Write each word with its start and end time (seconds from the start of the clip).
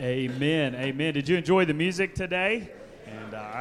Amen. 0.00 0.74
Amen. 0.74 1.14
Did 1.14 1.28
you 1.28 1.36
enjoy 1.36 1.64
the 1.64 1.74
music 1.74 2.14
today? 2.14 2.70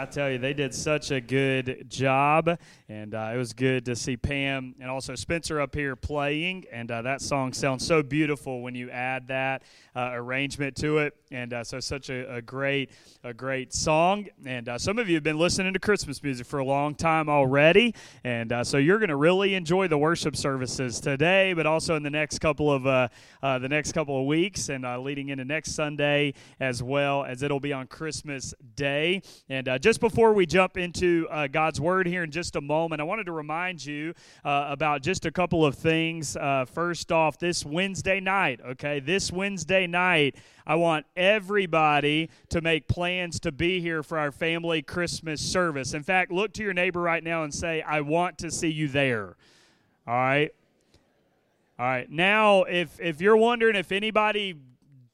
Uh, 0.04 0.06
I 0.06 0.10
tell 0.10 0.30
you, 0.30 0.38
they 0.38 0.54
did 0.54 0.76
such 0.76 1.12
a 1.12 1.22
good 1.22 1.86
job. 1.90 2.58
And 2.90 3.16
uh, 3.16 3.32
it 3.34 3.38
was 3.38 3.54
good 3.54 3.86
to 3.86 3.96
see 3.96 4.18
Pam 4.18 4.76
and 4.80 4.90
also 4.90 5.16
Spencer 5.16 5.60
up 5.60 5.74
here 5.74 5.96
playing. 5.96 6.66
And 6.72 6.92
uh, 6.92 7.02
that 7.04 7.22
song 7.22 7.54
sounds 7.54 7.88
so 7.88 8.04
beautiful 8.04 8.62
when 8.62 8.76
you 8.76 8.92
add 8.92 9.30
that 9.30 9.64
uh, 9.96 10.12
arrangement 10.14 10.76
to 10.76 11.00
it. 11.00 11.16
And 11.32 11.54
uh, 11.54 11.64
so, 11.64 11.80
such 11.80 12.10
a, 12.12 12.36
a, 12.36 12.42
great, 12.42 12.92
a 13.24 13.34
great 13.34 13.74
song. 13.74 14.28
And 14.46 14.70
uh, 14.70 14.78
some 14.78 15.00
of 15.00 15.08
you 15.08 15.16
have 15.16 15.24
been 15.24 15.40
listening 15.40 15.74
to 15.74 15.80
Christmas 15.80 16.22
music 16.22 16.46
for 16.46 16.60
a 16.60 16.66
long 16.66 16.94
time 16.94 17.30
already. 17.30 17.96
And 18.24 18.54
so, 18.64 18.78
you're 18.78 19.00
going 19.00 19.10
to 19.10 19.16
really 19.16 19.56
enjoy 19.56 19.88
the 19.88 19.98
worship 19.98 20.36
services 20.36 21.00
today, 21.00 21.54
but 21.54 21.66
also 21.66 21.96
in 21.96 22.04
the 22.04 22.12
next 22.12 22.40
couple 22.40 22.72
of 22.72 22.84
the 22.84 23.70
next 23.70 23.94
couple 23.94 24.20
of 24.20 24.28
weeks, 24.28 24.70
and 24.70 24.86
leading 25.04 25.30
into 25.30 25.46
next 25.46 25.72
Sunday 25.72 26.34
as 26.60 26.84
well 26.84 27.24
as 27.24 27.42
it'll 27.42 27.60
be 27.60 27.74
on 27.74 27.88
Christmas 27.88 28.54
Day. 28.76 29.22
And 29.50 29.68
just 29.82 29.93
before 30.00 30.34
we 30.34 30.46
jump 30.46 30.78
into 30.78 31.28
God's 31.52 31.80
Word 31.82 32.08
here 32.08 32.24
in 32.24 32.32
just 32.32 32.56
a 32.56 32.62
moment, 32.62 33.02
I 33.02 33.04
wanted 33.04 33.26
to 33.26 33.32
remind 33.32 33.86
you 33.86 34.14
uh, 34.46 34.68
about 34.70 35.02
just 35.02 35.26
a 35.26 35.32
couple 35.32 35.66
of 35.66 35.76
things. 35.76 36.36
Uh, 36.36 36.66
first 36.66 37.12
off, 37.12 37.38
this 37.38 37.66
Wednesday 37.66 38.20
night, 38.20 38.60
okay, 38.66 39.00
this 39.00 39.32
Wednesday 39.32 39.88
night, 39.88 40.36
I 40.66 40.76
want 40.76 41.06
everybody 41.16 42.30
to 42.50 42.62
make 42.62 42.88
plans 42.88 43.40
to 43.42 43.52
be 43.52 43.82
here 43.82 44.04
for 44.04 44.18
our 44.18 44.32
family 44.32 44.82
Christmas 44.82 45.42
service. 45.42 45.94
In 45.94 46.04
fact, 46.04 46.32
look 46.32 46.54
to 46.54 46.64
your 46.64 46.74
neighbor 46.74 47.02
right 47.02 47.24
now 47.24 47.44
and 47.44 47.54
say, 47.54 47.82
I 47.82 48.02
want 48.02 48.38
to 48.40 48.52
see 48.52 48.70
you 48.70 48.88
there. 48.88 49.36
All 50.08 50.14
right. 50.14 50.52
All 51.80 51.86
right. 51.86 52.10
Now, 52.10 52.64
if 52.64 53.00
if 53.00 53.20
you're 53.20 53.38
wondering 53.38 53.76
if 53.76 53.92
anybody 53.92 54.56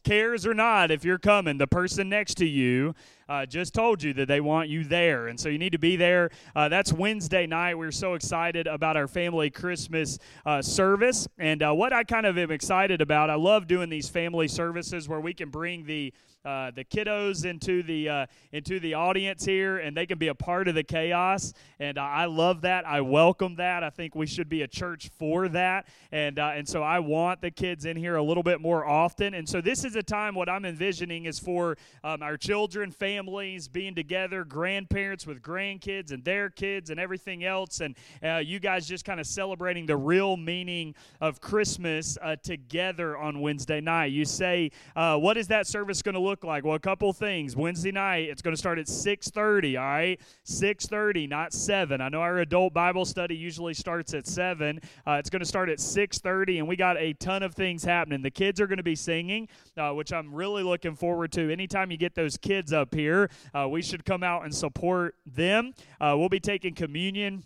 cares 0.03 0.45
or 0.45 0.53
not, 0.53 0.91
if 0.91 1.03
you're 1.03 1.19
coming, 1.19 1.57
the 1.57 1.67
person 1.67 2.09
next 2.09 2.35
to 2.35 2.45
you 2.45 2.95
uh, 3.29 3.45
just 3.45 3.73
told 3.73 4.01
you 4.01 4.13
that 4.13 4.27
they 4.27 4.41
want 4.41 4.69
you 4.69 4.83
there. 4.83 5.27
And 5.27 5.39
so 5.39 5.49
you 5.49 5.59
need 5.59 5.71
to 5.73 5.79
be 5.79 5.95
there. 5.95 6.31
Uh, 6.55 6.67
that's 6.67 6.91
Wednesday 6.91 7.45
night. 7.45 7.77
We're 7.77 7.91
so 7.91 8.15
excited 8.15 8.65
about 8.65 8.97
our 8.97 9.07
family 9.07 9.49
Christmas 9.49 10.17
uh, 10.45 10.61
service. 10.61 11.27
And 11.37 11.61
uh, 11.61 11.73
what 11.73 11.93
I 11.93 12.03
kind 12.03 12.25
of 12.25 12.37
am 12.37 12.49
excited 12.49 13.01
about, 13.01 13.29
I 13.29 13.35
love 13.35 13.67
doing 13.67 13.89
these 13.89 14.09
family 14.09 14.47
services 14.47 15.07
where 15.07 15.19
we 15.19 15.33
can 15.33 15.49
bring 15.49 15.85
the 15.85 16.11
uh, 16.45 16.71
the 16.71 16.85
kiddos 16.85 17.43
into 17.43 17.83
the 17.83 18.07
uh, 18.07 18.25
into 18.53 18.79
the 18.79 18.93
audience 18.93 19.43
here, 19.43 19.79
and 19.79 19.95
they 19.95 20.05
can 20.05 20.17
be 20.17 20.29
a 20.29 20.35
part 20.35 20.69
of 20.69 20.75
the 20.75 20.83
chaos. 20.83 21.53
And 21.79 21.97
uh, 21.97 22.01
I 22.01 22.25
love 22.25 22.61
that. 22.61 22.87
I 22.87 23.01
welcome 23.01 23.55
that. 23.57 23.83
I 23.83 23.89
think 23.89 24.15
we 24.15 24.25
should 24.25 24.47
be 24.47 24.61
a 24.61 24.67
church 24.67 25.09
for 25.19 25.49
that. 25.49 25.87
And 26.13 26.39
uh, 26.39 26.51
and 26.55 26.67
so 26.67 26.81
I 26.81 26.99
want 26.99 27.41
the 27.41 27.51
kids 27.51 27.83
in 27.83 27.97
here 27.97 28.15
a 28.15 28.23
little 28.23 28.43
bit 28.43 28.61
more 28.61 28.85
often. 28.85 29.33
And 29.33 29.47
so 29.49 29.59
this 29.59 29.83
is 29.83 29.97
a 29.97 30.03
time. 30.03 30.33
What 30.33 30.47
I'm 30.47 30.63
envisioning 30.63 31.25
is 31.25 31.39
for 31.39 31.77
um, 32.05 32.23
our 32.23 32.37
children, 32.37 32.89
families 32.89 33.67
being 33.67 33.93
together, 33.93 34.45
grandparents 34.45 35.27
with 35.27 35.41
grandkids 35.41 36.13
and 36.13 36.23
their 36.23 36.49
kids 36.49 36.89
and 36.89 37.01
everything 37.01 37.43
else, 37.43 37.81
and 37.81 37.97
uh, 38.23 38.37
you 38.37 38.59
guys 38.59 38.87
just 38.87 39.03
kind 39.03 39.19
of 39.19 39.27
celebrating 39.27 39.85
the 39.85 39.97
real 39.97 40.37
meaning 40.37 40.95
of 41.19 41.41
Christmas 41.41 42.17
together 42.43 43.17
on 43.17 43.41
Wednesday 43.41 43.81
night. 43.81 44.11
You 44.11 44.23
say, 44.23 44.71
what 44.95 45.35
is 45.35 45.47
that 45.47 45.67
service 45.67 46.01
going 46.01 46.13
to 46.13 46.21
look? 46.21 46.28
Look 46.29 46.43
like? 46.43 46.63
Well, 46.63 46.75
a 46.75 46.79
couple 46.79 47.11
things. 47.11 47.55
Wednesday 47.55 47.91
night, 47.91 48.29
it's 48.29 48.43
going 48.43 48.53
to 48.53 48.57
start 48.57 48.77
at 48.77 48.85
6:30, 48.85 49.79
all 49.79 49.85
right? 49.85 50.21
6:30, 50.45 51.27
not 51.27 51.53
7. 51.53 52.01
I 52.01 52.09
know 52.09 52.21
our 52.21 52.37
adult 52.39 52.71
Bible 52.73 53.03
study 53.03 53.35
usually 53.35 53.73
starts 53.73 54.13
at 54.13 54.27
7. 54.27 54.79
Uh, 55.07 55.13
it's 55.13 55.31
going 55.31 55.39
to 55.39 55.45
start 55.45 55.69
at 55.69 55.79
6:30 55.79 56.59
and 56.59 56.67
we 56.67 56.75
got 56.75 56.97
a 56.97 57.13
ton 57.13 57.41
of 57.41 57.55
things 57.55 57.83
happening. 57.83 58.21
The 58.21 58.29
kids 58.29 58.61
are 58.61 58.67
going 58.67 58.77
to 58.77 58.83
be 58.83 58.95
singing, 58.95 59.47
uh, 59.75 59.91
which 59.91 60.13
I'm 60.13 60.33
really 60.33 60.61
looking 60.61 60.95
forward 60.95 61.31
to. 61.31 61.51
Anytime 61.51 61.89
you 61.89 61.97
get 61.97 62.13
those 62.13 62.37
kids 62.37 62.71
up 62.71 62.93
here, 62.93 63.31
uh, 63.55 63.67
we 63.67 63.81
should 63.81 64.05
come 64.05 64.21
out 64.21 64.43
and 64.43 64.53
support 64.53 65.15
them. 65.25 65.73
Uh, 65.99 66.13
we'll 66.15 66.29
be 66.29 66.39
taking 66.39 66.75
communion 66.75 67.43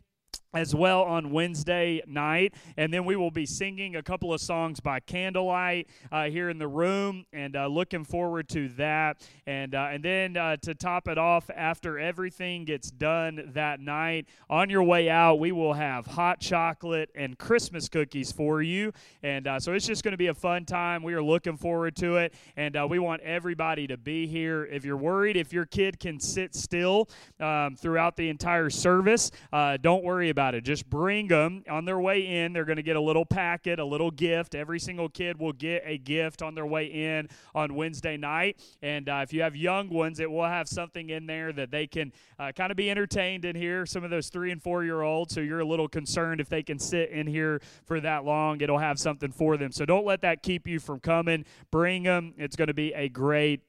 as 0.54 0.76
well 0.76 1.02
on 1.02 1.32
Wednesday 1.32 2.02
night. 2.06 2.54
And 2.78 2.94
then 2.94 3.06
we 3.06 3.16
will 3.16 3.32
be 3.32 3.46
singing 3.46 3.96
a 3.96 4.04
couple 4.04 4.34
of 4.34 4.42
songs 4.42 4.80
by 4.80 5.00
candlelight 5.00 5.88
uh, 6.12 6.26
here 6.26 6.50
in 6.50 6.58
the 6.58 6.68
room, 6.68 7.26
and 7.34 7.56
uh, 7.56 7.68
looking 7.68 8.04
forward 8.04 8.48
to 8.50 8.70
that. 8.70 9.18
And 9.48 9.76
uh, 9.76 9.88
and 9.92 10.04
then 10.04 10.38
uh, 10.38 10.58
to 10.58 10.76
top 10.76 11.08
it 11.08 11.18
off, 11.18 11.50
after 11.56 11.98
everything 12.00 12.66
gets 12.66 12.92
done 12.92 13.52
that 13.54 13.80
night, 13.80 14.28
on 14.50 14.70
your 14.70 14.84
way 14.84 15.10
out, 15.10 15.40
we 15.40 15.52
will 15.52 15.74
have 15.74 16.06
hot 16.06 16.40
chocolate 16.40 17.10
and 17.16 17.38
Christmas 17.38 17.90
cookies 17.90 18.32
for 18.32 18.62
you. 18.62 18.92
And 19.24 19.48
uh, 19.48 19.60
so 19.60 19.74
it's 19.74 19.88
just 19.88 20.04
going 20.04 20.12
to 20.14 20.18
be 20.18 20.28
a 20.28 20.34
fun 20.34 20.66
time. 20.66 21.04
We 21.04 21.14
are 21.14 21.24
looking 21.24 21.58
forward 21.58 21.96
to 21.98 22.18
it, 22.18 22.34
and 22.56 22.76
uh, 22.76 22.88
we 22.90 23.00
want 23.00 23.22
everybody 23.22 23.88
to 23.88 23.98
be 23.98 24.28
here. 24.28 24.66
If 24.66 24.86
you're 24.86 24.98
worried 24.98 25.38
if 25.38 25.52
your 25.54 25.66
kid 25.66 26.00
can 26.00 26.20
sit 26.20 26.56
still 26.56 27.10
um, 27.40 27.76
throughout 27.76 28.16
the 28.16 28.30
entire 28.30 28.70
service, 28.70 29.32
don't 29.52 30.04
worry 30.04 30.30
about 30.30 30.43
about 30.44 30.56
it. 30.56 30.64
Just 30.66 30.90
bring 30.90 31.30
them 31.30 31.64
on 31.70 31.86
their 31.86 32.00
way 32.00 32.44
in. 32.44 32.52
They're 32.52 32.66
going 32.66 32.78
to 32.78 32.84
get 32.84 32.98
a 32.98 33.02
little 33.02 33.26
packet, 33.26 33.80
a 33.80 33.86
little 33.86 34.12
gift. 34.12 34.56
Every 34.56 34.80
single 34.80 35.08
kid 35.08 35.40
will 35.40 35.54
get 35.54 35.84
a 35.86 35.98
gift 35.98 36.42
on 36.42 36.54
their 36.54 36.66
way 36.66 36.86
in 36.86 37.30
on 37.56 37.76
Wednesday 37.76 38.18
night. 38.18 38.60
And 38.82 39.08
uh, 39.08 39.22
if 39.24 39.32
you 39.32 39.42
have 39.42 39.56
young 39.56 39.90
ones, 39.90 40.20
it 40.20 40.30
will 40.30 40.44
have 40.44 40.68
something 40.68 41.10
in 41.10 41.28
there 41.28 41.54
that 41.54 41.72
they 41.72 41.88
can 41.88 42.12
uh, 42.40 42.52
kind 42.52 42.72
of 42.72 42.78
be 42.78 42.92
entertained 42.92 43.46
in 43.46 43.56
here. 43.56 43.86
Some 43.86 44.04
of 44.04 44.10
those 44.10 44.28
three 44.28 44.52
and 44.52 44.62
four 44.62 44.84
year 44.84 45.02
olds, 45.02 45.34
so 45.34 45.40
you're 45.40 45.62
a 45.62 45.66
little 45.66 45.88
concerned 45.88 46.42
if 46.42 46.50
they 46.50 46.64
can 46.64 46.78
sit 46.78 47.10
in 47.12 47.26
here 47.26 47.62
for 47.86 48.02
that 48.02 48.26
long, 48.26 48.60
it'll 48.60 48.80
have 48.80 49.00
something 49.00 49.32
for 49.32 49.56
them. 49.56 49.72
So 49.72 49.86
don't 49.86 50.06
let 50.06 50.22
that 50.22 50.44
keep 50.44 50.68
you 50.68 50.80
from 50.80 51.00
coming. 51.00 51.46
Bring 51.72 52.04
them. 52.04 52.34
It's 52.38 52.58
going 52.58 52.68
to 52.68 52.74
be 52.74 52.94
a 52.94 53.08
great 53.08 53.62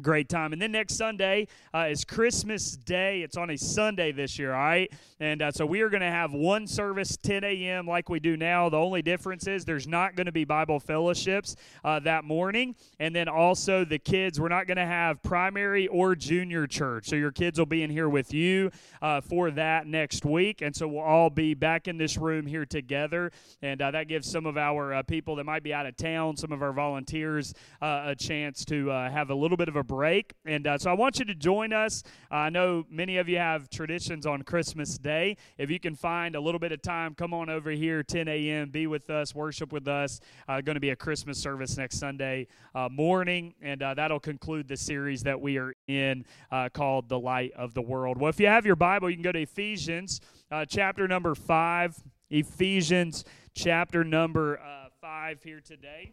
great 0.00 0.28
time. 0.28 0.52
And 0.52 0.62
then 0.62 0.72
next 0.72 0.94
Sunday 0.94 1.48
uh, 1.74 1.86
is 1.90 2.04
Christmas 2.04 2.76
Day. 2.76 3.22
It's 3.22 3.36
on 3.36 3.50
a 3.50 3.58
Sunday 3.58 4.10
this 4.10 4.38
year, 4.38 4.54
all 4.54 4.60
right? 4.60 4.90
And 5.20 5.42
uh, 5.42 5.52
so 5.52 5.66
we 5.66 5.82
are 5.82 5.90
going 5.90 6.00
to 6.00 6.10
have 6.10 6.32
one 6.32 6.66
service 6.66 7.16
10 7.16 7.44
a.m. 7.44 7.86
like 7.86 8.08
we 8.08 8.18
do 8.18 8.36
now. 8.36 8.68
The 8.68 8.78
only 8.78 9.02
difference 9.02 9.46
is 9.46 9.64
there's 9.64 9.86
not 9.86 10.16
going 10.16 10.26
to 10.26 10.32
be 10.32 10.44
Bible 10.44 10.80
fellowships 10.80 11.56
uh, 11.84 12.00
that 12.00 12.24
morning. 12.24 12.74
And 13.00 13.14
then 13.14 13.28
also 13.28 13.84
the 13.84 13.98
kids, 13.98 14.40
we're 14.40 14.48
not 14.48 14.66
going 14.66 14.78
to 14.78 14.86
have 14.86 15.22
primary 15.22 15.88
or 15.88 16.16
junior 16.16 16.66
church. 16.66 17.08
So 17.08 17.16
your 17.16 17.30
kids 17.30 17.58
will 17.58 17.66
be 17.66 17.82
in 17.82 17.90
here 17.90 18.08
with 18.08 18.32
you 18.32 18.70
uh, 19.02 19.20
for 19.20 19.50
that 19.50 19.86
next 19.86 20.24
week. 20.24 20.62
And 20.62 20.74
so 20.74 20.88
we'll 20.88 21.04
all 21.04 21.30
be 21.30 21.52
back 21.54 21.86
in 21.86 21.98
this 21.98 22.16
room 22.16 22.46
here 22.46 22.64
together. 22.64 23.30
And 23.60 23.82
uh, 23.82 23.90
that 23.90 24.08
gives 24.08 24.30
some 24.30 24.46
of 24.46 24.56
our 24.56 24.94
uh, 24.94 25.02
people 25.02 25.36
that 25.36 25.44
might 25.44 25.62
be 25.62 25.74
out 25.74 25.84
of 25.84 25.96
town, 25.96 26.36
some 26.36 26.50
of 26.50 26.62
our 26.62 26.72
volunteers, 26.72 27.52
a 27.82 28.14
chance 28.18 28.64
to 28.64 28.88
have 28.88 29.30
a 29.30 29.34
little 29.34 29.56
bit 29.56 29.68
of 29.68 29.76
a 29.76 29.81
break. 29.84 30.34
And 30.44 30.66
uh, 30.66 30.78
so 30.78 30.90
I 30.90 30.94
want 30.94 31.18
you 31.18 31.24
to 31.26 31.34
join 31.34 31.72
us. 31.72 32.02
Uh, 32.30 32.34
I 32.34 32.50
know 32.50 32.84
many 32.90 33.18
of 33.18 33.28
you 33.28 33.38
have 33.38 33.70
traditions 33.70 34.26
on 34.26 34.42
Christmas 34.42 34.98
Day. 34.98 35.36
If 35.58 35.70
you 35.70 35.78
can 35.78 35.94
find 35.94 36.34
a 36.34 36.40
little 36.40 36.58
bit 36.58 36.72
of 36.72 36.82
time, 36.82 37.14
come 37.14 37.34
on 37.34 37.48
over 37.48 37.70
here, 37.70 38.02
10 38.02 38.28
a.m., 38.28 38.70
be 38.70 38.86
with 38.86 39.10
us, 39.10 39.34
worship 39.34 39.72
with 39.72 39.88
us. 39.88 40.20
Uh, 40.48 40.60
going 40.60 40.74
to 40.74 40.80
be 40.80 40.90
a 40.90 40.96
Christmas 40.96 41.38
service 41.38 41.76
next 41.76 41.98
Sunday 41.98 42.46
uh, 42.74 42.88
morning, 42.90 43.54
and 43.62 43.82
uh, 43.82 43.94
that'll 43.94 44.20
conclude 44.20 44.68
the 44.68 44.76
series 44.76 45.22
that 45.22 45.40
we 45.40 45.58
are 45.58 45.74
in 45.88 46.24
uh, 46.50 46.68
called 46.72 47.08
The 47.08 47.18
Light 47.18 47.52
of 47.56 47.74
the 47.74 47.82
World. 47.82 48.18
Well, 48.18 48.30
if 48.30 48.40
you 48.40 48.46
have 48.46 48.66
your 48.66 48.76
Bible, 48.76 49.10
you 49.10 49.16
can 49.16 49.22
go 49.22 49.32
to 49.32 49.42
Ephesians 49.42 50.20
chapter 50.68 51.08
number 51.08 51.34
5. 51.34 52.02
Ephesians 52.30 53.24
chapter 53.54 54.04
number 54.04 54.60
5 55.00 55.42
here 55.42 55.60
today. 55.60 56.12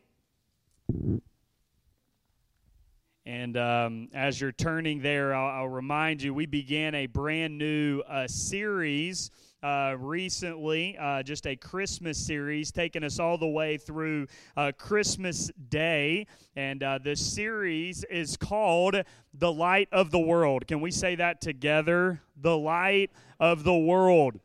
And 3.29 3.57
um, 3.57 4.07
as 4.12 4.41
you're 4.41 4.51
turning 4.51 5.03
there, 5.03 5.35
I'll, 5.35 5.62
I'll, 5.62 5.69
remind 5.69 6.19
you 6.19 6.34
we 6.34 6.47
began 6.47 6.95
a 6.95 7.06
brand 7.06 7.59
new 7.59 8.00
uh, 8.09 8.28
series 8.28 9.29
uh, 9.62 9.97
recently, 10.00 10.97
uh, 10.97 11.22
just 11.22 11.45
a 11.45 11.56
Christmas 11.56 12.17
series, 12.17 12.72
taking 12.72 13.03
us 13.03 13.19
all 13.19 13.38
the 13.38 13.47
way 13.47 13.78
through 13.78 14.25
uh, 14.58 14.72
Christmas 14.79 15.52
Day. 15.70 16.26
And 16.55 16.81
uh, 16.81 16.97
the 17.03 17.16
series 17.16 18.03
is 18.05 18.35
called 18.35 18.96
The 19.35 19.53
Light 19.53 19.90
of 19.91 20.09
the 20.09 20.17
World. 20.17 20.66
Can 20.66 20.81
we 20.81 20.90
say 20.90 21.14
that 21.14 21.40
together? 21.40 22.23
The 22.35 22.58
Light 22.58 23.11
of 23.40 23.64
the 23.64 23.78
World. 23.78 24.40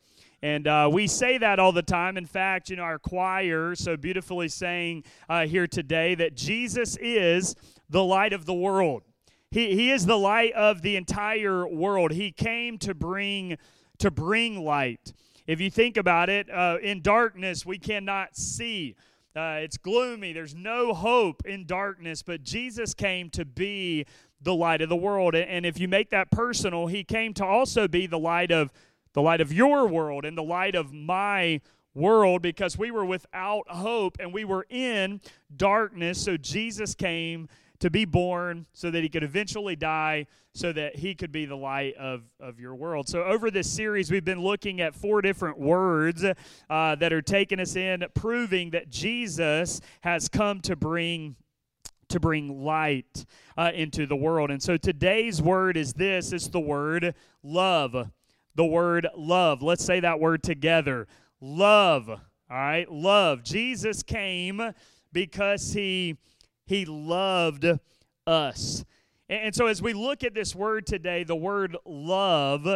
And 0.45 0.67
uh, 0.69 0.91
we 0.93 1.07
say 1.07 1.39
that 1.39 1.59
all 1.59 1.73
the 1.73 1.81
time. 1.81 2.19
In 2.19 2.27
fact, 2.27 2.69
you 2.69 2.77
know, 2.77 2.83
our 2.83 2.99
choir 2.99 3.75
so 3.75 3.97
beautifully 3.97 4.49
saying 4.49 5.05
uh, 5.27 5.47
here 5.47 5.67
today 5.67 6.15
that 6.17 6.37
Jesus 6.37 6.99
is 7.01 7.57
the 7.89 8.05
light 8.05 8.35
of 8.35 8.45
the 8.45 8.53
world. 8.53 9.05
He, 9.51 9.75
he 9.75 9.91
is 9.91 10.05
the 10.05 10.19
light 10.19 10.53
of 10.53 10.83
the 10.83 10.97
entire 10.97 11.67
world. 11.67 12.11
He 12.11 12.31
came 12.31 12.77
to 12.81 12.93
bring 12.93 13.57
to 13.97 14.11
bring 14.11 14.63
light. 14.63 15.15
If 15.47 15.63
you 15.63 15.71
think 15.71 15.97
about 15.97 16.29
it, 16.29 16.51
uh, 16.51 16.77
in 16.83 17.01
darkness 17.01 17.65
we 17.65 17.79
cannot 17.79 18.37
see. 18.37 18.97
Uh, 19.35 19.61
it's 19.63 19.79
gloomy. 19.79 20.35
There's 20.35 20.55
no 20.55 20.93
hope 20.93 21.47
in 21.47 21.65
darkness, 21.65 22.23
but 22.23 22.43
Jesus 22.43 22.93
came 22.93 23.31
to 23.31 23.47
be 23.47 24.05
the 24.43 24.55
light 24.55 24.83
of 24.83 24.91
the 24.91 24.97
world. 24.97 25.35
And 25.35 25.65
if 25.65 25.81
you 25.81 25.89
make 25.89 26.11
that 26.11 26.31
personal, 26.31 26.87
he 26.87 27.03
came 27.03 27.33
to 27.35 27.47
also 27.47 27.89
be 27.89 28.07
the 28.07 28.19
light 28.19 28.51
of 28.51 28.71
the 29.15 29.23
light 29.23 29.41
of 29.41 29.53
your 29.53 29.87
world 29.89 30.25
and 30.25 30.37
the 30.37 30.43
light 30.43 30.75
of 30.75 30.93
my 30.93 31.61
world 31.95 32.43
because 32.43 32.77
we 32.77 32.91
were 32.91 33.05
without 33.05 33.69
hope 33.69 34.19
and 34.21 34.33
we 34.33 34.45
were 34.45 34.67
in 34.69 35.21
darkness. 35.57 36.21
So 36.21 36.37
Jesus 36.37 36.95
came 36.95 37.49
to 37.81 37.91
be 37.91 38.05
born 38.05 38.67
so 38.73 38.91
that 38.91 39.03
he 39.03 39.09
could 39.09 39.23
eventually 39.23 39.77
die 39.77 40.27
so 40.55 40.73
that 40.73 40.97
he 40.97 41.15
could 41.15 41.33
be 41.33 41.47
the 41.47 41.57
light 41.57 41.97
of, 41.97 42.23
of 42.39 42.61
your 42.61 42.77
world. 42.77 43.09
So, 43.09 43.25
over 43.25 43.51
this 43.51 43.69
series, 43.71 44.11
we've 44.11 44.25
been 44.25 44.41
looking 44.41 44.81
at 44.81 44.95
four 44.95 45.21
different 45.21 45.59
words 45.59 46.25
uh, 46.25 46.95
that 46.95 47.13
are 47.13 47.23
taking 47.23 47.59
us 47.59 47.75
in, 47.75 48.05
proving 48.15 48.71
that 48.71 48.89
Jesus 48.89 49.81
has 50.03 50.29
come 50.29 50.61
to 50.61 50.77
bring 50.77 51.35
to 52.09 52.21
bring 52.21 52.63
light 52.63 53.25
uh, 53.57 53.73
into 53.75 54.07
the 54.07 54.15
world. 54.15 54.51
And 54.51 54.63
so 54.63 54.77
today's 54.77 55.43
word 55.43 55.77
is 55.77 55.95
this 55.95 56.33
it's 56.33 56.49
the 56.49 56.61
word 56.61 57.15
love. 57.43 58.11
The 58.55 58.65
word 58.65 59.09
love. 59.17 59.63
Let's 59.63 59.85
say 59.85 60.01
that 60.01 60.21
word 60.21 60.43
together. 60.43 61.07
Love. 61.41 62.09
All 62.09 62.21
right, 62.51 62.91
love. 62.91 63.43
Jesus 63.43 64.03
came 64.03 64.73
because 65.13 65.73
he 65.73 66.17
he 66.67 66.85
loved 66.85 67.67
us. 68.27 68.85
And 69.29 69.55
so, 69.55 69.67
as 69.67 69.81
we 69.81 69.93
look 69.93 70.23
at 70.23 70.35
this 70.35 70.55
word 70.55 70.87
today, 70.87 71.25
the 71.25 71.37
word 71.37 71.77
love, 71.85 72.67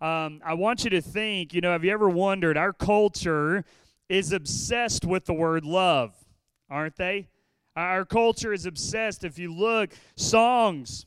um, 0.00 0.40
I 0.44 0.54
want 0.54 0.84
you 0.84 0.90
to 0.90 1.00
think 1.00 1.52
you 1.52 1.60
know, 1.60 1.72
have 1.72 1.84
you 1.84 1.92
ever 1.92 2.08
wondered? 2.08 2.56
Our 2.56 2.72
culture 2.72 3.64
is 4.08 4.32
obsessed 4.32 5.04
with 5.04 5.24
the 5.24 5.34
word 5.34 5.64
love, 5.64 6.14
aren't 6.70 6.96
they? 6.96 7.28
Our 7.74 8.04
culture 8.04 8.52
is 8.52 8.66
obsessed. 8.66 9.24
If 9.24 9.38
you 9.38 9.52
look, 9.52 9.90
songs 10.16 11.06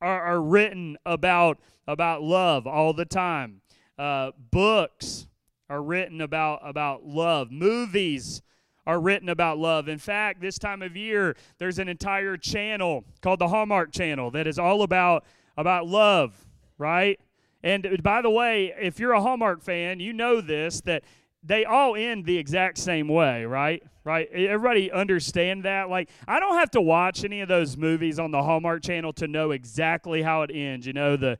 are, 0.00 0.22
are 0.22 0.40
written 0.40 0.96
about, 1.06 1.58
about 1.86 2.22
love 2.22 2.66
all 2.66 2.92
the 2.92 3.04
time, 3.04 3.60
uh, 3.98 4.32
books 4.50 5.26
are 5.68 5.82
written 5.82 6.20
about, 6.20 6.60
about 6.62 7.04
love, 7.04 7.50
movies 7.50 8.42
are 8.86 9.00
written 9.00 9.28
about 9.28 9.58
love. 9.58 9.86
In 9.86 9.98
fact, 9.98 10.40
this 10.40 10.58
time 10.58 10.80
of 10.80 10.96
year, 10.96 11.36
there's 11.58 11.78
an 11.78 11.88
entire 11.88 12.38
channel 12.38 13.04
called 13.20 13.38
the 13.38 13.48
Hallmark 13.48 13.92
Channel 13.92 14.30
that 14.30 14.46
is 14.46 14.58
all 14.58 14.82
about 14.82 15.24
about 15.58 15.86
love, 15.86 16.46
right? 16.78 17.20
And 17.62 18.00
by 18.02 18.22
the 18.22 18.30
way, 18.30 18.72
if 18.80 18.98
you're 18.98 19.12
a 19.12 19.20
Hallmark 19.20 19.60
fan, 19.60 20.00
you 20.00 20.12
know 20.12 20.40
this 20.40 20.80
that 20.82 21.02
they 21.42 21.64
all 21.64 21.96
end 21.96 22.24
the 22.24 22.38
exact 22.38 22.78
same 22.78 23.08
way, 23.08 23.44
right? 23.44 23.82
Right? 24.04 24.28
Everybody 24.30 24.90
understand 24.90 25.64
that? 25.64 25.90
Like, 25.90 26.08
I 26.26 26.40
don't 26.40 26.54
have 26.54 26.70
to 26.70 26.80
watch 26.80 27.24
any 27.24 27.42
of 27.42 27.48
those 27.48 27.76
movies 27.76 28.18
on 28.18 28.30
the 28.30 28.42
Hallmark 28.42 28.82
Channel 28.82 29.12
to 29.14 29.28
know 29.28 29.50
exactly 29.50 30.22
how 30.22 30.42
it 30.42 30.50
ends. 30.52 30.86
You 30.86 30.94
know, 30.94 31.16
the 31.16 31.38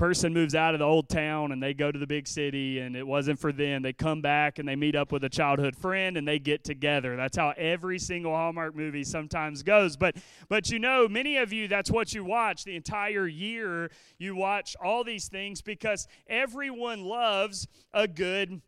person 0.00 0.32
moves 0.32 0.54
out 0.54 0.72
of 0.74 0.78
the 0.78 0.84
old 0.86 1.10
town 1.10 1.52
and 1.52 1.62
they 1.62 1.74
go 1.74 1.92
to 1.92 1.98
the 1.98 2.06
big 2.06 2.26
city 2.26 2.78
and 2.78 2.96
it 2.96 3.06
wasn't 3.06 3.38
for 3.38 3.52
them. 3.52 3.82
They 3.82 3.92
come 3.92 4.22
back 4.22 4.58
and 4.58 4.66
they 4.66 4.74
meet 4.74 4.96
up 4.96 5.12
with 5.12 5.24
a 5.24 5.28
childhood 5.28 5.76
friend 5.76 6.16
and 6.16 6.26
they 6.26 6.38
get 6.38 6.64
together. 6.64 7.18
That's 7.18 7.36
how 7.36 7.52
every 7.54 7.98
single 7.98 8.34
Hallmark 8.34 8.74
movie 8.74 9.04
sometimes 9.04 9.62
goes. 9.62 9.98
But 9.98 10.16
but 10.48 10.70
you 10.70 10.78
know, 10.78 11.06
many 11.06 11.36
of 11.36 11.52
you 11.52 11.68
that's 11.68 11.90
what 11.90 12.14
you 12.14 12.24
watch 12.24 12.64
the 12.64 12.76
entire 12.76 13.26
year. 13.26 13.90
You 14.16 14.34
watch 14.34 14.74
all 14.82 15.04
these 15.04 15.28
things 15.28 15.60
because 15.60 16.08
everyone 16.26 17.04
loves 17.04 17.68
a 17.92 18.08
good 18.08 18.62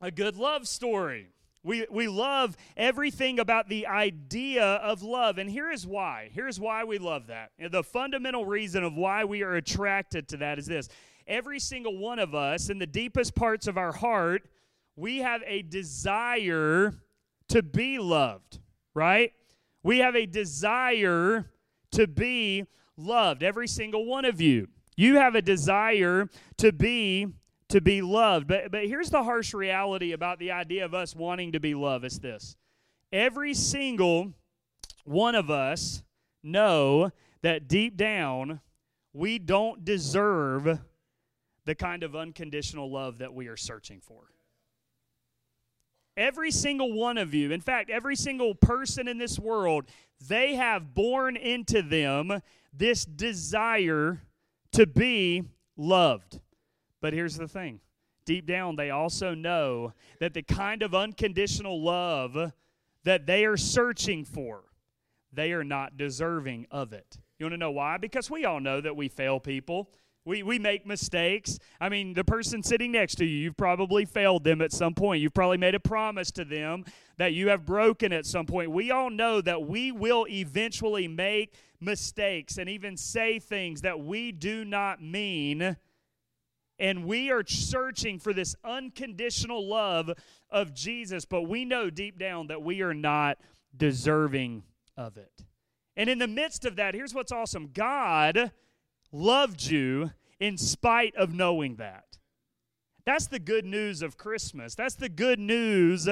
a 0.00 0.10
good 0.10 0.36
love 0.36 0.66
story. 0.66 1.28
We, 1.64 1.86
we 1.90 2.08
love 2.08 2.56
everything 2.76 3.38
about 3.38 3.68
the 3.68 3.86
idea 3.86 4.64
of 4.64 5.02
love. 5.02 5.38
And 5.38 5.48
here 5.48 5.70
is 5.70 5.86
why. 5.86 6.28
Here's 6.32 6.58
why 6.58 6.82
we 6.84 6.98
love 6.98 7.28
that. 7.28 7.52
The 7.70 7.84
fundamental 7.84 8.44
reason 8.44 8.82
of 8.82 8.94
why 8.94 9.24
we 9.24 9.42
are 9.42 9.54
attracted 9.54 10.28
to 10.28 10.36
that 10.38 10.58
is 10.58 10.66
this 10.66 10.88
every 11.26 11.60
single 11.60 11.98
one 11.98 12.18
of 12.18 12.34
us, 12.34 12.68
in 12.68 12.78
the 12.78 12.86
deepest 12.86 13.34
parts 13.34 13.68
of 13.68 13.78
our 13.78 13.92
heart, 13.92 14.48
we 14.96 15.18
have 15.18 15.42
a 15.46 15.62
desire 15.62 16.94
to 17.48 17.62
be 17.62 17.98
loved, 17.98 18.58
right? 18.92 19.32
We 19.84 19.98
have 19.98 20.16
a 20.16 20.26
desire 20.26 21.50
to 21.92 22.06
be 22.06 22.64
loved. 22.96 23.42
Every 23.42 23.68
single 23.68 24.04
one 24.04 24.24
of 24.24 24.40
you. 24.40 24.68
You 24.96 25.16
have 25.16 25.34
a 25.34 25.42
desire 25.42 26.28
to 26.58 26.72
be 26.72 27.28
to 27.72 27.80
be 27.80 28.02
loved. 28.02 28.46
But, 28.46 28.70
but 28.70 28.86
here's 28.86 29.10
the 29.10 29.22
harsh 29.22 29.54
reality 29.54 30.12
about 30.12 30.38
the 30.38 30.52
idea 30.52 30.84
of 30.84 30.94
us 30.94 31.16
wanting 31.16 31.52
to 31.52 31.60
be 31.60 31.74
loved 31.74 32.04
it's 32.04 32.18
this 32.18 32.56
every 33.12 33.54
single 33.54 34.32
one 35.04 35.34
of 35.34 35.50
us 35.50 36.02
know 36.42 37.10
that 37.42 37.68
deep 37.68 37.96
down 37.96 38.60
we 39.12 39.38
don't 39.38 39.84
deserve 39.84 40.80
the 41.64 41.74
kind 41.74 42.02
of 42.02 42.16
unconditional 42.16 42.90
love 42.90 43.18
that 43.18 43.34
we 43.34 43.46
are 43.48 43.56
searching 43.56 44.00
for. 44.00 44.24
Every 46.16 46.50
single 46.50 46.92
one 46.92 47.16
of 47.16 47.32
you, 47.32 47.52
in 47.52 47.60
fact, 47.60 47.88
every 47.88 48.16
single 48.16 48.54
person 48.54 49.08
in 49.08 49.18
this 49.18 49.38
world, 49.38 49.86
they 50.28 50.54
have 50.54 50.94
born 50.94 51.36
into 51.36 51.82
them 51.82 52.42
this 52.72 53.04
desire 53.04 54.20
to 54.72 54.86
be 54.86 55.44
loved. 55.76 56.40
But 57.02 57.12
here's 57.12 57.36
the 57.36 57.48
thing 57.48 57.80
deep 58.24 58.46
down, 58.46 58.76
they 58.76 58.90
also 58.90 59.34
know 59.34 59.92
that 60.20 60.32
the 60.32 60.42
kind 60.42 60.82
of 60.82 60.94
unconditional 60.94 61.82
love 61.82 62.52
that 63.04 63.26
they 63.26 63.44
are 63.44 63.56
searching 63.56 64.24
for, 64.24 64.62
they 65.32 65.52
are 65.52 65.64
not 65.64 65.96
deserving 65.98 66.66
of 66.70 66.92
it. 66.92 67.18
You 67.38 67.46
want 67.46 67.54
to 67.54 67.58
know 67.58 67.72
why? 67.72 67.98
Because 67.98 68.30
we 68.30 68.44
all 68.44 68.60
know 68.60 68.80
that 68.80 68.96
we 68.96 69.08
fail 69.08 69.40
people. 69.40 69.90
We, 70.24 70.44
we 70.44 70.60
make 70.60 70.86
mistakes. 70.86 71.58
I 71.80 71.88
mean, 71.88 72.14
the 72.14 72.22
person 72.22 72.62
sitting 72.62 72.92
next 72.92 73.16
to 73.16 73.24
you, 73.24 73.36
you've 73.36 73.56
probably 73.56 74.04
failed 74.04 74.44
them 74.44 74.60
at 74.60 74.70
some 74.70 74.94
point. 74.94 75.20
You've 75.20 75.34
probably 75.34 75.56
made 75.56 75.74
a 75.74 75.80
promise 75.80 76.30
to 76.32 76.44
them 76.44 76.84
that 77.18 77.32
you 77.32 77.48
have 77.48 77.66
broken 77.66 78.12
at 78.12 78.24
some 78.24 78.46
point. 78.46 78.70
We 78.70 78.92
all 78.92 79.10
know 79.10 79.40
that 79.40 79.66
we 79.66 79.90
will 79.90 80.28
eventually 80.30 81.08
make 81.08 81.54
mistakes 81.80 82.56
and 82.56 82.68
even 82.68 82.96
say 82.96 83.40
things 83.40 83.80
that 83.80 83.98
we 83.98 84.30
do 84.30 84.64
not 84.64 85.02
mean 85.02 85.76
and 86.82 87.04
we 87.04 87.30
are 87.30 87.44
searching 87.46 88.18
for 88.18 88.32
this 88.32 88.56
unconditional 88.64 89.68
love 89.68 90.10
of 90.50 90.74
Jesus, 90.74 91.24
but 91.24 91.42
we 91.42 91.64
know 91.64 91.90
deep 91.90 92.18
down 92.18 92.48
that 92.48 92.62
we 92.62 92.82
are 92.82 92.92
not 92.92 93.38
deserving 93.74 94.64
of 94.96 95.16
it. 95.16 95.44
And 95.96 96.10
in 96.10 96.18
the 96.18 96.26
midst 96.26 96.64
of 96.64 96.74
that, 96.76 96.94
here's 96.94 97.14
what's 97.14 97.30
awesome 97.30 97.70
God 97.72 98.50
loved 99.12 99.64
you 99.64 100.10
in 100.40 100.58
spite 100.58 101.14
of 101.14 101.32
knowing 101.32 101.76
that. 101.76 102.18
That's 103.04 103.28
the 103.28 103.38
good 103.38 103.64
news 103.64 104.02
of 104.02 104.16
Christmas. 104.16 104.74
That's 104.74 104.96
the 104.96 105.08
good 105.08 105.38
news 105.38 106.08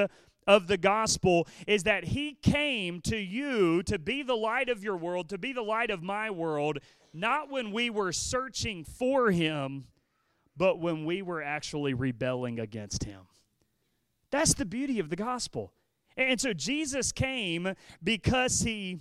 of 0.47 0.67
the 0.67 0.77
gospel 0.77 1.49
is 1.67 1.83
that 1.83 2.05
he 2.05 2.37
came 2.41 3.01
to 3.01 3.17
you 3.17 3.83
to 3.83 3.99
be 3.99 4.23
the 4.23 4.35
light 4.35 4.69
of 4.69 4.85
your 4.85 4.95
world, 4.95 5.27
to 5.29 5.37
be 5.37 5.51
the 5.51 5.61
light 5.61 5.91
of 5.91 6.01
my 6.01 6.29
world, 6.29 6.79
not 7.13 7.51
when 7.51 7.73
we 7.73 7.89
were 7.89 8.13
searching 8.13 8.85
for 8.85 9.31
him, 9.31 9.85
but 10.57 10.79
when 10.79 11.05
we 11.05 11.21
were 11.21 11.41
actually 11.41 11.93
rebelling 11.93 12.59
against 12.59 13.03
him. 13.03 13.21
That's 14.31 14.53
the 14.53 14.65
beauty 14.65 14.99
of 14.99 15.09
the 15.09 15.15
gospel. 15.15 15.73
And 16.17 16.39
so 16.39 16.53
Jesus 16.53 17.11
came 17.11 17.73
because 18.03 18.61
he 18.61 18.99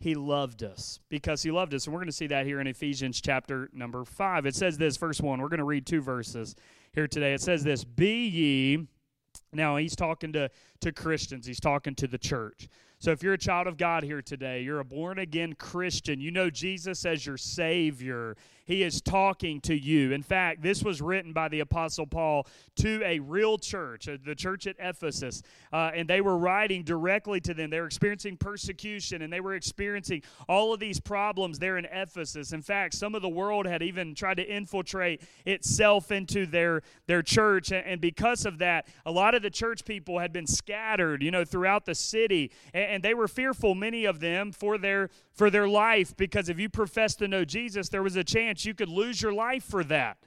he 0.00 0.16
loved 0.16 0.64
us 0.64 0.98
because 1.08 1.42
he 1.42 1.52
loved 1.52 1.72
us. 1.74 1.86
And 1.86 1.94
we're 1.94 2.00
going 2.00 2.08
to 2.08 2.12
see 2.12 2.26
that 2.26 2.44
here 2.44 2.60
in 2.60 2.66
ephesians 2.66 3.20
chapter 3.20 3.70
number 3.72 4.04
5 4.04 4.46
it 4.46 4.54
says 4.56 4.76
this 4.76 4.96
verse 4.96 5.20
1 5.20 5.40
we're 5.40 5.48
going 5.48 5.58
to 5.58 5.64
read 5.64 5.86
two 5.86 6.02
verses 6.02 6.56
here 6.92 7.06
today. 7.06 7.34
It 7.34 7.40
says 7.40 7.62
this 7.62 7.84
be 7.84 8.26
ye 8.26 8.88
now 9.52 9.76
he's 9.76 9.94
talking 9.94 10.32
to 10.32 10.50
to 10.80 10.92
christians. 10.92 11.46
He's 11.46 11.60
talking 11.60 11.94
to 11.96 12.06
the 12.06 12.18
church 12.18 12.68
so 13.02 13.10
if 13.10 13.20
you're 13.20 13.32
a 13.32 13.38
child 13.38 13.66
of 13.66 13.76
God 13.76 14.04
here 14.04 14.22
today, 14.22 14.62
you're 14.62 14.78
a 14.78 14.84
born 14.84 15.18
again 15.18 15.54
Christian, 15.54 16.20
you 16.20 16.30
know 16.30 16.50
Jesus 16.50 17.04
as 17.04 17.26
your 17.26 17.36
Savior. 17.36 18.36
He 18.64 18.82
is 18.82 19.00
talking 19.00 19.60
to 19.62 19.74
you. 19.74 20.12
In 20.12 20.22
fact, 20.22 20.62
this 20.62 20.82
was 20.82 21.02
written 21.02 21.32
by 21.32 21.48
the 21.48 21.60
Apostle 21.60 22.06
Paul 22.06 22.46
to 22.76 23.02
a 23.04 23.18
real 23.18 23.58
church, 23.58 24.08
uh, 24.08 24.18
the 24.24 24.34
church 24.34 24.66
at 24.66 24.76
Ephesus, 24.78 25.42
uh, 25.72 25.90
and 25.94 26.08
they 26.08 26.20
were 26.20 26.38
writing 26.38 26.84
directly 26.84 27.40
to 27.40 27.54
them. 27.54 27.70
They 27.70 27.80
were 27.80 27.86
experiencing 27.86 28.36
persecution 28.36 29.22
and 29.22 29.32
they 29.32 29.40
were 29.40 29.54
experiencing 29.54 30.22
all 30.48 30.72
of 30.72 30.80
these 30.80 31.00
problems 31.00 31.58
there 31.58 31.76
in 31.76 31.86
Ephesus. 31.86 32.52
In 32.52 32.62
fact, 32.62 32.94
some 32.94 33.14
of 33.14 33.22
the 33.22 33.28
world 33.28 33.66
had 33.66 33.82
even 33.82 34.14
tried 34.14 34.36
to 34.36 34.46
infiltrate 34.46 35.22
itself 35.44 36.12
into 36.12 36.46
their, 36.46 36.82
their 37.06 37.22
church, 37.22 37.72
and 37.72 38.00
because 38.00 38.46
of 38.46 38.58
that, 38.58 38.86
a 39.04 39.10
lot 39.10 39.34
of 39.34 39.42
the 39.42 39.50
church 39.50 39.84
people 39.84 40.18
had 40.18 40.32
been 40.32 40.46
scattered, 40.46 41.22
you 41.22 41.30
know, 41.30 41.44
throughout 41.44 41.84
the 41.84 41.94
city. 41.94 42.50
And 42.92 43.02
they 43.02 43.14
were 43.14 43.26
fearful, 43.26 43.74
many 43.74 44.04
of 44.04 44.20
them, 44.20 44.52
for 44.52 44.76
their 44.78 45.10
for 45.32 45.50
their 45.50 45.66
life 45.66 46.16
because 46.16 46.48
if 46.48 46.60
you 46.60 46.68
profess 46.68 47.16
to 47.16 47.26
know 47.26 47.44
Jesus, 47.44 47.88
there 47.88 48.02
was 48.02 48.16
a 48.16 48.24
chance 48.24 48.64
you 48.64 48.74
could 48.74 48.88
lose 48.88 49.22
your 49.22 49.32
life 49.32 49.64
for 49.64 49.82
that. 49.84 50.18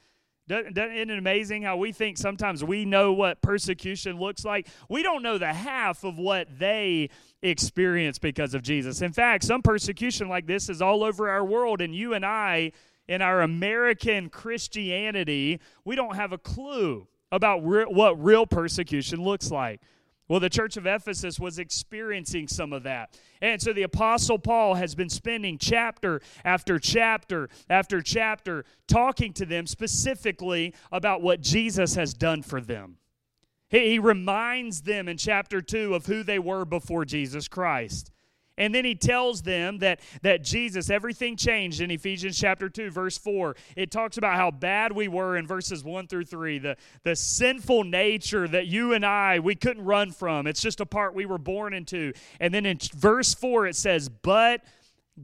Isn't 0.48 0.77
it 0.77 1.17
amazing 1.17 1.63
how 1.63 1.77
we 1.77 1.91
think 1.91 2.17
sometimes 2.17 2.63
we 2.63 2.86
know 2.86 3.13
what 3.13 3.41
persecution 3.41 4.19
looks 4.19 4.45
like? 4.45 4.67
We 4.89 5.01
don't 5.01 5.24
know 5.24 5.39
the 5.39 5.53
half 5.53 6.03
of 6.03 6.19
what 6.19 6.60
they 6.60 7.10
experience 7.41 8.19
because 8.19 8.53
of 8.53 8.62
Jesus. 8.62 9.01
In 9.01 9.12
fact, 9.12 9.43
some 9.43 9.63
persecution 9.63 10.29
like 10.29 10.45
this 10.45 10.69
is 10.69 10.84
all 10.84 11.03
over 11.03 11.29
our 11.29 11.43
world, 11.43 11.81
and 11.81 11.95
you 11.95 12.13
and 12.13 12.24
I, 12.24 12.74
in 13.07 13.24
our 13.24 13.41
American 13.41 14.29
Christianity, 14.29 15.60
we 15.84 15.95
don't 15.95 16.15
have 16.15 16.31
a 16.31 16.38
clue 16.38 17.07
about 17.31 17.65
re- 17.65 17.86
what 17.86 18.24
real 18.24 18.45
persecution 18.45 19.24
looks 19.24 19.50
like. 19.50 19.81
Well, 20.27 20.39
the 20.39 20.50
church 20.50 20.75
of 20.75 20.88
Ephesus 20.88 21.39
was 21.39 21.60
experiencing 21.60 22.48
some 22.48 22.74
of 22.74 22.84
that. 22.84 23.20
And 23.41 23.62
so 23.62 23.74
the 23.74 23.84
Apostle 23.84 24.39
Paul 24.39 24.74
has 24.74 24.96
been 24.96 25.10
spending 25.10 25.60
chapter 25.60 26.20
after 26.44 26.79
chapter 26.79 27.50
after 27.70 28.01
chapter 28.01 28.65
talking 28.88 29.34
to 29.34 29.46
them 29.46 29.67
specifically 29.67 30.74
about 30.91 31.22
what 31.22 31.41
Jesus 31.41 31.94
has 31.96 32.13
done 32.13 32.41
for 32.41 32.60
them. 32.60 32.98
He, 33.70 34.00
reminds 34.00 34.82
them 34.82 35.08
in 35.08 35.17
chapter 35.17 35.62
2 35.62 35.94
of 35.96 36.05
who 36.05 36.24
they 36.24 36.39
were 36.39 36.65
before 36.65 37.03
Jesus 37.03 37.48
Christ. 37.48 38.12
And 38.57 38.74
then 38.74 38.85
he 38.85 38.95
tells 38.95 39.41
them 39.41 39.79
that, 39.79 40.00
that 40.21 40.43
Jesus, 40.43 40.89
everything 40.89 41.35
changed 41.35 41.81
in 41.81 41.91
Ephesians 41.91 42.39
chapter 42.39 42.69
2, 42.69 42.89
verse 42.89 43.17
4. 43.17 43.55
It 43.75 43.91
talks 43.91 44.17
about 44.17 44.35
how 44.35 44.50
bad 44.51 44.93
we 44.93 45.09
were 45.09 45.35
in 45.35 45.45
verses 45.45 45.83
1 45.83 46.07
through 46.07 46.25
3, 46.25 46.59
the, 46.59 46.77
the 47.03 47.15
sinful 47.15 47.83
nature 47.83 48.47
that 48.47 48.67
you 48.67 48.93
and 48.93 49.05
I, 49.05 49.39
we 49.39 49.55
couldn't 49.55 49.83
run 49.83 50.12
from. 50.12 50.47
It's 50.47 50.62
just 50.62 50.79
a 50.79 50.85
part 50.85 51.13
we 51.13 51.25
were 51.25 51.38
born 51.38 51.74
into. 51.74 52.13
And 52.39 52.53
then 52.53 52.65
in 52.65 52.77
verse 52.93 53.33
4, 53.33 53.67
it 53.67 53.75
says, 53.75 54.07
But 54.07 54.62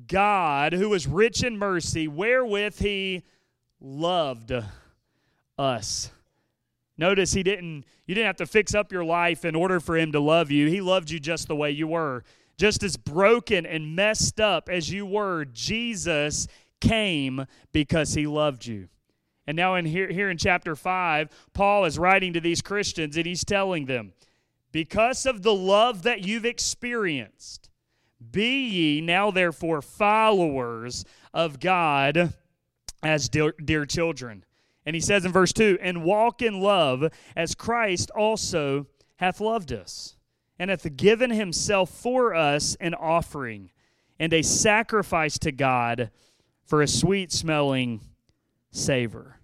God, 0.08 0.74
who 0.74 0.94
is 0.94 1.08
rich 1.08 1.44
in 1.44 1.58
mercy, 1.58 2.10
wherewith 2.10 2.80
he 2.80 3.24
loved 3.80 4.52
us. 5.58 6.12
Notice 6.98 7.34
he 7.34 7.44
didn't 7.44 7.86
you 8.06 8.16
didn't 8.16 8.28
have 8.28 8.38
to 8.38 8.46
fix 8.46 8.76
up 8.76 8.92
your 8.92 9.06
life 9.06 9.46
in 9.46 9.56
order 9.56 9.80
for 9.80 9.98
him 9.98 10.12
to 10.12 10.20
love 10.20 10.52
you. 10.52 10.68
He 10.68 10.82
loved 10.82 11.10
you 11.10 11.20
just 11.20 11.48
the 11.48 11.56
way 11.56 11.72
you 11.72 11.88
were. 11.88 12.24
Just 12.58 12.84
as 12.84 12.98
broken 12.98 13.66
and 13.66 13.96
messed 13.96 14.40
up 14.40 14.70
as 14.70 14.92
you 14.92 15.06
were, 15.06 15.46
Jesus 15.46 16.48
came 16.80 17.46
because 17.72 18.14
he 18.14 18.28
loved 18.28 18.66
you. 18.66 18.90
And 19.48 19.58
now 19.58 19.76
in 19.76 19.86
here, 19.86 20.10
here 20.10 20.30
in 20.30 20.38
chapter 20.38 20.76
5, 20.76 21.30
Paul 21.54 21.86
is 21.86 21.98
writing 21.98 22.34
to 22.34 22.40
these 22.40 22.62
Christians 22.62 23.18
and 23.18 23.26
he's 23.26 23.44
telling 23.44 23.86
them, 23.86 24.14
because 24.72 25.26
of 25.26 25.42
the 25.42 25.54
love 25.54 26.04
that 26.04 26.26
you've 26.26 26.46
experienced, 26.46 27.70
be 28.32 28.68
ye 28.68 29.02
now 29.02 29.32
therefore 29.32 29.82
followers 29.82 31.04
of 31.34 31.60
God 31.60 32.34
as 33.04 33.28
dear, 33.30 33.54
dear 33.64 33.86
children. 33.86 34.46
And 34.86 34.96
he 34.96 35.02
says 35.02 35.26
in 35.26 35.32
verse 35.32 35.54
2 35.54 35.80
and 35.82 36.04
walk 36.04 36.42
in 36.42 36.62
love 36.62 37.12
as 37.36 37.56
Christ 37.56 38.12
also 38.12 38.88
hath 39.18 39.42
loved 39.42 39.74
us 39.74 40.16
and 40.62 40.70
hath 40.70 40.96
given 40.96 41.32
himself 41.32 41.90
for 41.90 42.36
us 42.36 42.78
an 42.80 42.94
offering 42.94 43.72
and 44.20 44.32
a 44.32 44.44
sacrifice 44.44 45.40
to 45.40 45.52
God 45.52 46.12
for 46.68 46.84
a 46.84 46.88
sweet 46.88 47.32
smelling 47.32 48.00
savor. 48.70 49.40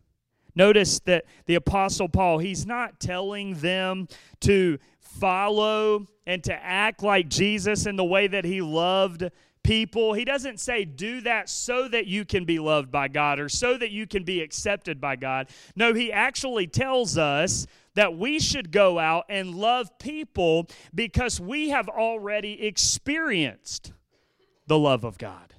Notice 0.53 0.99
that 0.99 1.25
the 1.47 1.55
Apostle 1.55 2.07
Paul, 2.07 2.37
he's 2.37 2.67
not 2.67 2.99
telling 2.99 3.55
them 3.55 4.07
to 4.41 4.77
follow 4.99 6.05
and 6.27 6.43
to 6.43 6.53
act 6.53 7.01
like 7.01 7.29
Jesus 7.29 7.87
in 7.87 7.95
the 7.95 8.05
way 8.05 8.27
that 8.27 8.45
he 8.45 8.61
loved 8.61 9.27
people. 9.63 10.13
He 10.13 10.23
doesn't 10.23 10.59
say, 10.59 10.85
do 10.85 11.21
that 11.21 11.49
so 11.49 11.87
that 11.87 12.05
you 12.05 12.25
can 12.25 12.45
be 12.45 12.59
loved 12.59 12.91
by 12.91 13.07
God 13.07 13.39
or 13.39 13.49
so 13.49 13.75
that 13.75 13.89
you 13.89 14.05
can 14.05 14.23
be 14.23 14.41
accepted 14.41 15.01
by 15.01 15.15
God. 15.15 15.49
No, 15.75 15.95
he 15.95 16.13
actually 16.13 16.67
tells 16.67 17.17
us 17.17 17.65
that 17.97 18.15
we 18.15 18.39
should 18.39 18.71
go 18.71 18.99
out 18.99 19.25
and 19.27 19.55
love 19.55 19.97
people 19.97 20.67
because 20.93 21.39
we 21.39 21.69
have 21.69 21.89
already 21.89 22.63
experienced 22.63 23.91
the 24.67 24.77
love 24.77 25.03
of 25.03 25.17
God. 25.17 25.55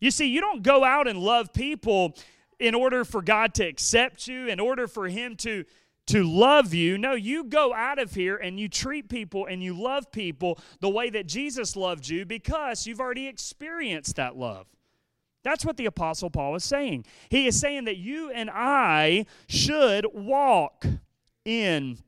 You 0.00 0.10
see, 0.10 0.26
you 0.26 0.42
don't 0.42 0.62
go 0.62 0.84
out 0.84 1.08
and 1.08 1.18
love 1.18 1.54
people 1.54 2.14
in 2.58 2.74
order 2.74 3.06
for 3.06 3.22
God 3.22 3.54
to 3.54 3.64
accept 3.64 4.28
you, 4.28 4.48
in 4.48 4.60
order 4.60 4.86
for 4.86 5.08
Him 5.08 5.34
to, 5.36 5.64
to 6.08 6.24
love 6.24 6.74
you. 6.74 6.98
No, 6.98 7.14
you 7.14 7.44
go 7.44 7.72
out 7.72 7.98
of 7.98 8.14
here 8.14 8.36
and 8.36 8.60
you 8.60 8.68
treat 8.68 9.08
people 9.08 9.46
and 9.46 9.62
you 9.62 9.72
love 9.72 10.12
people 10.12 10.58
the 10.80 10.90
way 10.90 11.08
that 11.08 11.26
Jesus 11.26 11.74
loved 11.74 12.06
you 12.06 12.26
because 12.26 12.86
you've 12.86 13.00
already 13.00 13.28
experienced 13.28 14.16
that 14.16 14.36
love. 14.36 14.66
That's 15.42 15.64
what 15.64 15.78
the 15.78 15.86
Apostle 15.86 16.28
Paul 16.28 16.54
is 16.56 16.64
saying. 16.64 17.06
He 17.30 17.46
is 17.46 17.58
saying 17.58 17.86
that 17.86 17.96
you 17.96 18.30
and 18.30 18.50
I 18.52 19.24
should 19.48 20.04
walk 20.12 20.84
in 21.44 21.98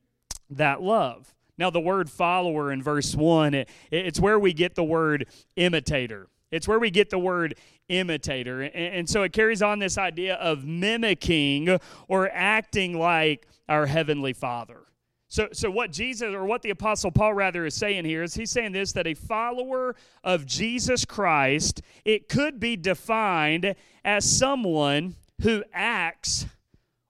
that 0.50 0.82
love. 0.82 1.34
Now, 1.58 1.70
the 1.70 1.80
word 1.80 2.10
follower 2.10 2.72
in 2.72 2.82
verse 2.82 3.14
1, 3.14 3.54
it, 3.54 3.68
it's 3.90 4.18
where 4.18 4.38
we 4.38 4.52
get 4.52 4.74
the 4.74 4.84
word 4.84 5.26
imitator. 5.56 6.28
It's 6.50 6.68
where 6.68 6.78
we 6.78 6.90
get 6.90 7.10
the 7.10 7.18
word 7.18 7.56
imitator. 7.88 8.62
And, 8.62 8.74
and, 8.74 9.08
so 9.08 9.22
it 9.22 9.32
carries 9.32 9.62
on 9.62 9.78
this 9.78 9.98
idea 9.98 10.34
of 10.36 10.64
mimicking 10.64 11.78
or 12.08 12.30
acting 12.32 12.98
like 12.98 13.46
our 13.68 13.86
Heavenly 13.86 14.32
Father. 14.32 14.80
So, 15.28 15.48
so 15.52 15.70
what 15.70 15.92
Jesus, 15.92 16.34
or 16.34 16.44
what 16.44 16.60
the 16.60 16.70
Apostle 16.70 17.10
Paul 17.10 17.32
rather 17.32 17.64
is 17.64 17.74
saying 17.74 18.04
here, 18.04 18.22
is 18.22 18.34
he's 18.34 18.50
saying 18.50 18.72
this 18.72 18.92
that 18.92 19.06
a 19.06 19.14
follower 19.14 19.96
of 20.22 20.44
Jesus 20.44 21.06
Christ, 21.06 21.80
it 22.04 22.28
could 22.28 22.60
be 22.60 22.76
defined 22.76 23.74
as 24.04 24.30
someone 24.30 25.14
who 25.40 25.64
acts 25.72 26.44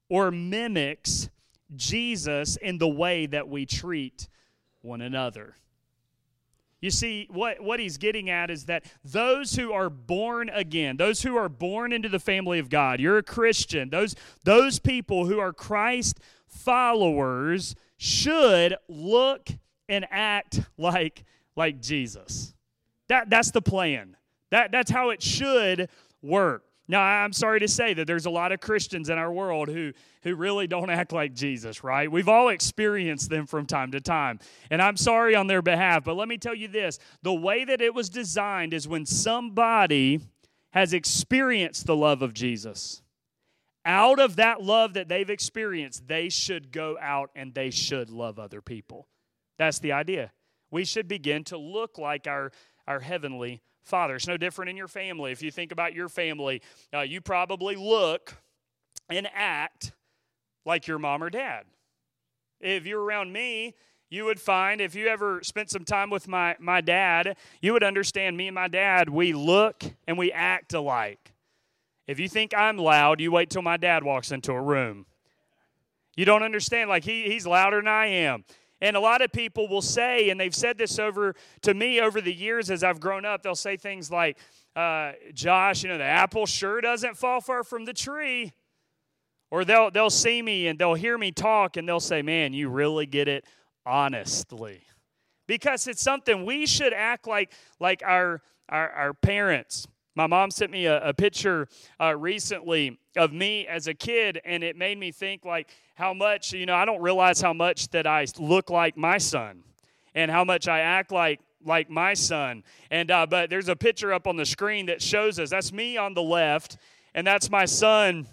or 0.08 0.30
mimics 0.30 1.30
Jesus 1.76 2.56
in 2.56 2.78
the 2.78 2.88
way 2.88 3.26
that 3.26 3.48
we 3.48 3.66
treat 3.66 4.28
one 4.80 5.00
another. 5.00 5.56
You 6.80 6.90
see, 6.90 7.28
what, 7.30 7.60
what 7.60 7.78
he's 7.78 7.96
getting 7.96 8.28
at 8.28 8.50
is 8.50 8.64
that 8.64 8.84
those 9.04 9.54
who 9.54 9.72
are 9.72 9.88
born 9.88 10.48
again, 10.48 10.96
those 10.96 11.22
who 11.22 11.36
are 11.36 11.48
born 11.48 11.92
into 11.92 12.08
the 12.08 12.18
family 12.18 12.58
of 12.58 12.68
God, 12.68 13.00
you're 13.00 13.18
a 13.18 13.22
Christian, 13.22 13.88
those, 13.88 14.16
those 14.44 14.80
people 14.80 15.26
who 15.26 15.38
are 15.38 15.52
Christ 15.52 16.18
followers 16.48 17.76
should 17.96 18.74
look 18.88 19.48
and 19.88 20.06
act 20.10 20.60
like, 20.76 21.24
like 21.54 21.80
Jesus. 21.80 22.52
That, 23.06 23.30
that's 23.30 23.52
the 23.52 23.62
plan. 23.62 24.16
That, 24.50 24.72
that's 24.72 24.90
how 24.90 25.10
it 25.10 25.22
should 25.22 25.88
work. 26.20 26.64
Now, 26.88 27.00
I'm 27.00 27.32
sorry 27.32 27.60
to 27.60 27.68
say 27.68 27.94
that 27.94 28.06
there's 28.06 28.26
a 28.26 28.30
lot 28.30 28.50
of 28.50 28.60
Christians 28.60 29.08
in 29.08 29.16
our 29.16 29.32
world 29.32 29.68
who, 29.68 29.92
who 30.22 30.34
really 30.34 30.66
don't 30.66 30.90
act 30.90 31.12
like 31.12 31.32
Jesus, 31.32 31.84
right? 31.84 32.10
We've 32.10 32.28
all 32.28 32.48
experienced 32.48 33.30
them 33.30 33.46
from 33.46 33.66
time 33.66 33.92
to 33.92 34.00
time. 34.00 34.40
And 34.70 34.82
I'm 34.82 34.96
sorry 34.96 35.34
on 35.36 35.46
their 35.46 35.62
behalf, 35.62 36.04
but 36.04 36.16
let 36.16 36.28
me 36.28 36.38
tell 36.38 36.54
you 36.54 36.68
this 36.68 36.98
the 37.22 37.32
way 37.32 37.64
that 37.64 37.80
it 37.80 37.94
was 37.94 38.08
designed 38.10 38.74
is 38.74 38.88
when 38.88 39.06
somebody 39.06 40.20
has 40.70 40.92
experienced 40.92 41.86
the 41.86 41.96
love 41.96 42.20
of 42.22 42.34
Jesus, 42.34 43.02
out 43.84 44.18
of 44.18 44.36
that 44.36 44.62
love 44.62 44.94
that 44.94 45.08
they've 45.08 45.30
experienced, 45.30 46.08
they 46.08 46.28
should 46.28 46.72
go 46.72 46.96
out 47.00 47.30
and 47.36 47.54
they 47.54 47.70
should 47.70 48.10
love 48.10 48.38
other 48.38 48.60
people. 48.60 49.08
That's 49.58 49.78
the 49.78 49.92
idea. 49.92 50.32
We 50.70 50.84
should 50.84 51.08
begin 51.08 51.44
to 51.44 51.58
look 51.58 51.98
like 51.98 52.26
our, 52.26 52.52
our 52.86 53.00
heavenly 53.00 53.60
father. 53.82 54.16
It's 54.16 54.28
no 54.28 54.36
different 54.36 54.70
in 54.70 54.76
your 54.76 54.88
family. 54.88 55.32
If 55.32 55.42
you 55.42 55.50
think 55.50 55.72
about 55.72 55.94
your 55.94 56.08
family, 56.08 56.62
uh, 56.94 57.00
you 57.00 57.20
probably 57.20 57.76
look 57.76 58.36
and 59.08 59.28
act 59.34 59.92
like 60.64 60.86
your 60.86 60.98
mom 60.98 61.22
or 61.22 61.30
dad. 61.30 61.64
If 62.60 62.86
you're 62.86 63.02
around 63.02 63.32
me, 63.32 63.74
you 64.08 64.24
would 64.26 64.40
find 64.40 64.80
if 64.80 64.94
you 64.94 65.06
ever 65.06 65.40
spent 65.42 65.70
some 65.70 65.84
time 65.84 66.10
with 66.10 66.28
my, 66.28 66.54
my 66.60 66.80
dad, 66.80 67.36
you 67.60 67.72
would 67.72 67.82
understand 67.82 68.36
me 68.36 68.48
and 68.48 68.54
my 68.54 68.68
dad, 68.68 69.08
we 69.08 69.32
look 69.32 69.84
and 70.06 70.18
we 70.18 70.30
act 70.30 70.74
alike. 70.74 71.32
If 72.06 72.20
you 72.20 72.28
think 72.28 72.52
I'm 72.54 72.76
loud, 72.76 73.20
you 73.20 73.32
wait 73.32 73.48
till 73.48 73.62
my 73.62 73.76
dad 73.76 74.04
walks 74.04 74.30
into 74.30 74.52
a 74.52 74.60
room. 74.60 75.06
You 76.14 76.26
don't 76.26 76.42
understand, 76.42 76.90
like 76.90 77.04
he, 77.04 77.24
he's 77.24 77.46
louder 77.46 77.78
than 77.78 77.88
I 77.88 78.06
am. 78.06 78.44
And 78.82 78.96
a 78.96 79.00
lot 79.00 79.22
of 79.22 79.30
people 79.30 79.68
will 79.68 79.80
say, 79.80 80.28
and 80.30 80.40
they've 80.40 80.54
said 80.54 80.76
this 80.76 80.98
over 80.98 81.36
to 81.62 81.72
me 81.72 82.00
over 82.00 82.20
the 82.20 82.34
years 82.34 82.68
as 82.68 82.82
I've 82.82 82.98
grown 82.98 83.24
up, 83.24 83.42
they'll 83.42 83.54
say 83.54 83.76
things 83.76 84.10
like, 84.10 84.36
uh, 84.74 85.12
Josh, 85.32 85.84
you 85.84 85.88
know, 85.88 85.98
the 85.98 86.04
apple 86.04 86.46
sure 86.46 86.80
doesn't 86.80 87.16
fall 87.16 87.40
far 87.40 87.62
from 87.62 87.84
the 87.84 87.92
tree. 87.92 88.52
Or 89.52 89.64
they'll, 89.64 89.92
they'll 89.92 90.10
see 90.10 90.42
me 90.42 90.66
and 90.66 90.78
they'll 90.78 90.94
hear 90.94 91.16
me 91.16 91.30
talk 91.30 91.76
and 91.76 91.88
they'll 91.88 92.00
say, 92.00 92.22
man, 92.22 92.54
you 92.54 92.70
really 92.70 93.06
get 93.06 93.28
it 93.28 93.44
honestly. 93.86 94.82
Because 95.46 95.86
it's 95.86 96.02
something 96.02 96.44
we 96.44 96.66
should 96.66 96.92
act 96.92 97.28
like, 97.28 97.52
like 97.78 98.02
our, 98.04 98.42
our, 98.68 98.90
our 98.90 99.14
parents. 99.14 99.86
My 100.16 100.26
mom 100.26 100.50
sent 100.50 100.72
me 100.72 100.86
a, 100.86 101.10
a 101.10 101.14
picture 101.14 101.68
uh, 102.00 102.16
recently 102.16 102.98
of 103.16 103.32
me 103.32 103.66
as 103.66 103.86
a 103.86 103.94
kid, 103.94 104.40
and 104.44 104.62
it 104.62 104.76
made 104.76 104.98
me 104.98 105.12
think 105.12 105.44
like, 105.44 105.68
how 105.94 106.14
much, 106.14 106.52
you 106.52 106.66
know, 106.66 106.74
I 106.74 106.84
don't 106.84 107.02
realize 107.02 107.40
how 107.40 107.52
much 107.52 107.88
that 107.90 108.06
I 108.06 108.26
look 108.38 108.70
like 108.70 108.96
my 108.96 109.18
son 109.18 109.62
and 110.14 110.30
how 110.30 110.44
much 110.44 110.68
I 110.68 110.80
act 110.80 111.12
like 111.12 111.40
like 111.64 111.88
my 111.88 112.14
son. 112.14 112.64
And 112.90 113.10
uh, 113.10 113.26
but 113.26 113.50
there's 113.50 113.68
a 113.68 113.76
picture 113.76 114.12
up 114.12 114.26
on 114.26 114.36
the 114.36 114.46
screen 114.46 114.86
that 114.86 115.00
shows 115.00 115.38
us 115.38 115.50
that's 115.50 115.72
me 115.72 115.96
on 115.96 116.14
the 116.14 116.22
left, 116.22 116.78
and 117.14 117.26
that's 117.26 117.50
my 117.50 117.64
son 117.64 118.26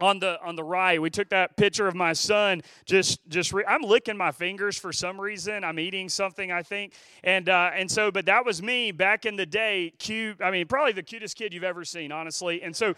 on 0.00 0.18
the 0.18 0.38
on 0.42 0.56
the 0.56 0.64
right. 0.64 1.00
We 1.00 1.10
took 1.10 1.28
that 1.30 1.56
picture 1.56 1.86
of 1.86 1.94
my 1.94 2.12
son 2.12 2.62
just 2.84 3.26
just 3.28 3.52
re- 3.52 3.64
i'm 3.66 3.82
licking 3.82 4.16
my 4.16 4.30
fingers 4.30 4.78
for 4.78 4.92
some 4.92 5.20
reason. 5.20 5.64
I'm 5.64 5.78
eating 5.78 6.08
something 6.08 6.52
i 6.52 6.62
think. 6.62 6.92
And 7.24 7.48
uh, 7.48 7.70
and 7.74 7.90
so 7.90 8.10
but 8.10 8.26
that 8.26 8.44
was 8.44 8.62
me 8.62 8.92
back 8.92 9.26
in 9.26 9.36
the 9.36 9.46
day 9.46 9.92
cute 9.98 10.40
i 10.42 10.50
mean 10.50 10.66
probably 10.66 10.92
the 10.92 11.02
cutest 11.02 11.36
kid 11.36 11.52
you've 11.54 11.64
ever 11.64 11.84
seen 11.84 12.12
honestly. 12.12 12.62
And 12.62 12.74
so 12.74 12.94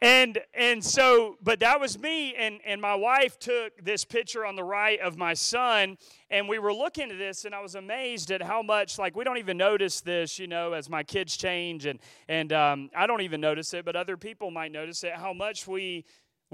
and 0.00 0.38
and 0.54 0.84
so 0.84 1.36
but 1.42 1.60
that 1.60 1.80
was 1.80 1.98
me 1.98 2.34
and 2.34 2.60
and 2.66 2.80
my 2.80 2.94
wife 2.94 3.38
took 3.38 3.72
this 3.82 4.04
picture 4.04 4.44
on 4.44 4.56
the 4.56 4.64
right 4.64 5.00
of 5.00 5.16
my 5.16 5.32
son 5.32 5.96
and 6.30 6.48
we 6.48 6.58
were 6.58 6.72
looking 6.72 7.10
at 7.10 7.18
this 7.18 7.44
and 7.44 7.54
i 7.54 7.60
was 7.60 7.74
amazed 7.74 8.30
at 8.30 8.42
how 8.42 8.60
much 8.60 8.98
like 8.98 9.14
we 9.16 9.24
don't 9.24 9.38
even 9.38 9.56
notice 9.56 10.00
this 10.00 10.38
you 10.38 10.46
know 10.46 10.72
as 10.72 10.90
my 10.90 11.02
kids 11.02 11.36
change 11.36 11.86
and 11.86 12.00
and 12.28 12.52
um, 12.52 12.90
i 12.96 13.06
don't 13.06 13.22
even 13.22 13.40
notice 13.40 13.72
it 13.72 13.84
but 13.84 13.94
other 13.94 14.16
people 14.16 14.50
might 14.50 14.72
notice 14.72 15.04
it 15.04 15.12
how 15.14 15.32
much 15.32 15.66
we 15.66 16.04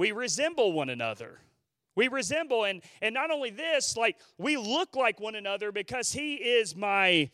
we 0.01 0.13
resemble 0.13 0.73
one 0.73 0.89
another. 0.89 1.41
We 1.95 2.09
resemble 2.09 2.65
and 2.65 2.83
and 3.03 3.13
not 3.13 3.31
only 3.31 3.51
this 3.51 3.99
like 3.99 4.17
we 4.39 4.57
look 4.57 4.97
like 4.97 5.21
one 5.21 5.35
another 5.35 5.73
because 5.73 6.13
he 6.13 6.37
is 6.37 6.75
my 6.75 7.29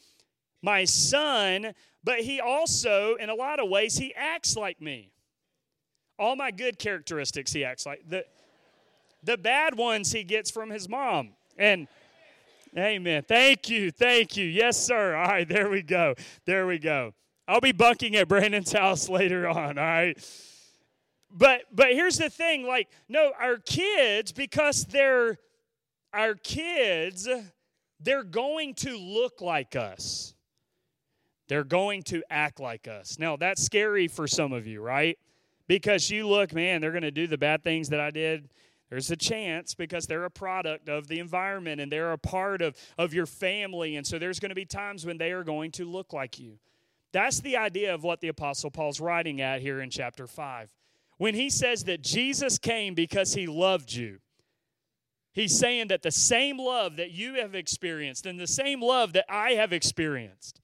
my 0.62 0.84
son 0.84 1.74
but 2.02 2.20
he 2.20 2.40
also 2.40 3.14
in 3.16 3.28
a 3.28 3.34
lot 3.34 3.60
of 3.60 3.68
ways 3.68 3.96
he 3.96 4.12
acts 4.16 4.56
like 4.56 4.80
me 4.80 5.12
all 6.18 6.36
my 6.36 6.50
good 6.50 6.78
characteristics 6.78 7.52
he 7.52 7.64
acts 7.64 7.86
like. 7.86 8.08
The, 8.08 8.24
the 9.22 9.36
bad 9.36 9.76
ones 9.76 10.12
he 10.12 10.24
gets 10.24 10.50
from 10.50 10.70
his 10.70 10.88
mom. 10.88 11.30
And 11.58 11.88
amen. 12.76 13.24
Thank 13.26 13.68
you. 13.68 13.90
Thank 13.90 14.36
you. 14.36 14.46
Yes, 14.46 14.76
sir. 14.76 15.14
All 15.16 15.28
right, 15.28 15.48
there 15.48 15.68
we 15.68 15.82
go. 15.82 16.14
There 16.44 16.66
we 16.66 16.78
go. 16.78 17.12
I'll 17.48 17.60
be 17.60 17.72
bunking 17.72 18.16
at 18.16 18.28
Brandon's 18.28 18.72
house 18.72 19.08
later 19.08 19.48
on, 19.48 19.78
all 19.78 19.84
right? 19.84 20.18
But 21.30 21.62
but 21.72 21.92
here's 21.92 22.16
the 22.16 22.30
thing, 22.30 22.66
like 22.66 22.88
no, 23.08 23.32
our 23.38 23.58
kids 23.58 24.32
because 24.32 24.84
they're 24.84 25.38
our 26.12 26.34
kids, 26.34 27.28
they're 28.00 28.24
going 28.24 28.74
to 28.74 28.96
look 28.96 29.40
like 29.42 29.76
us. 29.76 30.34
They're 31.48 31.64
going 31.64 32.02
to 32.04 32.22
act 32.30 32.58
like 32.58 32.88
us. 32.88 33.18
Now, 33.18 33.36
that's 33.36 33.62
scary 33.62 34.08
for 34.08 34.26
some 34.26 34.52
of 34.52 34.66
you, 34.66 34.80
right? 34.80 35.18
Because 35.68 36.10
you 36.10 36.28
look, 36.28 36.54
man, 36.54 36.80
they're 36.80 36.92
going 36.92 37.02
to 37.02 37.10
do 37.10 37.26
the 37.26 37.38
bad 37.38 37.62
things 37.62 37.88
that 37.88 38.00
I 38.00 38.10
did. 38.10 38.48
There's 38.90 39.10
a 39.10 39.16
chance 39.16 39.74
because 39.74 40.06
they're 40.06 40.24
a 40.24 40.30
product 40.30 40.88
of 40.88 41.08
the 41.08 41.18
environment 41.18 41.80
and 41.80 41.90
they're 41.90 42.12
a 42.12 42.18
part 42.18 42.62
of, 42.62 42.76
of 42.96 43.12
your 43.12 43.26
family. 43.26 43.96
And 43.96 44.06
so 44.06 44.18
there's 44.18 44.38
going 44.38 44.50
to 44.50 44.54
be 44.54 44.64
times 44.64 45.04
when 45.04 45.18
they 45.18 45.32
are 45.32 45.42
going 45.42 45.72
to 45.72 45.84
look 45.84 46.12
like 46.12 46.38
you. 46.38 46.58
That's 47.12 47.40
the 47.40 47.56
idea 47.56 47.94
of 47.94 48.04
what 48.04 48.20
the 48.20 48.28
Apostle 48.28 48.70
Paul's 48.70 49.00
writing 49.00 49.40
at 49.40 49.60
here 49.60 49.80
in 49.80 49.90
chapter 49.90 50.26
5. 50.26 50.68
When 51.18 51.34
he 51.34 51.50
says 51.50 51.84
that 51.84 52.02
Jesus 52.02 52.58
came 52.58 52.94
because 52.94 53.34
he 53.34 53.46
loved 53.46 53.92
you, 53.92 54.18
he's 55.32 55.58
saying 55.58 55.88
that 55.88 56.02
the 56.02 56.10
same 56.10 56.58
love 56.58 56.96
that 56.96 57.10
you 57.10 57.34
have 57.34 57.54
experienced 57.54 58.26
and 58.26 58.38
the 58.38 58.46
same 58.46 58.82
love 58.82 59.14
that 59.14 59.24
I 59.28 59.52
have 59.52 59.72
experienced, 59.72 60.60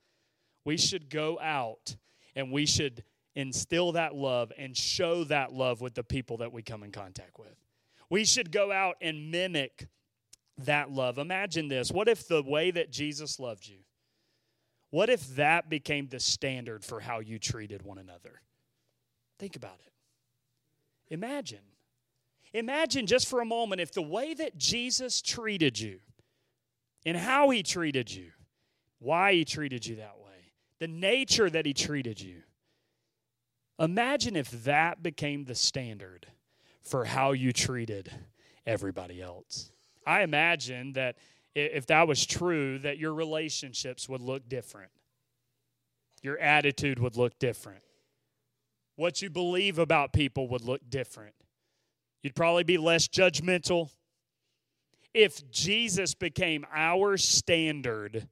we 0.65 0.77
should 0.77 1.11
go 1.11 1.41
out 1.41 1.97
and 2.37 2.53
we 2.53 2.67
should 2.67 3.03
instill 3.35 3.93
that 3.93 4.15
love 4.15 4.53
and 4.59 4.77
show 4.77 5.25
that 5.25 5.53
love 5.53 5.81
with 5.81 5.95
the 5.95 6.05
people 6.05 6.39
that 6.39 6.53
we 6.53 6.63
come 6.63 6.83
in 6.83 6.93
contact 6.93 7.39
with. 7.39 7.57
We 8.11 8.25
should 8.25 8.53
go 8.53 8.71
out 8.71 8.97
and 9.01 9.31
mimic 9.31 9.89
that 10.59 10.91
love. 10.91 11.19
Imagine 11.19 11.69
this. 11.69 11.91
What 11.91 12.09
if 12.09 12.29
the 12.29 12.43
way 12.43 12.71
that 12.71 12.91
Jesus 12.91 13.41
loved 13.41 13.67
you, 13.67 13.79
what 14.91 15.09
if 15.09 15.27
that 15.37 15.71
became 15.71 16.09
the 16.09 16.21
standard 16.21 16.85
for 16.85 17.01
how 17.01 17.21
you 17.21 17.39
treated 17.39 17.83
one 17.83 17.99
another? 17.99 18.43
Think 19.39 19.57
about 19.57 19.79
it. 19.87 19.93
Imagine. 21.15 21.61
Imagine 22.53 23.07
just 23.07 23.29
for 23.29 23.41
a 23.41 23.47
moment 23.47 23.81
if 23.81 23.93
the 23.93 24.03
way 24.03 24.35
that 24.35 24.59
Jesus 24.59 25.23
treated 25.23 25.81
you 25.81 26.01
and 27.07 27.17
how 27.17 27.49
he 27.49 27.63
treated 27.63 28.13
you, 28.13 28.33
why 28.99 29.33
he 29.33 29.45
treated 29.47 29.87
you 29.87 29.97
that 29.97 30.19
way, 30.23 30.53
the 30.79 30.89
nature 30.89 31.49
that 31.49 31.65
he 31.65 31.73
treated 31.73 32.21
you 32.21 32.43
Imagine 33.79 34.37
if 34.37 34.51
that 34.65 35.03
became 35.03 35.45
the 35.45 35.55
standard 35.55 36.27
for 36.83 37.05
how 37.05 37.33
you 37.33 37.53
treated 37.53 38.11
everybody 38.67 39.21
else. 39.21 39.71
I 40.07 40.23
imagine 40.23 40.93
that 40.95 41.17
if 41.55 41.87
that 41.87 42.09
was 42.09 42.25
true, 42.25 42.79
that 42.81 42.99
your 42.99 43.15
relationships 43.15 44.09
would 44.09 44.21
look 44.21 44.49
different. 44.49 44.91
Your 46.23 46.39
attitude 46.39 46.99
would 46.99 47.17
look 47.17 47.39
different. 47.39 47.83
What 48.97 49.23
you 49.23 49.31
believe 49.31 49.79
about 49.79 50.13
people 50.13 50.49
would 50.49 50.63
look 50.63 50.81
different. 50.89 51.35
You'd 52.23 52.35
probably 52.37 52.65
be 52.65 52.79
less 52.79 53.09
judgmental. 53.09 53.91
If 55.13 55.51
Jesus 55.51 56.15
became 56.15 56.65
our 56.73 57.17
standard 57.17 58.29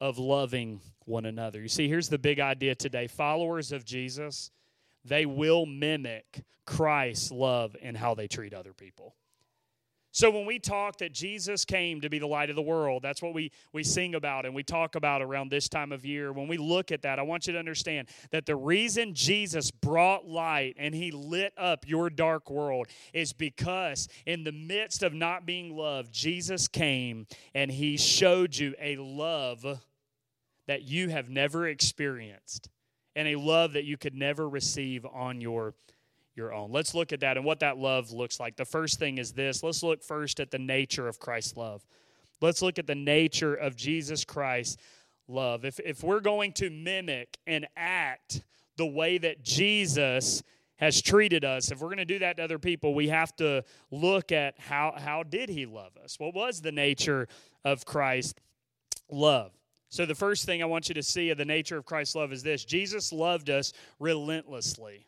of 0.00 0.18
loving 0.18 0.80
one 1.06 1.24
another. 1.24 1.60
You 1.60 1.68
see, 1.68 1.88
here's 1.88 2.08
the 2.08 2.18
big 2.18 2.40
idea 2.40 2.74
today 2.74 3.06
followers 3.06 3.72
of 3.72 3.84
Jesus, 3.84 4.50
they 5.04 5.26
will 5.26 5.66
mimic 5.66 6.44
Christ's 6.66 7.30
love 7.30 7.76
and 7.82 7.96
how 7.96 8.14
they 8.14 8.26
treat 8.26 8.54
other 8.54 8.72
people. 8.72 9.14
So 10.14 10.30
when 10.30 10.46
we 10.46 10.60
talk 10.60 10.98
that 10.98 11.12
Jesus 11.12 11.64
came 11.64 12.00
to 12.02 12.08
be 12.08 12.20
the 12.20 12.26
light 12.28 12.48
of 12.48 12.54
the 12.54 12.62
world, 12.62 13.02
that's 13.02 13.20
what 13.20 13.34
we, 13.34 13.50
we 13.72 13.82
sing 13.82 14.14
about 14.14 14.46
and 14.46 14.54
we 14.54 14.62
talk 14.62 14.94
about 14.94 15.22
around 15.22 15.50
this 15.50 15.68
time 15.68 15.90
of 15.90 16.04
year. 16.04 16.32
When 16.32 16.46
we 16.46 16.56
look 16.56 16.92
at 16.92 17.02
that, 17.02 17.18
I 17.18 17.22
want 17.22 17.48
you 17.48 17.52
to 17.54 17.58
understand 17.58 18.06
that 18.30 18.46
the 18.46 18.54
reason 18.54 19.14
Jesus 19.14 19.72
brought 19.72 20.24
light 20.24 20.76
and 20.78 20.94
he 20.94 21.10
lit 21.10 21.52
up 21.58 21.84
your 21.88 22.10
dark 22.10 22.48
world 22.48 22.86
is 23.12 23.32
because 23.32 24.06
in 24.24 24.44
the 24.44 24.52
midst 24.52 25.02
of 25.02 25.12
not 25.12 25.46
being 25.46 25.76
loved, 25.76 26.12
Jesus 26.12 26.68
came 26.68 27.26
and 27.52 27.68
he 27.68 27.96
showed 27.96 28.56
you 28.56 28.72
a 28.80 28.94
love 28.94 29.80
that 30.68 30.82
you 30.82 31.08
have 31.08 31.28
never 31.28 31.66
experienced 31.66 32.68
and 33.16 33.28
a 33.28 33.36
love 33.36 33.72
that 33.74 33.84
you 33.84 33.96
could 33.96 34.14
never 34.14 34.48
receive 34.48 35.06
on 35.06 35.40
your 35.40 35.74
your 36.36 36.52
own. 36.52 36.72
Let's 36.72 36.94
look 36.94 37.12
at 37.12 37.20
that 37.20 37.36
and 37.36 37.46
what 37.46 37.60
that 37.60 37.78
love 37.78 38.10
looks 38.10 38.40
like. 38.40 38.56
The 38.56 38.64
first 38.64 38.98
thing 38.98 39.18
is 39.18 39.32
this. 39.32 39.62
Let's 39.62 39.84
look 39.84 40.02
first 40.02 40.40
at 40.40 40.50
the 40.50 40.58
nature 40.58 41.06
of 41.06 41.20
Christ's 41.20 41.56
love. 41.56 41.86
Let's 42.40 42.60
look 42.60 42.78
at 42.78 42.88
the 42.88 42.96
nature 42.96 43.54
of 43.54 43.76
Jesus 43.76 44.24
Christ's 44.24 44.76
love. 45.28 45.64
If 45.64 45.78
if 45.80 46.02
we're 46.02 46.20
going 46.20 46.52
to 46.54 46.70
mimic 46.70 47.38
and 47.46 47.66
act 47.76 48.42
the 48.76 48.86
way 48.86 49.18
that 49.18 49.44
Jesus 49.44 50.42
has 50.76 51.00
treated 51.00 51.44
us 51.44 51.70
if 51.70 51.80
we're 51.80 51.88
going 51.88 51.98
to 51.98 52.04
do 52.04 52.18
that 52.18 52.36
to 52.36 52.42
other 52.42 52.58
people 52.58 52.94
we 52.94 53.08
have 53.08 53.34
to 53.36 53.64
look 53.90 54.32
at 54.32 54.58
how 54.58 54.92
how 54.98 55.22
did 55.22 55.48
he 55.48 55.66
love 55.66 55.92
us 56.02 56.18
what 56.18 56.34
was 56.34 56.60
the 56.60 56.72
nature 56.72 57.28
of 57.64 57.84
christ's 57.84 58.34
love 59.10 59.52
so, 59.94 60.04
the 60.04 60.12
first 60.16 60.44
thing 60.44 60.60
I 60.60 60.66
want 60.66 60.88
you 60.88 60.94
to 60.96 61.04
see 61.04 61.30
of 61.30 61.38
the 61.38 61.44
nature 61.44 61.76
of 61.76 61.86
Christ's 61.86 62.16
love 62.16 62.32
is 62.32 62.42
this 62.42 62.64
Jesus 62.64 63.12
loved 63.12 63.48
us 63.48 63.72
relentlessly. 64.00 65.06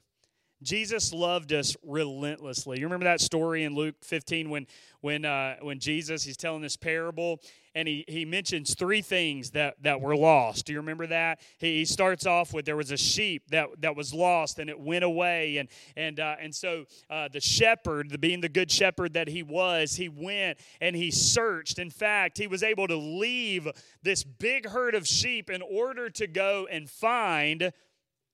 Jesus 0.63 1.13
loved 1.13 1.53
us 1.53 1.77
relentlessly. 1.83 2.79
You 2.79 2.87
remember 2.87 3.05
that 3.05 3.21
story 3.21 3.65
in 3.65 3.75
Luke 3.75 3.97
15 4.03 4.51
when 4.51 4.67
when 5.01 5.25
uh, 5.25 5.57
when 5.61 5.79
Jesus 5.79 6.25
he's 6.25 6.37
telling 6.37 6.63
this 6.63 6.77
parable 6.77 7.41
and 7.77 7.87
he, 7.87 8.07
he 8.09 8.25
mentions 8.25 8.75
three 8.75 9.03
things 9.03 9.51
that, 9.51 9.75
that 9.83 10.01
were 10.01 10.17
lost. 10.17 10.65
Do 10.65 10.73
you 10.73 10.79
remember 10.79 11.07
that? 11.09 11.41
He, 11.59 11.77
he 11.77 11.85
starts 11.85 12.25
off 12.25 12.55
with 12.55 12.65
there 12.65 12.75
was 12.75 12.91
a 12.91 12.97
sheep 12.97 13.51
that, 13.51 13.69
that 13.81 13.95
was 13.95 14.15
lost 14.15 14.59
and 14.59 14.71
it 14.71 14.81
went 14.81 15.05
away. 15.05 15.59
And, 15.59 15.69
and, 15.95 16.19
uh, 16.19 16.37
and 16.41 16.55
so 16.55 16.87
uh, 17.11 17.29
the 17.29 17.41
shepherd, 17.41 18.09
the, 18.09 18.17
being 18.17 18.41
the 18.41 18.49
good 18.49 18.71
shepherd 18.71 19.13
that 19.13 19.29
he 19.29 19.43
was, 19.43 19.95
he 19.95 20.09
went 20.09 20.59
and 20.81 20.97
he 20.97 21.11
searched. 21.11 21.79
In 21.79 21.91
fact, 21.91 22.39
he 22.39 22.47
was 22.47 22.63
able 22.63 22.89
to 22.89 22.97
leave 22.97 23.69
this 24.03 24.25
big 24.25 24.71
herd 24.71 24.95
of 24.95 25.07
sheep 25.07 25.51
in 25.51 25.61
order 25.61 26.09
to 26.09 26.27
go 26.27 26.67
and 26.71 26.89
find 26.89 27.73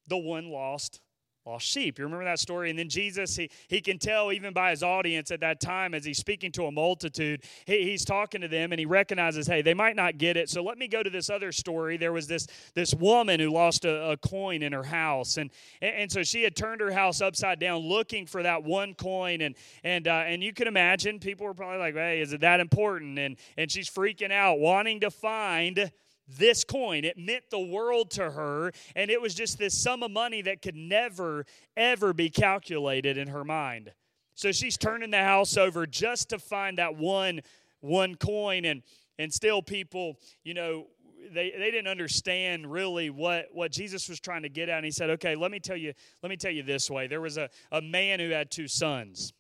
the 0.06 0.18
one 0.18 0.50
lost 0.50 1.00
lost 1.44 1.66
sheep. 1.66 1.98
You 1.98 2.05
remember 2.05 2.24
that 2.24 2.38
story? 2.38 2.70
And 2.70 2.78
then 2.78 2.88
Jesus, 2.88 3.35
he, 3.35 3.50
he 3.66 3.81
can 3.81 3.98
tell 3.98 4.33
even 4.33 4.52
by 4.52 4.70
his 4.70 4.83
audience 4.83 5.31
at 5.33 5.40
that 5.40 5.61
time 5.61 5.92
as 5.92 6.05
he's 6.05 6.18
speaking 6.18 6.52
to 6.52 6.66
a 6.66 6.72
multitude, 6.72 7.42
he, 7.66 7.83
he's 7.83 8.05
talking 8.05 8.40
to 8.42 8.48
them 8.48 8.72
and 8.72 8.78
he 8.78 8.87
recognizes, 8.87 9.46
hey, 9.46 9.61
they 9.61 9.74
might 9.74 9.96
not 9.96 10.18
get 10.18 10.37
it. 10.37 10.48
So 10.48 10.62
let 10.62 10.78
me 10.78 10.87
go 10.87 11.02
to 11.02 11.11
this 11.11 11.31
other 11.31 11.50
story. 11.50 11.96
There 11.96 12.12
was 12.12 12.28
this, 12.28 12.46
this 12.74 12.94
woman 12.94 13.40
who 13.40 13.50
lost 13.50 13.85
a, 13.85 14.11
a 14.12 14.16
coin 14.16 14.62
in 14.62 14.72
her 14.72 14.85
house. 14.85 15.37
And, 15.37 15.50
and 15.81 16.11
so 16.11 16.22
she 16.22 16.44
had 16.44 16.55
turned 16.55 16.81
her 16.81 16.92
house 16.92 17.20
upside 17.20 17.59
down 17.59 17.81
looking 17.81 18.26
for 18.26 18.44
that 18.44 18.62
one 18.62 18.94
coin. 18.94 19.40
And, 19.40 19.57
and, 19.83 20.07
uh, 20.07 20.22
and 20.26 20.44
you 20.44 20.52
can 20.52 20.68
imagine 20.68 21.18
people 21.18 21.46
were 21.46 21.55
probably 21.55 21.78
like, 21.78 21.94
hey, 21.94 22.20
is 22.20 22.33
it 22.33 22.42
that 22.42 22.61
important? 22.61 23.18
And, 23.18 23.37
and 23.57 23.70
she's 23.70 23.90
freaking 23.90 24.31
out, 24.31 24.61
wanting 24.61 25.00
to 25.00 25.11
find 25.11 25.90
this 26.28 26.64
coin. 26.64 27.04
It 27.04 27.18
meant 27.18 27.44
the 27.50 27.61
world 27.61 28.11
to 28.12 28.30
her, 28.30 28.72
and 28.96 29.11
it 29.11 29.20
was 29.20 29.35
just 29.35 29.58
this 29.58 29.76
sum 29.76 30.02
of 30.02 30.11
money 30.11 30.42
that 30.42 30.62
could 30.62 30.76
never, 30.76 31.46
ever 31.76 32.12
be 32.12 32.30
calculated 32.30 33.18
in 33.18 33.28
her 33.28 33.44
mind. 33.44 33.92
So 34.35 34.52
she's 34.52 34.76
turning 34.76 35.11
the 35.11 35.18
house 35.18 35.56
over 35.56 35.87
just 35.87 36.30
to 36.30 36.38
find 36.38 36.78
that 36.78 36.96
one 36.96 37.40
one 37.80 38.14
coin 38.14 38.64
and 38.64 38.82
and 39.18 39.32
still 39.32 39.61
people, 39.61 40.16
you 40.42 40.54
know, 40.54 40.87
they, 41.32 41.52
they 41.56 41.70
didn't 41.70 41.88
understand 41.88 42.70
really 42.70 43.11
what, 43.11 43.46
what 43.52 43.70
Jesus 43.70 44.08
was 44.08 44.20
trying 44.20 44.42
to 44.42 44.48
get 44.48 44.68
at. 44.68 44.76
And 44.76 44.85
he 44.85 44.90
said, 44.90 45.11
Okay, 45.11 45.37
let 45.37 45.50
me 45.50 45.61
tell 45.61 45.76
you, 45.76 45.92
let 46.22 46.30
me 46.30 46.37
tell 46.37 46.50
you 46.50 46.62
this 46.62 46.90
way. 46.90 47.06
There 47.06 47.20
was 47.20 47.37
a, 47.37 47.48
a 47.70 47.80
man 47.80 48.20
who 48.20 48.30
had 48.30 48.50
two 48.50 48.68
sons. 48.68 49.32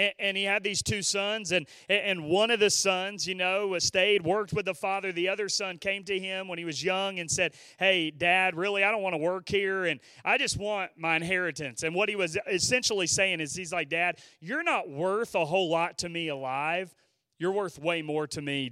And, 0.00 0.12
and, 0.18 0.36
he 0.36 0.44
had 0.44 0.62
these 0.62 0.82
two 0.82 1.02
sons, 1.02 1.52
and, 1.52 1.66
and 1.90 2.24
one 2.24 2.50
of 2.50 2.58
the 2.58 2.70
sons, 2.70 3.26
you 3.26 3.34
know, 3.34 3.78
stayed, 3.78 4.24
worked 4.24 4.54
with 4.54 4.64
the 4.64 4.74
father. 4.74 5.12
The 5.12 5.28
other 5.28 5.50
son 5.50 5.76
came 5.76 6.04
to 6.04 6.18
him 6.18 6.48
when 6.48 6.58
he 6.58 6.64
was 6.64 6.82
young 6.82 7.18
and 7.18 7.30
said, 7.30 7.52
Hey, 7.78 8.10
dad, 8.10 8.56
really, 8.56 8.82
I 8.82 8.90
don't 8.90 9.02
want 9.02 9.12
to 9.12 9.18
work 9.18 9.46
here, 9.46 9.84
and 9.84 10.00
I 10.24 10.38
just 10.38 10.56
want 10.56 10.92
my 10.96 11.16
inheritance. 11.16 11.82
And 11.82 11.94
what 11.94 12.08
he 12.08 12.16
was 12.16 12.38
essentially 12.50 13.06
saying 13.06 13.40
is, 13.40 13.54
He's 13.54 13.74
like, 13.74 13.90
Dad, 13.90 14.18
you're 14.40 14.62
not 14.62 14.88
worth 14.88 15.34
a 15.34 15.44
whole 15.44 15.68
lot 15.68 15.98
to 15.98 16.08
me 16.08 16.28
alive. 16.28 16.94
You're 17.38 17.52
worth 17.52 17.78
way 17.78 18.00
more 18.00 18.26
to 18.28 18.40
me 18.40 18.70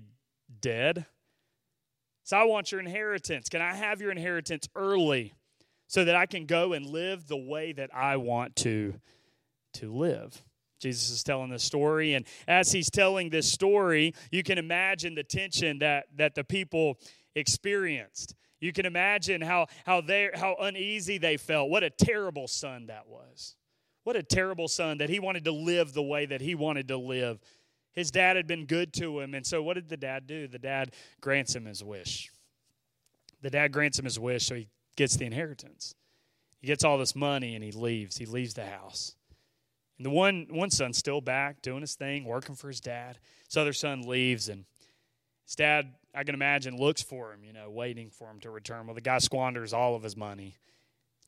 dead. 0.61 1.05
So 2.25 2.38
I 2.38 2.45
want 2.45 2.73
your 2.73 2.81
inheritance. 2.81 3.51
Can 3.51 3.61
I 3.61 3.75
have 3.75 4.01
your 4.01 4.11
inheritance 4.11 4.67
early 4.75 5.35
so 5.88 6.05
that 6.05 6.17
I 6.17 6.25
can 6.27 6.47
go 6.47 6.73
and 6.73 6.87
live 6.87 7.27
the 7.27 7.37
way 7.37 7.73
that 7.73 7.91
I 7.95 8.17
want 8.17 8.57
to, 8.57 8.95
to 9.75 9.93
live? 9.93 10.43
Jesus 10.79 11.11
is 11.11 11.23
telling 11.23 11.51
this 11.51 11.64
story, 11.64 12.14
and 12.14 12.25
as 12.47 12.73
he's 12.73 12.91
telling 12.91 13.31
this 13.31 13.51
story, 13.51 14.14
you 14.31 14.43
can 14.43 14.59
imagine 14.59 15.14
the 15.14 15.25
tension 15.25 15.79
that, 15.81 16.07
that 16.17 16.35
the 16.35 16.45
people 16.45 16.99
experienced. 17.35 18.35
You 18.61 18.73
can 18.73 18.87
imagine 18.87 19.41
how 19.41 19.67
how 19.87 20.01
they 20.01 20.31
how 20.35 20.57
uneasy 20.61 21.19
they 21.19 21.37
felt. 21.37 21.71
What 21.71 21.85
a 21.85 21.91
terrible 21.91 22.49
son 22.49 22.87
that 22.87 23.07
was. 23.07 23.55
What 24.05 24.17
a 24.17 24.23
terrible 24.23 24.69
son 24.69 24.99
that 24.99 25.11
he 25.11 25.21
wanted 25.21 25.45
to 25.45 25.53
live 25.53 25.93
the 25.93 26.03
way 26.03 26.27
that 26.27 26.41
he 26.41 26.55
wanted 26.55 26.88
to 26.88 26.97
live. 26.97 27.38
His 27.93 28.11
dad 28.11 28.37
had 28.37 28.47
been 28.47 28.67
good 28.67 28.93
to 28.95 29.21
him, 29.21 29.35
and 29.35 29.47
so 29.47 29.62
what 29.62 29.75
did 29.75 29.88
the 29.88 29.97
dad 29.97 30.27
do? 30.27 30.49
The 30.49 30.59
dad 30.59 30.95
grants 31.21 31.55
him 31.55 31.67
his 31.67 31.85
wish. 31.85 32.31
The 33.43 33.51
dad 33.51 33.73
grants 33.73 33.99
him 33.99 34.05
his 34.05 34.19
wish, 34.19 34.47
so 34.47 34.55
he 34.57 34.69
gets 34.97 35.17
the 35.17 35.27
inheritance. 35.27 35.95
He 36.61 36.67
gets 36.67 36.85
all 36.85 36.99
this 36.99 37.14
money 37.14 37.55
and 37.55 37.62
he 37.62 37.71
leaves. 37.71 38.17
He 38.17 38.27
leaves 38.27 38.55
the 38.55 38.67
house. 38.67 39.14
And 39.99 40.07
the 40.07 40.11
one 40.11 40.47
one 40.51 40.71
son's 40.71 40.97
still 40.97 41.21
back 41.21 41.61
doing 41.61 41.81
his 41.81 41.97
thing, 41.97 42.25
working 42.25 42.55
for 42.55 42.69
his 42.69 42.81
dad. 42.81 43.19
His 43.47 43.57
other 43.57 43.73
son 43.73 44.03
leaves, 44.03 44.49
and 44.49 44.65
his 45.45 45.57
dad, 45.57 45.93
I 46.15 46.23
can 46.23 46.35
imagine, 46.35 46.77
looks 46.77 47.03
for 47.03 47.33
him, 47.33 47.43
you 47.45 47.53
know, 47.53 47.69
waiting 47.69 48.09
for 48.11 48.31
him 48.31 48.39
to 48.41 48.51
return. 48.51 48.87
Well, 48.87 48.95
the 48.95 49.01
guy 49.01 49.19
squanders 49.19 49.73
all 49.73 49.97
of 49.97 50.05
his 50.05 50.17
money, 50.17 50.57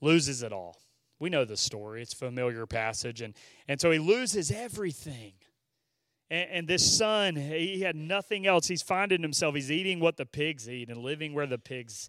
loses 0.01 0.43
it 0.45 0.53
all. 0.53 0.81
We 1.19 1.31
know 1.31 1.45
the 1.45 1.57
story; 1.57 2.01
it's 2.01 2.13
a 2.13 2.17
familiar 2.17 2.65
passage, 2.65 3.21
and 3.21 3.35
and 3.67 3.81
so 3.81 3.91
he 3.91 3.99
loses 3.99 4.53
everything. 4.53 5.33
And, 6.31 6.51
and 6.51 6.69
this 6.69 6.97
son, 6.97 7.35
he 7.35 7.81
had 7.81 7.97
nothing 7.97 8.47
else. 8.47 8.69
He's 8.69 8.83
finding 8.83 9.21
himself. 9.21 9.57
He's 9.57 9.73
eating 9.73 9.99
what 9.99 10.17
the 10.17 10.27
pigs 10.27 10.71
eat 10.71 10.89
and 10.89 10.99
living 10.99 11.35
where 11.35 11.47
the 11.47 11.59
pigs 11.59 12.09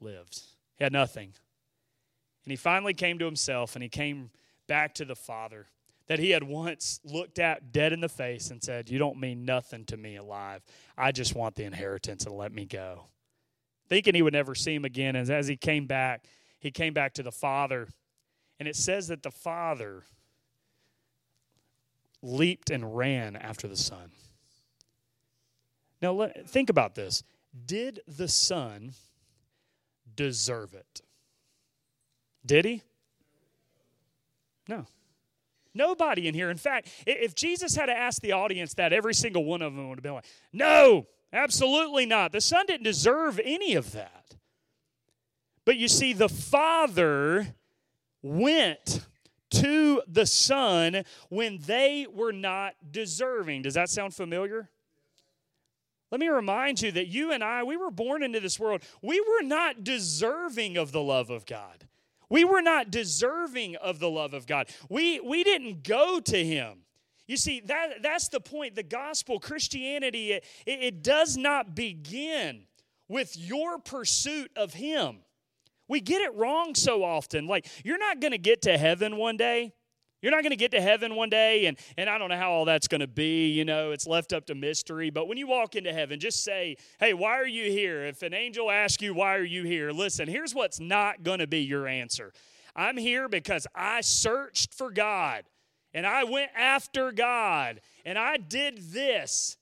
lived. 0.00 0.40
He 0.78 0.84
had 0.84 0.92
nothing, 0.92 1.34
and 2.44 2.50
he 2.50 2.56
finally 2.56 2.94
came 2.94 3.18
to 3.18 3.26
himself, 3.26 3.76
and 3.76 3.82
he 3.82 3.90
came 3.90 4.30
back 4.66 4.94
to 4.94 5.04
the 5.04 5.14
father 5.14 5.66
that 6.12 6.18
he 6.18 6.28
had 6.28 6.42
once 6.42 7.00
looked 7.04 7.38
at 7.38 7.72
dead 7.72 7.90
in 7.90 8.02
the 8.02 8.08
face 8.08 8.50
and 8.50 8.62
said, 8.62 8.90
You 8.90 8.98
don't 8.98 9.18
mean 9.18 9.46
nothing 9.46 9.86
to 9.86 9.96
me 9.96 10.16
alive. 10.16 10.60
I 10.94 11.10
just 11.10 11.34
want 11.34 11.54
the 11.54 11.64
inheritance 11.64 12.26
and 12.26 12.36
let 12.36 12.52
me 12.52 12.66
go. 12.66 13.06
Thinking 13.88 14.14
he 14.14 14.20
would 14.20 14.34
never 14.34 14.54
see 14.54 14.74
him 14.74 14.84
again. 14.84 15.16
And 15.16 15.30
as 15.30 15.48
he 15.48 15.56
came 15.56 15.86
back, 15.86 16.26
he 16.58 16.70
came 16.70 16.92
back 16.92 17.14
to 17.14 17.22
the 17.22 17.32
father. 17.32 17.88
And 18.60 18.68
it 18.68 18.76
says 18.76 19.08
that 19.08 19.22
the 19.22 19.30
father 19.30 20.02
leaped 22.20 22.68
and 22.68 22.94
ran 22.94 23.34
after 23.34 23.66
the 23.66 23.78
son. 23.78 24.10
Now, 26.02 26.28
think 26.46 26.68
about 26.68 26.94
this. 26.94 27.22
Did 27.64 28.00
the 28.06 28.28
son 28.28 28.92
deserve 30.14 30.74
it? 30.74 31.00
Did 32.44 32.66
he? 32.66 32.82
No. 34.68 34.84
Nobody 35.74 36.28
in 36.28 36.34
here. 36.34 36.50
In 36.50 36.56
fact, 36.56 36.88
if 37.06 37.34
Jesus 37.34 37.74
had 37.74 37.86
to 37.86 37.96
ask 37.96 38.20
the 38.20 38.32
audience 38.32 38.74
that, 38.74 38.92
every 38.92 39.14
single 39.14 39.44
one 39.44 39.62
of 39.62 39.74
them 39.74 39.88
would 39.88 39.98
have 39.98 40.02
been 40.02 40.14
like, 40.14 40.26
no, 40.52 41.06
absolutely 41.32 42.06
not. 42.06 42.32
The 42.32 42.40
Son 42.40 42.66
didn't 42.66 42.84
deserve 42.84 43.40
any 43.42 43.74
of 43.74 43.92
that. 43.92 44.36
But 45.64 45.76
you 45.76 45.88
see, 45.88 46.12
the 46.12 46.28
Father 46.28 47.54
went 48.22 49.06
to 49.50 50.02
the 50.06 50.26
Son 50.26 51.04
when 51.28 51.58
they 51.58 52.06
were 52.12 52.32
not 52.32 52.74
deserving. 52.90 53.62
Does 53.62 53.74
that 53.74 53.88
sound 53.88 54.14
familiar? 54.14 54.68
Let 56.10 56.20
me 56.20 56.28
remind 56.28 56.82
you 56.82 56.92
that 56.92 57.06
you 57.06 57.32
and 57.32 57.42
I, 57.42 57.62
we 57.62 57.78
were 57.78 57.90
born 57.90 58.22
into 58.22 58.40
this 58.40 58.60
world. 58.60 58.82
We 59.00 59.18
were 59.20 59.42
not 59.42 59.82
deserving 59.82 60.76
of 60.76 60.92
the 60.92 61.02
love 61.02 61.30
of 61.30 61.46
God. 61.46 61.86
We 62.32 62.46
were 62.46 62.62
not 62.62 62.90
deserving 62.90 63.76
of 63.76 63.98
the 63.98 64.08
love 64.08 64.32
of 64.32 64.46
God. 64.46 64.70
We, 64.88 65.20
we 65.20 65.44
didn't 65.44 65.84
go 65.84 66.18
to 66.18 66.44
Him. 66.44 66.78
You 67.26 67.36
see, 67.36 67.60
that, 67.66 68.02
that's 68.02 68.28
the 68.28 68.40
point. 68.40 68.74
The 68.74 68.82
gospel, 68.82 69.38
Christianity, 69.38 70.32
it, 70.32 70.44
it 70.64 71.02
does 71.02 71.36
not 71.36 71.74
begin 71.74 72.62
with 73.06 73.36
your 73.36 73.78
pursuit 73.78 74.50
of 74.56 74.72
Him. 74.72 75.18
We 75.88 76.00
get 76.00 76.22
it 76.22 76.34
wrong 76.34 76.74
so 76.74 77.04
often. 77.04 77.46
Like, 77.46 77.66
you're 77.84 77.98
not 77.98 78.18
going 78.18 78.32
to 78.32 78.38
get 78.38 78.62
to 78.62 78.78
heaven 78.78 79.18
one 79.18 79.36
day 79.36 79.74
you're 80.22 80.30
not 80.30 80.42
going 80.42 80.50
to 80.50 80.56
get 80.56 80.70
to 80.70 80.80
heaven 80.80 81.16
one 81.16 81.28
day, 81.28 81.66
and, 81.66 81.76
and 81.98 82.08
I 82.08 82.16
don't 82.16 82.28
know 82.28 82.36
how 82.36 82.52
all 82.52 82.64
that's 82.64 82.86
going 82.86 83.00
to 83.00 83.08
be. 83.08 83.48
You 83.48 83.64
know, 83.64 83.90
it's 83.90 84.06
left 84.06 84.32
up 84.32 84.46
to 84.46 84.54
mystery. 84.54 85.10
But 85.10 85.26
when 85.26 85.36
you 85.36 85.48
walk 85.48 85.74
into 85.74 85.92
heaven, 85.92 86.20
just 86.20 86.44
say, 86.44 86.76
hey, 87.00 87.12
why 87.12 87.32
are 87.32 87.46
you 87.46 87.70
here? 87.70 88.06
If 88.06 88.22
an 88.22 88.32
angel 88.32 88.70
asks 88.70 89.02
you, 89.02 89.14
why 89.14 89.34
are 89.34 89.44
you 89.44 89.64
here? 89.64 89.90
Listen, 89.90 90.28
here's 90.28 90.54
what's 90.54 90.78
not 90.78 91.24
going 91.24 91.40
to 91.40 91.48
be 91.48 91.60
your 91.60 91.88
answer 91.88 92.32
I'm 92.74 92.96
here 92.96 93.28
because 93.28 93.66
I 93.74 94.00
searched 94.00 94.72
for 94.72 94.90
God, 94.90 95.44
and 95.92 96.06
I 96.06 96.24
went 96.24 96.52
after 96.56 97.10
God, 97.10 97.80
and 98.04 98.16
I 98.16 98.36
did 98.36 98.92
this. 98.92 99.56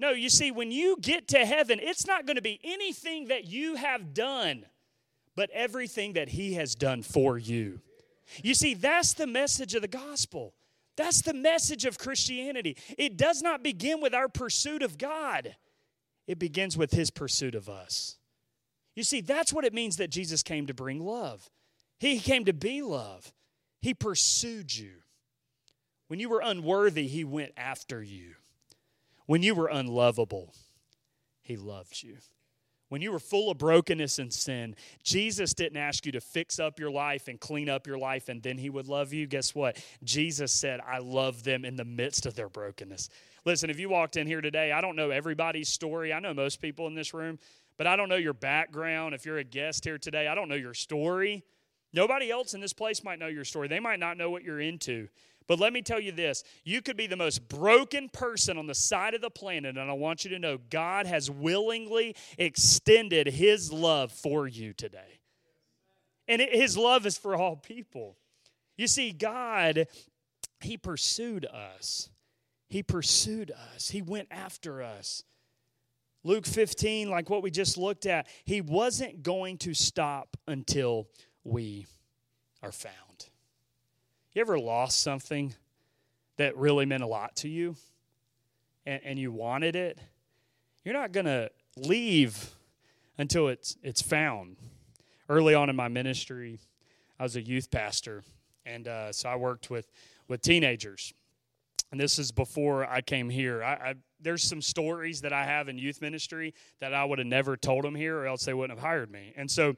No, 0.00 0.10
you 0.10 0.28
see, 0.28 0.50
when 0.50 0.72
you 0.72 0.96
get 1.00 1.28
to 1.28 1.46
heaven, 1.46 1.78
it's 1.80 2.06
not 2.06 2.26
going 2.26 2.36
to 2.36 2.42
be 2.42 2.58
anything 2.64 3.28
that 3.28 3.44
you 3.46 3.76
have 3.76 4.12
done, 4.12 4.66
but 5.36 5.50
everything 5.52 6.14
that 6.14 6.30
He 6.30 6.54
has 6.54 6.74
done 6.74 7.02
for 7.02 7.38
you. 7.38 7.80
You 8.42 8.54
see, 8.54 8.74
that's 8.74 9.12
the 9.12 9.26
message 9.26 9.74
of 9.74 9.82
the 9.82 9.88
gospel. 9.88 10.54
That's 10.96 11.22
the 11.22 11.34
message 11.34 11.84
of 11.84 11.98
Christianity. 11.98 12.76
It 12.96 13.16
does 13.16 13.42
not 13.42 13.62
begin 13.62 14.00
with 14.00 14.14
our 14.14 14.28
pursuit 14.28 14.82
of 14.82 14.98
God, 14.98 15.56
it 16.26 16.38
begins 16.38 16.76
with 16.76 16.92
His 16.92 17.10
pursuit 17.10 17.54
of 17.54 17.68
us. 17.68 18.16
You 18.94 19.02
see, 19.02 19.20
that's 19.20 19.52
what 19.52 19.64
it 19.64 19.74
means 19.74 19.96
that 19.96 20.10
Jesus 20.10 20.42
came 20.42 20.66
to 20.68 20.74
bring 20.74 21.04
love. 21.04 21.50
He 21.98 22.20
came 22.20 22.44
to 22.44 22.52
be 22.52 22.80
love. 22.80 23.32
He 23.82 23.92
pursued 23.92 24.76
you. 24.76 24.92
When 26.08 26.20
you 26.20 26.28
were 26.28 26.40
unworthy, 26.44 27.08
He 27.08 27.24
went 27.24 27.52
after 27.56 28.02
you. 28.02 28.34
When 29.26 29.42
you 29.42 29.54
were 29.54 29.68
unlovable, 29.68 30.54
He 31.42 31.56
loved 31.56 32.02
you. 32.02 32.18
When 32.94 33.02
you 33.02 33.10
were 33.10 33.18
full 33.18 33.50
of 33.50 33.58
brokenness 33.58 34.20
and 34.20 34.32
sin, 34.32 34.76
Jesus 35.02 35.52
didn't 35.52 35.78
ask 35.78 36.06
you 36.06 36.12
to 36.12 36.20
fix 36.20 36.60
up 36.60 36.78
your 36.78 36.92
life 36.92 37.26
and 37.26 37.40
clean 37.40 37.68
up 37.68 37.88
your 37.88 37.98
life 37.98 38.28
and 38.28 38.40
then 38.40 38.56
he 38.56 38.70
would 38.70 38.86
love 38.86 39.12
you. 39.12 39.26
Guess 39.26 39.52
what? 39.52 39.84
Jesus 40.04 40.52
said, 40.52 40.78
I 40.78 40.98
love 40.98 41.42
them 41.42 41.64
in 41.64 41.74
the 41.74 41.84
midst 41.84 42.24
of 42.24 42.36
their 42.36 42.48
brokenness. 42.48 43.08
Listen, 43.44 43.68
if 43.68 43.80
you 43.80 43.88
walked 43.88 44.16
in 44.16 44.28
here 44.28 44.40
today, 44.40 44.70
I 44.70 44.80
don't 44.80 44.94
know 44.94 45.10
everybody's 45.10 45.68
story. 45.68 46.12
I 46.12 46.20
know 46.20 46.32
most 46.32 46.62
people 46.62 46.86
in 46.86 46.94
this 46.94 47.12
room, 47.12 47.40
but 47.78 47.88
I 47.88 47.96
don't 47.96 48.08
know 48.08 48.14
your 48.14 48.32
background. 48.32 49.12
If 49.12 49.26
you're 49.26 49.38
a 49.38 49.42
guest 49.42 49.84
here 49.84 49.98
today, 49.98 50.28
I 50.28 50.36
don't 50.36 50.48
know 50.48 50.54
your 50.54 50.72
story. 50.72 51.42
Nobody 51.92 52.30
else 52.30 52.54
in 52.54 52.60
this 52.60 52.72
place 52.72 53.02
might 53.02 53.18
know 53.18 53.26
your 53.26 53.44
story. 53.44 53.66
They 53.66 53.80
might 53.80 53.98
not 53.98 54.16
know 54.16 54.30
what 54.30 54.44
you're 54.44 54.60
into. 54.60 55.08
But 55.46 55.60
let 55.60 55.72
me 55.72 55.82
tell 55.82 56.00
you 56.00 56.12
this 56.12 56.42
you 56.64 56.80
could 56.80 56.96
be 56.96 57.06
the 57.06 57.16
most 57.16 57.48
broken 57.48 58.08
person 58.08 58.56
on 58.56 58.66
the 58.66 58.74
side 58.74 59.14
of 59.14 59.20
the 59.20 59.30
planet, 59.30 59.76
and 59.76 59.90
I 59.90 59.94
want 59.94 60.24
you 60.24 60.30
to 60.30 60.38
know 60.38 60.58
God 60.70 61.06
has 61.06 61.30
willingly 61.30 62.16
extended 62.38 63.26
His 63.26 63.72
love 63.72 64.12
for 64.12 64.46
you 64.46 64.72
today. 64.72 65.20
And 66.26 66.40
His 66.40 66.76
love 66.76 67.04
is 67.06 67.18
for 67.18 67.36
all 67.36 67.56
people. 67.56 68.16
You 68.76 68.86
see, 68.86 69.12
God, 69.12 69.86
He 70.60 70.76
pursued 70.76 71.44
us. 71.44 72.08
He 72.68 72.82
pursued 72.82 73.52
us, 73.74 73.90
He 73.90 74.02
went 74.02 74.28
after 74.30 74.82
us. 74.82 75.24
Luke 76.26 76.46
15, 76.46 77.10
like 77.10 77.28
what 77.28 77.42
we 77.42 77.50
just 77.50 77.76
looked 77.76 78.06
at, 78.06 78.26
He 78.44 78.62
wasn't 78.62 79.22
going 79.22 79.58
to 79.58 79.74
stop 79.74 80.38
until 80.48 81.08
we 81.44 81.86
are 82.62 82.72
found. 82.72 83.03
You 84.34 84.40
ever 84.40 84.58
lost 84.58 85.00
something 85.00 85.54
that 86.38 86.56
really 86.56 86.86
meant 86.86 87.04
a 87.04 87.06
lot 87.06 87.36
to 87.36 87.48
you 87.48 87.76
and, 88.84 89.00
and 89.04 89.16
you 89.16 89.30
wanted 89.30 89.76
it? 89.76 90.00
You're 90.84 90.94
not 90.94 91.12
going 91.12 91.26
to 91.26 91.50
leave 91.76 92.50
until 93.16 93.46
it's, 93.46 93.76
it's 93.84 94.02
found. 94.02 94.56
Early 95.28 95.54
on 95.54 95.70
in 95.70 95.76
my 95.76 95.86
ministry, 95.86 96.58
I 97.18 97.22
was 97.22 97.36
a 97.36 97.42
youth 97.42 97.70
pastor, 97.70 98.24
and 98.66 98.88
uh, 98.88 99.12
so 99.12 99.28
I 99.28 99.36
worked 99.36 99.70
with, 99.70 99.88
with 100.26 100.42
teenagers. 100.42 101.14
And 101.92 102.00
this 102.00 102.18
is 102.18 102.32
before 102.32 102.84
I 102.90 103.02
came 103.02 103.30
here. 103.30 103.62
I, 103.62 103.72
I, 103.72 103.94
there's 104.20 104.42
some 104.42 104.60
stories 104.60 105.20
that 105.20 105.32
I 105.32 105.44
have 105.44 105.68
in 105.68 105.78
youth 105.78 106.00
ministry 106.00 106.54
that 106.80 106.92
I 106.92 107.04
would 107.04 107.20
have 107.20 107.28
never 107.28 107.56
told 107.56 107.84
them 107.84 107.94
here, 107.94 108.18
or 108.18 108.26
else 108.26 108.44
they 108.44 108.52
wouldn't 108.52 108.76
have 108.76 108.84
hired 108.84 109.12
me. 109.12 109.32
And 109.36 109.48
so 109.48 109.76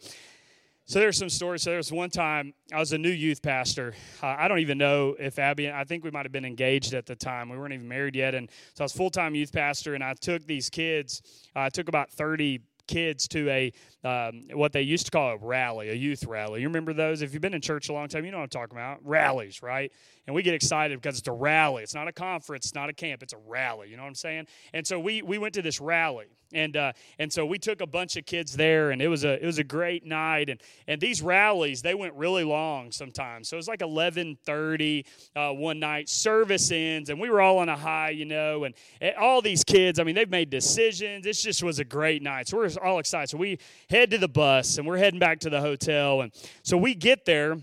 So 0.88 1.00
there's 1.00 1.18
some 1.18 1.28
stories. 1.28 1.62
So 1.62 1.70
there 1.70 1.78
was 1.78 1.90
one 1.90 2.10
time 2.10 2.54
I 2.72 2.78
was 2.78 2.92
a 2.92 2.98
new 2.98 3.10
youth 3.10 3.42
pastor. 3.42 3.94
Uh, 4.22 4.36
I 4.38 4.46
don't 4.46 4.60
even 4.60 4.78
know 4.78 5.16
if 5.18 5.36
Abby. 5.36 5.68
I 5.68 5.82
think 5.82 6.04
we 6.04 6.12
might 6.12 6.24
have 6.24 6.30
been 6.30 6.44
engaged 6.44 6.94
at 6.94 7.06
the 7.06 7.16
time. 7.16 7.48
We 7.48 7.58
weren't 7.58 7.74
even 7.74 7.88
married 7.88 8.14
yet, 8.14 8.36
and 8.36 8.48
so 8.74 8.82
I 8.82 8.84
was 8.84 8.92
full 8.92 9.10
time 9.10 9.34
youth 9.34 9.52
pastor. 9.52 9.94
And 9.96 10.04
I 10.04 10.14
took 10.14 10.46
these 10.46 10.70
kids. 10.70 11.22
Uh, 11.56 11.62
I 11.62 11.68
took 11.70 11.88
about 11.88 12.12
thirty 12.12 12.60
kids 12.86 13.26
to 13.26 13.50
a 13.50 13.72
um, 14.06 14.44
what 14.52 14.72
they 14.72 14.82
used 14.82 15.06
to 15.06 15.10
call 15.10 15.32
a 15.32 15.36
rally, 15.36 15.88
a 15.88 15.94
youth 15.94 16.24
rally. 16.26 16.60
You 16.60 16.68
remember 16.68 16.92
those? 16.92 17.22
If 17.22 17.32
you've 17.32 17.42
been 17.42 17.54
in 17.54 17.60
church 17.60 17.88
a 17.88 17.92
long 17.92 18.06
time, 18.06 18.24
you 18.24 18.30
know 18.30 18.36
what 18.38 18.44
I'm 18.44 18.48
talking 18.50 18.76
about. 18.78 19.00
Rallies, 19.04 19.62
right? 19.62 19.90
And 20.28 20.34
we 20.34 20.42
get 20.42 20.54
excited 20.54 21.00
because 21.00 21.18
it's 21.18 21.26
a 21.26 21.32
rally. 21.32 21.82
It's 21.82 21.94
not 21.94 22.06
a 22.06 22.12
conference. 22.12 22.66
It's 22.66 22.74
not 22.74 22.88
a 22.88 22.92
camp. 22.92 23.22
It's 23.24 23.32
a 23.32 23.38
rally. 23.46 23.90
You 23.90 23.96
know 23.96 24.02
what 24.02 24.08
I'm 24.08 24.14
saying? 24.14 24.46
And 24.72 24.86
so 24.86 25.00
we 25.00 25.22
we 25.22 25.38
went 25.38 25.54
to 25.54 25.62
this 25.62 25.80
rally, 25.80 26.26
and 26.52 26.76
uh, 26.76 26.92
and 27.18 27.32
so 27.32 27.46
we 27.46 27.58
took 27.58 27.80
a 27.80 27.86
bunch 27.86 28.16
of 28.16 28.26
kids 28.26 28.56
there, 28.56 28.90
and 28.90 29.00
it 29.00 29.08
was 29.08 29.24
a 29.24 29.40
it 29.40 29.46
was 29.46 29.58
a 29.58 29.64
great 29.64 30.04
night. 30.04 30.50
And 30.50 30.60
and 30.88 31.00
these 31.00 31.22
rallies 31.22 31.82
they 31.82 31.94
went 31.94 32.14
really 32.14 32.44
long 32.44 32.90
sometimes. 32.90 33.48
So 33.48 33.56
it 33.56 33.58
was 33.58 33.68
like 33.68 33.80
11:30 33.80 35.04
uh, 35.36 35.52
one 35.52 35.78
night. 35.78 36.08
Service 36.08 36.72
ends, 36.72 37.10
and 37.10 37.20
we 37.20 37.30
were 37.30 37.40
all 37.40 37.58
on 37.58 37.68
a 37.68 37.76
high, 37.76 38.10
you 38.10 38.24
know. 38.24 38.64
And, 38.64 38.74
and 39.00 39.14
all 39.16 39.40
these 39.42 39.62
kids, 39.62 40.00
I 40.00 40.04
mean, 40.04 40.16
they've 40.16 40.30
made 40.30 40.50
decisions. 40.50 41.24
This 41.24 41.40
just 41.42 41.62
was 41.62 41.78
a 41.78 41.84
great 41.84 42.22
night. 42.22 42.48
So 42.48 42.56
we're 42.56 42.70
all 42.82 42.98
excited. 42.98 43.30
So 43.30 43.38
we 43.38 43.58
head 43.96 44.10
to 44.10 44.18
the 44.18 44.28
bus, 44.28 44.78
and 44.78 44.86
we're 44.86 44.98
heading 44.98 45.18
back 45.18 45.40
to 45.40 45.50
the 45.50 45.60
hotel. 45.60 46.20
And 46.20 46.32
so 46.62 46.76
we 46.76 46.94
get 46.94 47.24
there 47.24 47.58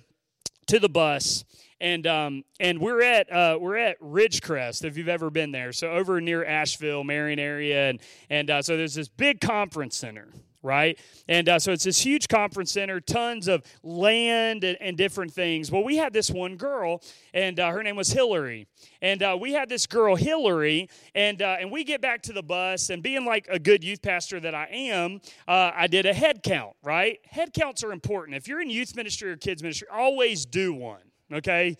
to 0.68 0.80
the 0.80 0.90
bus 0.90 1.44
and 1.84 2.08
um, 2.08 2.46
and 2.62 2.80
we're 2.80 3.04
at 3.04 3.32
uh, 3.32 3.58
we're 3.60 3.76
at 3.76 4.00
Ridgecrest 4.00 4.86
if 4.86 4.98
you've 4.98 5.10
ever 5.10 5.30
been 5.30 5.52
there. 5.52 5.74
So 5.74 5.92
over 5.92 6.22
near 6.22 6.46
Asheville, 6.46 7.04
Marion 7.04 7.40
area, 7.40 7.90
and 7.90 8.00
and 8.30 8.50
uh, 8.50 8.62
so 8.62 8.78
there's 8.78 8.96
this 8.96 9.10
big 9.10 9.42
conference 9.42 9.98
center. 9.98 10.30
Right, 10.66 10.98
and 11.28 11.50
uh, 11.50 11.60
so 11.60 11.74
it's 11.74 11.84
this 11.84 12.00
huge 12.00 12.30
conference 12.30 12.72
center, 12.72 13.02
tons 13.02 13.50
of 13.50 13.64
land 13.84 14.64
and, 14.64 14.78
and 14.80 14.96
different 14.96 15.34
things. 15.34 15.70
Well, 15.70 15.84
we 15.84 15.98
had 15.98 16.14
this 16.14 16.32
one 16.32 16.56
girl, 16.56 17.02
and 17.34 17.60
uh, 17.60 17.70
her 17.70 17.84
name 17.84 17.98
was 17.98 18.14
Hillary, 18.14 18.68
and 19.02 19.22
uh, 19.22 19.38
we 19.40 19.52
had 19.52 19.68
this 19.68 19.86
girl 19.86 20.16
Hillary, 20.16 20.90
and 21.14 21.42
uh, 21.42 21.58
and 21.60 21.70
we 21.70 21.84
get 21.84 22.00
back 22.02 22.22
to 22.24 22.34
the 22.34 22.42
bus, 22.42 22.90
and 22.90 23.04
being 23.04 23.26
like 23.26 23.46
a 23.50 23.60
good 23.60 23.84
youth 23.84 24.02
pastor 24.02 24.40
that 24.40 24.56
I 24.56 24.68
am, 24.72 25.20
I 25.48 25.88
did 25.88 26.06
a 26.06 26.14
head 26.14 26.44
count. 26.44 26.78
Right, 26.82 27.20
head 27.26 27.54
counts 27.54 27.84
are 27.84 27.92
important. 27.92 28.38
If 28.38 28.48
you're 28.48 28.62
in 28.62 28.70
youth 28.70 28.96
ministry 28.96 29.32
or 29.32 29.36
kids 29.36 29.62
ministry, 29.62 29.90
always 29.92 30.46
do 30.46 30.74
one 30.74 31.02
okay? 31.34 31.78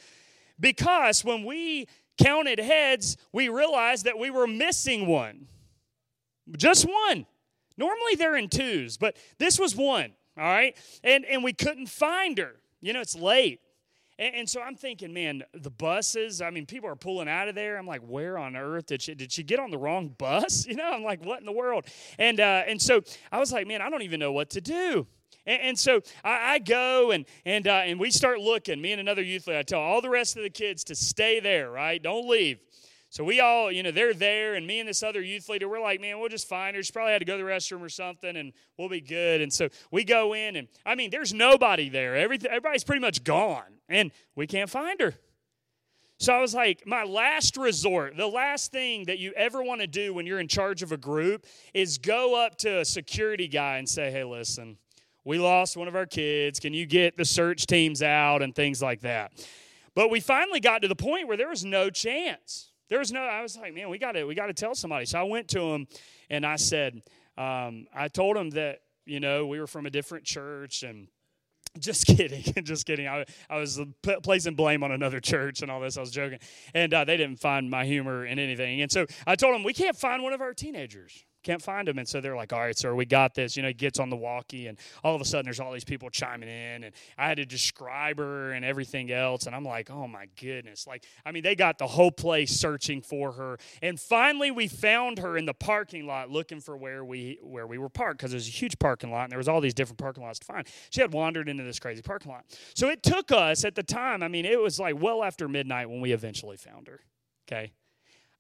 Because 0.60 1.24
when 1.24 1.44
we 1.44 1.88
counted 2.22 2.60
heads, 2.60 3.18
we 3.32 3.50
realized 3.50 4.06
that 4.06 4.18
we 4.18 4.30
were 4.30 4.48
missing 4.48 5.08
one. 5.08 5.48
Just 6.58 6.86
one. 6.86 7.26
Normally 7.78 8.16
they're 8.16 8.36
in 8.36 8.50
twos, 8.50 8.98
but 8.98 9.18
this 9.40 9.60
was 9.60 9.76
one, 9.76 10.14
all 10.38 10.44
right? 10.44 10.78
And, 11.04 11.26
and 11.26 11.44
we 11.44 11.54
couldn't 11.54 11.88
find 11.88 12.38
her. 12.38 12.56
You 12.82 12.94
know, 12.94 13.02
it's 13.02 13.16
late. 13.16 13.62
And, 14.20 14.36
and, 14.36 14.50
so 14.50 14.62
I'm 14.62 14.76
thinking, 14.76 15.14
man, 15.14 15.44
the 15.54 15.72
buses, 15.72 16.42
I 16.42 16.52
mean, 16.52 16.66
people 16.66 16.90
are 16.90 16.96
pulling 16.96 17.28
out 17.28 17.48
of 17.48 17.56
there. 17.56 17.78
I'm 17.78 17.88
like, 17.88 18.02
where 18.02 18.38
on 18.38 18.56
earth 18.56 18.88
did 18.88 19.02
she, 19.02 19.16
did 19.16 19.32
she 19.32 19.42
get 19.42 19.60
on 19.60 19.72
the 19.72 19.78
wrong 19.78 20.10
bus? 20.18 20.68
You 20.74 20.76
know, 20.76 20.92
I'm 20.92 21.04
like, 21.04 21.24
what 21.26 21.40
in 21.40 21.46
the 21.46 21.52
world? 21.52 21.86
And, 22.20 22.40
uh, 22.40 22.64
and 22.68 22.82
so 22.82 23.02
I 23.32 23.40
was 23.40 23.52
like, 23.52 23.68
man, 23.68 23.82
I 23.82 23.90
don't 23.90 24.02
even 24.04 24.20
know 24.20 24.32
what 24.32 24.52
to 24.52 24.62
do. 24.62 25.08
And, 25.46 25.62
and 25.62 25.80
so 25.80 26.02
I, 26.24 26.54
I, 26.54 26.60
go 26.60 27.12
and 27.12 27.26
and 27.46 27.68
uh, 27.68 27.82
and 27.86 28.00
we 28.00 28.12
start 28.12 28.40
looking. 28.40 28.82
Me 28.82 28.92
and 28.92 29.02
another 29.02 29.22
youth 29.22 29.48
leader. 29.48 29.60
I 29.60 29.64
tell 29.64 29.82
all 29.82 30.02
the 30.02 30.10
rest 30.10 30.38
of 30.38 30.44
the 30.44 30.50
kids 30.50 30.84
to 30.86 30.96
stay 30.96 31.40
there. 31.40 31.70
Right, 31.70 32.02
don't 32.02 32.28
leave. 32.28 32.60
So 33.14 33.24
we 33.24 33.42
all, 33.42 33.72
you 33.72 33.84
know, 33.84 33.92
they're 33.92 34.16
there, 34.16 34.56
and 34.56 34.66
me 34.66 34.80
and 34.80 34.90
this 34.90 35.04
other 35.04 35.22
youth 35.22 35.48
leader, 35.48 35.70
we're 35.70 35.80
like, 35.80 36.02
man, 36.02 36.20
we'll 36.20 36.30
just 36.30 36.50
find 36.50 36.76
her. 36.76 36.82
She 36.82 36.92
probably 36.92 37.12
had 37.12 37.20
to 37.20 37.26
go 37.26 37.38
to 37.38 37.44
the 37.44 37.48
restroom 37.48 37.84
or 37.84 37.90
something, 37.90 38.36
and 38.36 38.54
we'll 38.76 38.90
be 38.90 39.02
good. 39.02 39.40
And 39.40 39.54
so 39.54 39.70
we 39.92 40.04
go 40.04 40.34
in, 40.34 40.56
and 40.56 40.68
I 40.84 40.96
mean, 40.96 41.12
there's 41.12 41.32
nobody 41.32 41.90
there. 41.90 42.16
Everything, 42.16 42.50
everybody's 42.50 42.84
pretty 42.84 43.02
much 43.02 43.24
gone, 43.24 43.82
and 43.88 44.10
we 44.36 44.48
can't 44.48 44.68
find 44.68 45.00
her. 45.00 45.14
So 46.18 46.34
I 46.34 46.42
was 46.42 46.56
like, 46.56 46.88
my 46.88 47.04
last 47.04 47.56
resort, 47.56 48.18
the 48.18 48.26
last 48.26 48.72
thing 48.72 49.06
that 49.06 49.20
you 49.20 49.32
ever 49.34 49.62
want 49.62 49.82
to 49.82 49.88
do 49.88 50.12
when 50.12 50.26
you're 50.26 50.40
in 50.40 50.48
charge 50.48 50.82
of 50.82 50.92
a 50.92 50.98
group 50.98 51.46
is 51.72 52.00
go 52.00 52.44
up 52.44 52.58
to 52.60 52.80
a 52.80 52.86
security 52.86 53.48
guy 53.48 53.78
and 53.78 53.88
say, 53.88 54.10
hey, 54.10 54.24
listen, 54.24 54.76
we 55.24 55.38
lost 55.38 55.78
one 55.78 55.88
of 55.88 55.96
our 55.96 56.08
kids. 56.08 56.60
Can 56.60 56.74
you 56.74 56.88
get 56.88 57.16
the 57.16 57.26
search 57.26 57.68
teams 57.68 58.02
out 58.02 58.42
and 58.42 58.56
things 58.56 58.82
like 58.82 59.02
that? 59.02 59.34
But 59.94 60.10
we 60.10 60.20
finally 60.20 60.60
got 60.60 60.82
to 60.82 60.88
the 60.88 60.96
point 60.96 61.28
where 61.28 61.38
there 61.38 61.50
was 61.50 61.64
no 61.64 61.92
chance. 61.92 62.72
There 62.94 63.00
was 63.00 63.12
no, 63.12 63.22
I 63.22 63.42
was 63.42 63.58
like, 63.58 63.74
man, 63.74 63.90
we 63.90 63.98
got 63.98 64.12
to, 64.12 64.26
we 64.26 64.36
got 64.36 64.46
to 64.46 64.54
tell 64.54 64.76
somebody. 64.76 65.08
So 65.08 65.20
I 65.20 65.24
went 65.24 65.48
to 65.48 65.62
him 65.62 65.88
and 66.30 66.46
I 66.46 66.58
said, 66.58 67.02
um, 67.40 67.88
I 67.92 68.08
told 68.08 68.38
him 68.38 68.52
that, 68.52 68.82
you 69.08 69.20
know, 69.20 69.48
we 69.48 69.60
were 69.60 69.66
from 69.66 69.88
a 69.88 69.90
different 69.90 70.26
church 70.26 70.84
and 70.84 71.08
just 71.80 72.06
kidding 72.06 72.44
just 72.64 72.86
kidding. 72.86 73.08
I, 73.08 73.26
I 73.50 73.58
was 73.58 73.82
p- 74.04 74.18
placing 74.22 74.54
blame 74.54 74.84
on 74.84 74.92
another 74.92 75.20
church 75.20 75.64
and 75.64 75.72
all 75.72 75.80
this. 75.80 75.98
I 75.98 76.02
was 76.02 76.12
joking. 76.12 76.38
And 76.76 76.94
uh, 76.94 77.04
they 77.04 77.18
didn't 77.18 77.38
find 77.38 77.68
my 77.68 77.84
humor 77.84 78.28
in 78.28 78.38
anything. 78.38 78.84
And 78.84 78.92
so 78.92 79.08
i 79.26 79.34
told 79.34 79.56
them 79.56 79.64
we 79.64 79.74
can't 79.74 79.98
find 79.98 80.22
one 80.22 80.34
of 80.34 80.42
our 80.42 80.54
teenagers 80.54 81.26
can't 81.44 81.62
find 81.62 81.88
him. 81.88 81.98
And 82.00 82.08
so 82.08 82.22
they're 82.22 82.36
like, 82.36 82.54
all 82.54 82.60
right, 82.60 82.78
sir, 82.78 82.96
we 82.96 83.06
got 83.06 83.36
this. 83.36 83.56
You 83.56 83.62
know, 83.64 83.68
he 83.70 83.74
gets 83.74 84.00
on 84.00 84.10
the 84.10 84.16
walkie, 84.16 84.68
and 84.68 84.78
all 85.04 85.14
of 85.14 85.22
a 85.22 85.26
sudden 85.26 85.46
there's 85.46 85.60
all 85.60 85.72
these 85.72 85.84
people 85.84 86.10
chiming 86.10 86.50
in, 86.50 86.86
and 86.86 86.94
I 87.18 87.28
had 87.28 87.38
to 87.38 87.46
describe 87.46 88.18
her 88.18 88.52
and 88.52 88.66
everything 88.66 89.12
else. 89.12 89.46
And 89.46 89.56
I'm 89.56 89.66
like, 89.66 89.92
oh 89.92 90.08
my 90.08 90.28
goodness. 90.40 90.88
Like, 90.88 91.06
I 91.26 91.32
mean, 91.32 91.44
they 91.44 91.56
got 91.56 91.78
the 91.78 91.88
whole 91.88 92.12
place 92.12 92.52
searching 92.52 93.02
for 93.02 93.34
her. 93.34 93.58
And 93.82 94.00
finally 94.00 94.52
we 94.52 94.68
found 94.68 95.20
her 95.20 95.38
in 95.38 95.46
the 95.46 95.54
parking 95.54 96.08
lot 96.08 96.30
looking 96.30 96.60
for 96.60 96.78
where 96.78 97.04
we 97.04 97.40
where 97.42 97.68
we 97.68 97.78
were 97.78 97.90
parked, 97.90 98.18
because 98.18 98.32
there's 98.32 98.48
a 98.48 98.52
huge 98.52 98.80
parking 98.80 99.12
lot 99.12 99.24
and 99.24 99.32
there 99.32 99.38
was 99.38 99.48
all 99.48 99.62
these 99.62 99.74
different 99.74 100.00
parking 100.00 100.24
lots 100.24 100.40
to 100.40 100.46
find. 100.46 100.68
She 100.90 101.02
had 101.02 101.14
wandered 101.14 101.50
into 101.50 101.64
this 101.64 101.80
crazy 101.80 102.02
parking 102.02 102.32
lot. 102.32 102.46
So 102.76 102.90
it 102.90 103.04
took 103.04 103.32
us 103.32 103.66
at 103.66 103.76
the 103.76 103.84
time, 103.84 104.24
I 104.24 104.28
mean, 104.28 104.46
it 104.46 104.60
was 104.60 104.80
like 104.80 105.02
well 105.02 105.24
after 105.24 105.48
midnight 105.48 105.90
when 105.90 106.02
we 106.02 106.12
eventually 106.14 106.58
found 106.58 106.88
her. 106.88 107.02
Okay. 107.48 107.74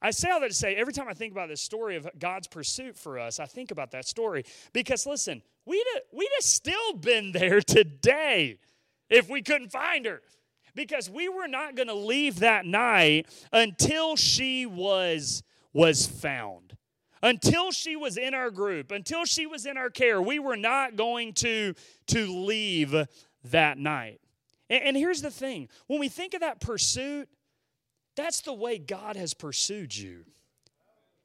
I 0.04 0.12
say 0.12 0.30
all 0.30 0.42
that 0.42 0.50
to 0.50 0.54
say, 0.54 0.76
every 0.76 0.92
time 0.92 1.08
I 1.08 1.14
think 1.14 1.32
about 1.32 1.48
this 1.48 1.62
story 1.62 1.96
of 1.96 2.08
God's 2.20 2.48
pursuit 2.48 2.98
for 2.98 3.18
us, 3.18 3.40
I 3.40 3.46
think 3.46 3.72
about 3.72 3.92
that 3.92 4.06
story. 4.06 4.44
Because 4.74 5.06
listen, 5.06 5.42
we'd 5.66 5.86
have, 5.94 6.04
we'd 6.12 6.30
have 6.36 6.44
still 6.44 6.94
been 6.94 7.32
there 7.32 7.62
today 7.62 8.58
if 9.10 9.30
we 9.30 9.42
couldn't 9.42 9.72
find 9.72 10.06
her. 10.06 10.22
Because 10.76 11.10
we 11.10 11.30
were 11.30 11.48
not 11.48 11.76
going 11.76 11.88
to 11.88 11.94
leave 11.94 12.40
that 12.40 12.66
night 12.66 13.28
until 13.54 14.18
she 14.18 14.66
was, 14.66 15.42
was 15.72 16.06
found. 16.06 16.76
Until 17.22 17.72
she 17.72 17.96
was 17.96 18.18
in 18.18 18.34
our 18.34 18.52
group, 18.52 18.92
until 18.92 19.24
she 19.24 19.46
was 19.46 19.66
in 19.66 19.78
our 19.78 19.90
care, 19.90 20.22
we 20.22 20.40
were 20.40 20.58
not 20.58 20.98
going 20.98 21.32
to, 21.36 21.76
to 22.08 22.28
leave 22.28 22.94
that 23.46 23.78
night. 23.78 24.20
And, 24.70 24.84
and 24.84 24.98
here's 24.98 25.22
the 25.22 25.32
thing 25.32 25.70
when 25.88 26.02
we 26.02 26.10
think 26.10 26.34
of 26.34 26.42
that 26.42 26.60
pursuit, 26.60 27.30
that's 28.16 28.42
the 28.42 28.54
way 28.54 28.78
God 28.78 29.16
has 29.16 29.34
pursued 29.34 29.96
you. 29.96 30.26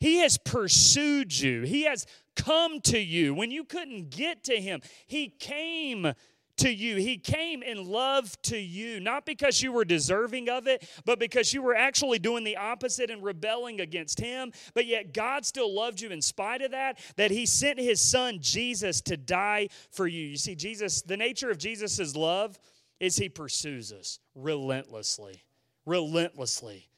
He 0.00 0.18
has 0.18 0.38
pursued 0.38 1.38
you. 1.38 1.62
He 1.62 1.82
has 1.84 2.06
come 2.36 2.80
to 2.82 2.98
you. 2.98 3.34
When 3.34 3.50
you 3.50 3.64
couldn't 3.64 4.10
get 4.10 4.44
to 4.44 4.60
Him, 4.60 4.80
He 5.06 5.28
came 5.28 6.12
to 6.58 6.70
you. 6.70 6.96
He 6.96 7.16
came 7.16 7.62
in 7.62 7.84
love 7.84 8.40
to 8.42 8.58
you, 8.58 9.00
not 9.00 9.26
because 9.26 9.62
you 9.62 9.72
were 9.72 9.84
deserving 9.84 10.48
of 10.48 10.66
it, 10.66 10.88
but 11.04 11.18
because 11.18 11.52
you 11.52 11.62
were 11.62 11.74
actually 11.74 12.18
doing 12.18 12.44
the 12.44 12.56
opposite 12.56 13.10
and 13.10 13.22
rebelling 13.22 13.80
against 13.80 14.20
Him. 14.20 14.52
But 14.74 14.86
yet, 14.86 15.12
God 15.12 15.44
still 15.44 15.74
loved 15.74 16.00
you 16.00 16.10
in 16.10 16.22
spite 16.22 16.62
of 16.62 16.70
that, 16.70 16.98
that 17.16 17.30
He 17.30 17.44
sent 17.46 17.80
His 17.80 18.00
Son, 18.00 18.38
Jesus, 18.40 19.00
to 19.02 19.16
die 19.16 19.68
for 19.90 20.06
you. 20.06 20.26
You 20.26 20.36
see, 20.36 20.54
Jesus, 20.54 21.02
the 21.02 21.16
nature 21.16 21.50
of 21.50 21.58
Jesus' 21.58 22.14
love 22.14 22.58
is 23.00 23.16
He 23.16 23.28
pursues 23.28 23.92
us 23.92 24.20
relentlessly 24.34 25.42
relentlessly. 25.88 26.88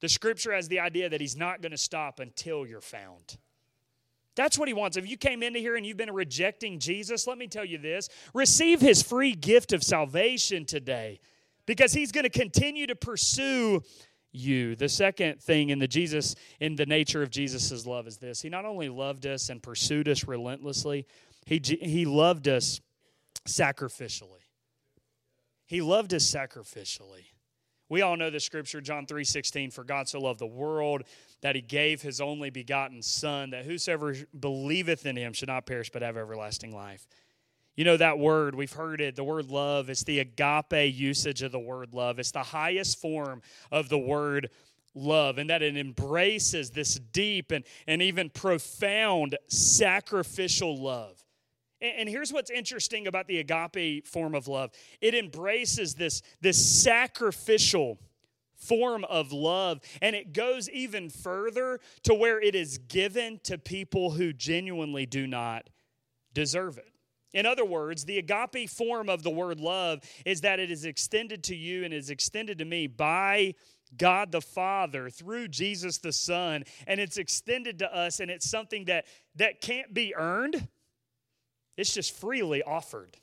The 0.00 0.08
scripture 0.08 0.52
has 0.52 0.68
the 0.68 0.80
idea 0.80 1.08
that 1.08 1.20
he's 1.20 1.36
not 1.36 1.62
going 1.62 1.72
to 1.72 1.78
stop 1.78 2.20
until 2.20 2.66
you're 2.66 2.80
found. 2.80 3.38
That's 4.34 4.58
what 4.58 4.68
he 4.68 4.74
wants. 4.74 4.98
If 4.98 5.08
you 5.08 5.16
came 5.16 5.42
into 5.42 5.58
here 5.58 5.76
and 5.76 5.86
you've 5.86 5.96
been 5.96 6.12
rejecting 6.12 6.78
Jesus, 6.78 7.26
let 7.26 7.38
me 7.38 7.48
tell 7.48 7.64
you 7.64 7.78
this 7.78 8.08
receive 8.34 8.80
his 8.80 9.02
free 9.02 9.34
gift 9.34 9.72
of 9.72 9.82
salvation 9.82 10.66
today 10.66 11.20
because 11.64 11.92
he's 11.92 12.12
going 12.12 12.24
to 12.24 12.30
continue 12.30 12.86
to 12.86 12.94
pursue 12.94 13.82
you. 14.32 14.76
The 14.76 14.90
second 14.90 15.40
thing 15.40 15.70
in 15.70 15.78
the 15.78 15.88
Jesus 15.88 16.34
in 16.60 16.76
the 16.76 16.84
nature 16.84 17.22
of 17.22 17.30
Jesus' 17.30 17.86
love 17.86 18.06
is 18.06 18.18
this. 18.18 18.42
He 18.42 18.50
not 18.50 18.66
only 18.66 18.90
loved 18.90 19.26
us 19.26 19.48
and 19.48 19.62
pursued 19.62 20.06
us 20.06 20.28
relentlessly, 20.28 21.06
he 21.46 21.60
he 21.64 22.04
loved 22.04 22.46
us 22.46 22.80
sacrificially. 23.48 24.44
He 25.64 25.80
loved 25.80 26.12
us 26.12 26.30
sacrificially. 26.30 27.24
We 27.88 28.02
all 28.02 28.16
know 28.16 28.30
the 28.30 28.40
scripture, 28.40 28.80
John 28.80 29.06
3 29.06 29.24
16, 29.24 29.70
for 29.70 29.84
God 29.84 30.08
so 30.08 30.20
loved 30.20 30.40
the 30.40 30.46
world 30.46 31.04
that 31.42 31.54
he 31.54 31.62
gave 31.62 32.02
his 32.02 32.20
only 32.20 32.50
begotten 32.50 33.02
Son, 33.02 33.50
that 33.50 33.64
whosoever 33.64 34.16
believeth 34.38 35.06
in 35.06 35.16
him 35.16 35.32
should 35.32 35.48
not 35.48 35.66
perish 35.66 35.90
but 35.90 36.02
have 36.02 36.16
everlasting 36.16 36.74
life. 36.74 37.06
You 37.76 37.84
know 37.84 37.96
that 37.98 38.18
word, 38.18 38.54
we've 38.54 38.72
heard 38.72 39.00
it, 39.00 39.16
the 39.16 39.24
word 39.24 39.50
love. 39.50 39.90
It's 39.90 40.02
the 40.02 40.20
agape 40.20 40.94
usage 40.94 41.42
of 41.42 41.52
the 41.52 41.58
word 41.58 41.92
love. 41.92 42.18
It's 42.18 42.32
the 42.32 42.42
highest 42.42 42.98
form 43.00 43.42
of 43.70 43.88
the 43.88 43.98
word 43.98 44.50
love, 44.94 45.38
and 45.38 45.50
that 45.50 45.62
it 45.62 45.76
embraces 45.76 46.70
this 46.70 46.94
deep 46.94 47.52
and, 47.52 47.64
and 47.86 48.00
even 48.00 48.30
profound 48.30 49.36
sacrificial 49.46 50.76
love. 50.76 51.22
And 51.80 52.08
here's 52.08 52.32
what's 52.32 52.50
interesting 52.50 53.06
about 53.06 53.26
the 53.26 53.38
agape 53.38 54.06
form 54.06 54.34
of 54.34 54.48
love 54.48 54.70
it 55.00 55.14
embraces 55.14 55.94
this, 55.94 56.22
this 56.40 56.82
sacrificial 56.82 57.98
form 58.54 59.04
of 59.04 59.32
love, 59.32 59.80
and 60.00 60.16
it 60.16 60.32
goes 60.32 60.70
even 60.70 61.10
further 61.10 61.78
to 62.04 62.14
where 62.14 62.40
it 62.40 62.54
is 62.54 62.78
given 62.78 63.38
to 63.44 63.58
people 63.58 64.10
who 64.10 64.32
genuinely 64.32 65.06
do 65.06 65.26
not 65.26 65.68
deserve 66.32 66.78
it. 66.78 66.92
In 67.34 67.44
other 67.44 67.66
words, 67.66 68.04
the 68.04 68.18
agape 68.18 68.70
form 68.70 69.10
of 69.10 69.22
the 69.22 69.30
word 69.30 69.60
love 69.60 70.00
is 70.24 70.40
that 70.40 70.58
it 70.58 70.70
is 70.70 70.86
extended 70.86 71.44
to 71.44 71.56
you 71.56 71.84
and 71.84 71.92
is 71.92 72.08
extended 72.08 72.56
to 72.58 72.64
me 72.64 72.86
by 72.86 73.54
God 73.98 74.32
the 74.32 74.40
Father 74.40 75.10
through 75.10 75.48
Jesus 75.48 75.98
the 75.98 76.12
Son, 76.12 76.64
and 76.86 76.98
it's 76.98 77.18
extended 77.18 77.78
to 77.80 77.94
us, 77.94 78.20
and 78.20 78.30
it's 78.30 78.48
something 78.48 78.86
that, 78.86 79.04
that 79.34 79.60
can't 79.60 79.92
be 79.92 80.14
earned 80.14 80.66
it's 81.76 81.92
just 81.92 82.14
freely 82.14 82.62
offered. 82.62 83.16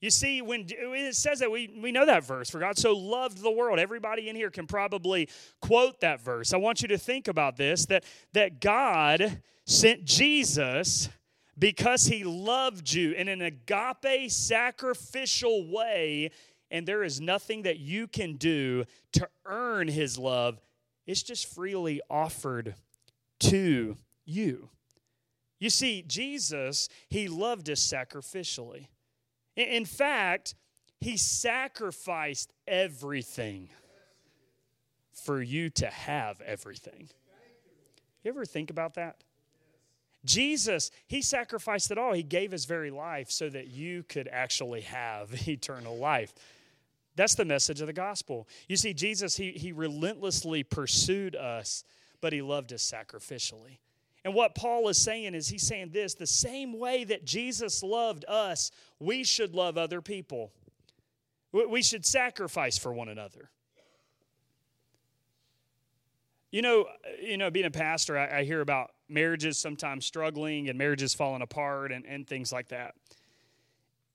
You 0.00 0.10
see, 0.10 0.40
when 0.40 0.66
it 0.68 1.14
says 1.14 1.40
that, 1.40 1.50
we, 1.50 1.78
we 1.80 1.92
know 1.92 2.06
that 2.06 2.24
verse. 2.24 2.48
For 2.48 2.58
God 2.58 2.78
so 2.78 2.96
loved 2.96 3.42
the 3.42 3.50
world. 3.50 3.78
Everybody 3.78 4.30
in 4.30 4.36
here 4.36 4.50
can 4.50 4.66
probably 4.66 5.28
quote 5.60 6.00
that 6.00 6.22
verse. 6.22 6.54
I 6.54 6.56
want 6.56 6.80
you 6.80 6.88
to 6.88 6.98
think 6.98 7.28
about 7.28 7.56
this 7.58 7.84
that, 7.86 8.04
that 8.32 8.60
God 8.60 9.42
sent 9.66 10.06
Jesus 10.06 11.10
because 11.58 12.06
he 12.06 12.24
loved 12.24 12.90
you 12.90 13.12
in 13.12 13.28
an 13.28 13.42
agape 13.42 14.30
sacrificial 14.30 15.70
way, 15.70 16.30
and 16.70 16.88
there 16.88 17.04
is 17.04 17.20
nothing 17.20 17.62
that 17.62 17.78
you 17.78 18.06
can 18.06 18.36
do 18.36 18.84
to 19.12 19.28
earn 19.44 19.86
his 19.86 20.16
love. 20.16 20.58
It's 21.06 21.22
just 21.22 21.52
freely 21.54 22.00
offered 22.08 22.74
to 23.40 23.98
you. 24.24 24.70
You 25.60 25.70
see, 25.70 26.02
Jesus, 26.02 26.88
he 27.08 27.28
loved 27.28 27.70
us 27.70 27.80
sacrificially. 27.80 28.86
In 29.54 29.84
fact, 29.84 30.54
he 31.00 31.16
sacrificed 31.16 32.52
everything 32.66 33.68
for 35.12 35.42
you 35.42 35.68
to 35.70 35.86
have 35.86 36.40
everything. 36.40 37.10
You 38.24 38.30
ever 38.30 38.44
think 38.44 38.70
about 38.70 38.94
that? 38.94 39.22
Jesus, 40.24 40.90
he 41.06 41.22
sacrificed 41.22 41.90
it 41.90 41.98
all. 41.98 42.12
He 42.12 42.22
gave 42.22 42.52
his 42.52 42.64
very 42.64 42.90
life 42.90 43.30
so 43.30 43.48
that 43.48 43.68
you 43.68 44.02
could 44.02 44.28
actually 44.28 44.82
have 44.82 45.30
eternal 45.48 45.96
life. 45.96 46.34
That's 47.16 47.34
the 47.34 47.44
message 47.44 47.80
of 47.80 47.86
the 47.86 47.92
gospel. 47.92 48.48
You 48.68 48.76
see, 48.76 48.94
Jesus, 48.94 49.36
he, 49.36 49.52
he 49.52 49.72
relentlessly 49.72 50.62
pursued 50.62 51.36
us, 51.36 51.84
but 52.20 52.32
he 52.32 52.40
loved 52.40 52.72
us 52.72 52.82
sacrificially. 52.82 53.78
And 54.24 54.34
what 54.34 54.54
Paul 54.54 54.88
is 54.88 54.98
saying 54.98 55.34
is 55.34 55.48
he's 55.48 55.66
saying 55.66 55.90
this 55.92 56.14
the 56.14 56.26
same 56.26 56.78
way 56.78 57.04
that 57.04 57.24
Jesus 57.24 57.82
loved 57.82 58.24
us, 58.28 58.70
we 58.98 59.24
should 59.24 59.54
love 59.54 59.78
other 59.78 60.00
people. 60.00 60.52
We 61.52 61.82
should 61.82 62.04
sacrifice 62.04 62.78
for 62.78 62.92
one 62.92 63.08
another. 63.08 63.50
You 66.52 66.62
know, 66.62 66.86
you 67.20 67.36
know, 67.36 67.50
being 67.50 67.66
a 67.66 67.70
pastor, 67.70 68.18
I, 68.18 68.40
I 68.40 68.44
hear 68.44 68.60
about 68.60 68.90
marriages 69.08 69.58
sometimes 69.58 70.04
struggling 70.04 70.68
and 70.68 70.78
marriages 70.78 71.14
falling 71.14 71.42
apart 71.42 71.92
and, 71.92 72.04
and 72.06 72.26
things 72.26 72.52
like 72.52 72.68
that. 72.68 72.94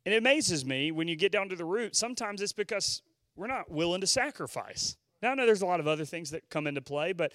And 0.06 0.14
it 0.14 0.18
amazes 0.18 0.66
me 0.66 0.92
when 0.92 1.08
you 1.08 1.16
get 1.16 1.32
down 1.32 1.50
to 1.50 1.56
the 1.56 1.66
root, 1.66 1.96
sometimes 1.96 2.42
it's 2.42 2.54
because 2.54 3.02
we're 3.36 3.48
not 3.48 3.72
willing 3.72 4.02
to 4.02 4.08
sacrifice. 4.08 4.98
Now, 5.22 5.32
I 5.32 5.36
know 5.36 5.46
there's 5.46 5.62
a 5.62 5.66
lot 5.66 5.80
of 5.80 5.88
other 5.88 6.06
things 6.06 6.32
that 6.32 6.50
come 6.50 6.68
into 6.68 6.82
play, 6.82 7.12
but 7.14 7.32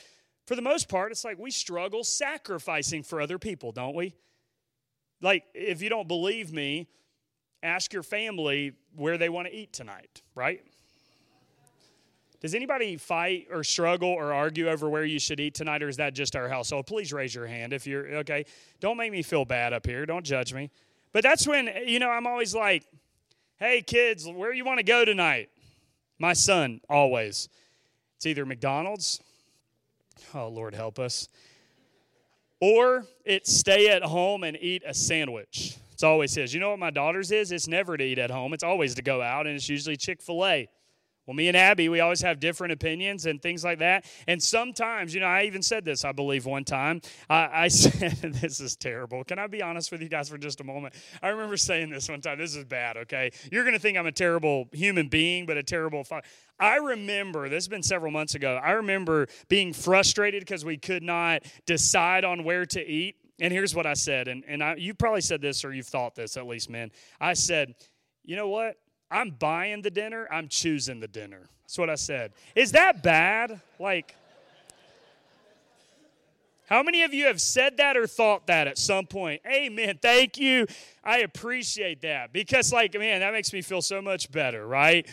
for 0.46 0.56
the 0.56 0.62
most 0.62 0.88
part, 0.88 1.12
it's 1.12 1.24
like 1.24 1.38
we 1.38 1.50
struggle 1.50 2.02
sacrificing 2.02 3.02
for 3.02 3.20
other 3.20 3.38
people, 3.38 3.72
don't 3.72 3.94
we? 3.94 4.14
Like, 5.20 5.44
if 5.54 5.82
you 5.82 5.88
don't 5.88 6.08
believe 6.08 6.52
me, 6.52 6.88
ask 7.62 7.92
your 7.92 8.02
family 8.02 8.72
where 8.96 9.18
they 9.18 9.28
want 9.28 9.48
to 9.48 9.54
eat 9.54 9.72
tonight, 9.72 10.22
right? 10.34 10.62
Does 12.40 12.54
anybody 12.54 12.96
fight 12.96 13.48
or 13.52 13.62
struggle 13.62 14.08
or 14.08 14.32
argue 14.32 14.68
over 14.68 14.88
where 14.88 15.04
you 15.04 15.18
should 15.18 15.40
eat 15.40 15.54
tonight, 15.54 15.82
or 15.82 15.88
is 15.88 15.98
that 15.98 16.14
just 16.14 16.34
our 16.34 16.48
household? 16.48 16.86
Please 16.86 17.12
raise 17.12 17.34
your 17.34 17.46
hand 17.46 17.74
if 17.74 17.86
you're 17.86 18.06
okay. 18.16 18.46
Don't 18.80 18.96
make 18.96 19.12
me 19.12 19.22
feel 19.22 19.44
bad 19.44 19.74
up 19.74 19.86
here. 19.86 20.06
Don't 20.06 20.24
judge 20.24 20.54
me. 20.54 20.70
But 21.12 21.22
that's 21.22 21.46
when, 21.46 21.68
you 21.86 21.98
know, 21.98 22.08
I'm 22.08 22.26
always 22.26 22.54
like, 22.54 22.84
hey, 23.58 23.82
kids, 23.82 24.26
where 24.26 24.54
you 24.54 24.64
want 24.64 24.78
to 24.78 24.84
go 24.84 25.04
tonight? 25.04 25.50
My 26.18 26.32
son, 26.32 26.80
always. 26.88 27.50
It's 28.16 28.24
either 28.24 28.46
McDonald's 28.46 29.20
Oh, 30.34 30.48
Lord, 30.48 30.74
help 30.74 30.98
us. 30.98 31.28
Or 32.60 33.06
it's 33.24 33.52
stay 33.52 33.88
at 33.88 34.02
home 34.02 34.44
and 34.44 34.56
eat 34.60 34.82
a 34.86 34.92
sandwich. 34.92 35.76
It's 35.92 36.02
always 36.02 36.34
his. 36.34 36.52
You 36.54 36.60
know 36.60 36.70
what 36.70 36.78
my 36.78 36.90
daughter's 36.90 37.30
is? 37.30 37.52
It's 37.52 37.68
never 37.68 37.96
to 37.96 38.04
eat 38.04 38.18
at 38.18 38.30
home, 38.30 38.52
it's 38.52 38.64
always 38.64 38.94
to 38.96 39.02
go 39.02 39.22
out, 39.22 39.46
and 39.46 39.56
it's 39.56 39.68
usually 39.68 39.96
Chick 39.96 40.22
fil 40.22 40.46
A. 40.46 40.68
Well, 41.26 41.34
me 41.34 41.48
and 41.48 41.56
Abby, 41.56 41.88
we 41.88 42.00
always 42.00 42.22
have 42.22 42.40
different 42.40 42.72
opinions 42.72 43.26
and 43.26 43.40
things 43.40 43.62
like 43.62 43.78
that. 43.80 44.04
And 44.26 44.42
sometimes, 44.42 45.14
you 45.14 45.20
know, 45.20 45.26
I 45.26 45.44
even 45.44 45.62
said 45.62 45.84
this, 45.84 46.04
I 46.04 46.12
believe, 46.12 46.46
one 46.46 46.64
time. 46.64 47.02
I, 47.28 47.48
I 47.52 47.68
said, 47.68 48.18
This 48.34 48.60
is 48.60 48.74
terrible. 48.76 49.22
Can 49.24 49.38
I 49.38 49.46
be 49.46 49.62
honest 49.62 49.92
with 49.92 50.02
you 50.02 50.08
guys 50.08 50.28
for 50.28 50.38
just 50.38 50.60
a 50.60 50.64
moment? 50.64 50.94
I 51.22 51.28
remember 51.28 51.56
saying 51.56 51.90
this 51.90 52.08
one 52.08 52.20
time. 52.20 52.38
This 52.38 52.56
is 52.56 52.64
bad, 52.64 52.96
okay? 52.96 53.30
You're 53.52 53.64
going 53.64 53.74
to 53.74 53.80
think 53.80 53.98
I'm 53.98 54.06
a 54.06 54.12
terrible 54.12 54.68
human 54.72 55.08
being, 55.08 55.46
but 55.46 55.56
a 55.56 55.62
terrible. 55.62 56.04
I 56.58 56.76
remember, 56.76 57.48
this 57.48 57.64
has 57.64 57.68
been 57.68 57.82
several 57.82 58.12
months 58.12 58.34
ago, 58.34 58.56
I 58.62 58.72
remember 58.72 59.28
being 59.48 59.72
frustrated 59.72 60.40
because 60.40 60.64
we 60.64 60.78
could 60.78 61.02
not 61.02 61.42
decide 61.66 62.24
on 62.24 62.44
where 62.44 62.66
to 62.66 62.84
eat. 62.84 63.16
And 63.40 63.52
here's 63.52 63.74
what 63.74 63.86
I 63.86 63.94
said, 63.94 64.28
and, 64.28 64.44
and 64.46 64.62
I, 64.62 64.74
you 64.76 64.92
probably 64.92 65.22
said 65.22 65.40
this 65.40 65.64
or 65.64 65.72
you've 65.72 65.86
thought 65.86 66.14
this 66.14 66.36
at 66.36 66.46
least, 66.46 66.68
man. 66.68 66.90
I 67.20 67.32
said, 67.32 67.74
you 68.24 68.36
know 68.36 68.48
what? 68.48 68.76
I'm 69.10 69.30
buying 69.30 69.82
the 69.82 69.90
dinner, 69.90 70.28
I'm 70.30 70.48
choosing 70.48 71.00
the 71.00 71.08
dinner. 71.08 71.48
That's 71.64 71.78
what 71.78 71.90
I 71.90 71.96
said. 71.96 72.32
Is 72.54 72.72
that 72.72 73.02
bad? 73.02 73.60
Like, 73.78 74.14
how 76.68 76.84
many 76.84 77.02
of 77.02 77.12
you 77.12 77.26
have 77.26 77.40
said 77.40 77.78
that 77.78 77.96
or 77.96 78.06
thought 78.06 78.46
that 78.46 78.68
at 78.68 78.78
some 78.78 79.06
point? 79.06 79.42
Amen. 79.44 79.98
Thank 80.00 80.38
you. 80.38 80.66
I 81.02 81.18
appreciate 81.18 82.02
that 82.02 82.32
because, 82.32 82.72
like, 82.72 82.94
man, 82.94 83.20
that 83.20 83.32
makes 83.32 83.52
me 83.52 83.60
feel 83.60 83.82
so 83.82 84.00
much 84.00 84.30
better, 84.30 84.64
right? 84.64 85.08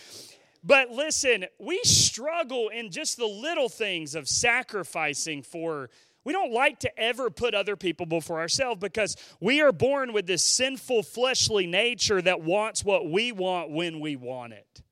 But 0.63 0.91
listen, 0.91 1.45
we 1.57 1.79
struggle 1.83 2.69
in 2.69 2.91
just 2.91 3.17
the 3.17 3.25
little 3.25 3.69
things 3.69 4.15
of 4.15 4.27
sacrificing 4.27 5.41
for 5.41 5.89
we 6.27 6.33
don't 6.33 6.51
like 6.51 6.79
to 6.79 6.99
ever 6.99 7.29
put 7.29 7.55
other 7.55 7.77
people 7.77 8.05
before 8.05 8.41
ourselves 8.41 8.81
because 8.81 9.15
we 9.39 9.61
are 9.61 9.71
born 9.71 10.11
with 10.11 10.27
this 10.27 10.43
sinful 10.43 11.03
fleshly 11.03 11.65
nature 11.65 12.21
that 12.21 12.41
wants 12.41 12.83
what 12.83 13.09
we 13.09 13.31
want 13.31 13.71
when 13.71 14.01
we 14.01 14.17
want 14.17 14.51
it. 14.51 14.83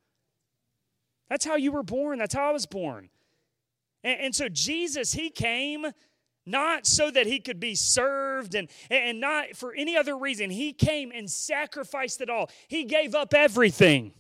That's 1.30 1.44
how 1.44 1.58
you 1.58 1.74
were 1.74 1.84
born. 1.84 2.20
That's 2.20 2.34
how 2.34 2.48
I 2.48 2.54
was 2.54 2.66
born. 2.66 3.10
And, 4.02 4.22
and 4.22 4.34
so 4.34 4.48
Jesus, 4.48 5.12
He 5.12 5.30
came 5.30 5.88
not 6.46 6.88
so 6.88 7.12
that 7.12 7.28
He 7.28 7.42
could 7.42 7.60
be 7.60 7.76
served 7.76 8.56
and, 8.56 8.70
and 8.90 9.20
not 9.20 9.58
for 9.58 9.74
any 9.74 9.98
other 9.98 10.18
reason. 10.18 10.50
He 10.50 10.72
came 10.72 11.12
and 11.14 11.30
sacrificed 11.30 12.22
it 12.22 12.30
all. 12.30 12.50
He 12.70 12.86
gave 12.86 13.14
up 13.14 13.34
everything 13.34 14.14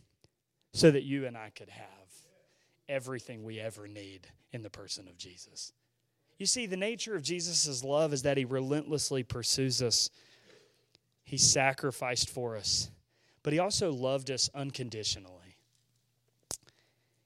so 0.73 0.91
that 0.91 1.04
you 1.04 1.25
and 1.28 1.38
I 1.38 1.51
could 1.51 1.69
have 1.69 1.86
everything 2.89 3.45
we 3.45 3.62
ever 3.62 3.88
need 3.88 4.28
in 4.51 4.63
the 4.63 4.69
person 4.69 5.08
of 5.08 5.17
Jesus. 5.17 5.71
You 6.38 6.45
see, 6.45 6.65
the 6.65 6.78
nature 6.78 7.15
of 7.15 7.24
Jesus' 7.24 7.84
love 7.84 8.13
is 8.13 8.24
that 8.24 8.38
he 8.38 8.45
relentlessly 8.45 9.24
pursues 9.24 9.82
us. 9.82 10.10
He 11.24 11.38
sacrificed 11.38 12.30
for 12.30 12.56
us, 12.56 12.91
but 13.41 13.54
he 13.54 13.60
also 13.60 13.91
loved 13.91 14.30
us 14.30 14.50
unconditionally. 14.54 15.58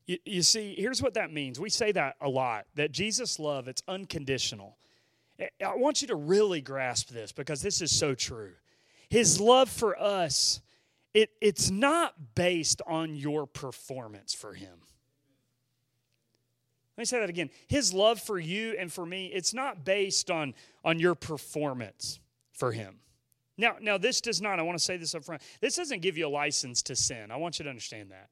You, 0.05 0.17
you, 0.25 0.41
see, 0.41 0.75
here's 0.77 1.01
what 1.01 1.15
that 1.15 1.31
means. 1.31 1.59
We 1.59 1.69
say 1.69 1.91
that 1.91 2.15
a 2.21 2.29
lot 2.29 2.65
that 2.75 2.91
Jesus' 2.91 3.39
love, 3.39 3.67
it's 3.67 3.83
unconditional. 3.87 4.77
I 5.39 5.75
want 5.75 6.01
you 6.01 6.07
to 6.09 6.15
really 6.15 6.61
grasp 6.61 7.09
this 7.09 7.31
because 7.31 7.61
this 7.61 7.81
is 7.81 7.91
so 7.91 8.15
true. 8.15 8.53
His 9.09 9.39
love 9.39 9.69
for 9.69 9.99
us, 9.99 10.61
it, 11.13 11.31
it's 11.41 11.69
not 11.69 12.35
based 12.35 12.81
on 12.87 13.15
your 13.15 13.47
performance 13.47 14.33
for 14.33 14.53
him. 14.53 14.79
Let 16.99 17.03
me 17.03 17.05
say 17.05 17.19
that 17.21 17.29
again. 17.29 17.49
His 17.69 17.93
love 17.93 18.19
for 18.19 18.37
you 18.37 18.75
and 18.77 18.91
for 18.91 19.05
me, 19.05 19.27
it's 19.27 19.53
not 19.53 19.85
based 19.85 20.29
on, 20.29 20.53
on 20.83 20.99
your 20.99 21.15
performance 21.15 22.19
for 22.51 22.73
him. 22.73 22.97
Now, 23.57 23.77
now, 23.79 23.97
this 23.97 24.19
does 24.19 24.41
not, 24.41 24.59
I 24.59 24.63
want 24.63 24.77
to 24.77 24.83
say 24.83 24.97
this 24.97 25.15
up 25.15 25.23
front, 25.23 25.41
this 25.61 25.77
doesn't 25.77 26.01
give 26.01 26.17
you 26.17 26.27
a 26.27 26.29
license 26.29 26.81
to 26.81 26.97
sin. 26.97 27.31
I 27.31 27.37
want 27.37 27.57
you 27.57 27.63
to 27.63 27.69
understand 27.69 28.11
that. 28.11 28.27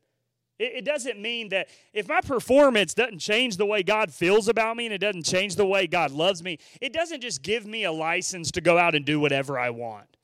It, 0.59 0.79
it 0.79 0.85
doesn't 0.85 1.17
mean 1.17 1.47
that 1.49 1.69
if 1.93 2.09
my 2.09 2.19
performance 2.19 2.93
doesn't 2.93 3.19
change 3.19 3.55
the 3.55 3.65
way 3.65 3.83
God 3.83 4.11
feels 4.11 4.49
about 4.49 4.75
me 4.75 4.85
and 4.85 4.93
it 4.93 4.97
doesn't 4.97 5.23
change 5.23 5.55
the 5.55 5.65
way 5.65 5.87
God 5.87 6.11
loves 6.11 6.43
me, 6.43 6.59
it 6.81 6.91
doesn't 6.91 7.21
just 7.21 7.43
give 7.43 7.65
me 7.65 7.85
a 7.85 7.91
license 7.93 8.51
to 8.51 8.59
go 8.59 8.77
out 8.77 8.95
and 8.95 9.05
do 9.05 9.17
whatever 9.17 9.57
I 9.57 9.69
want. 9.69 10.16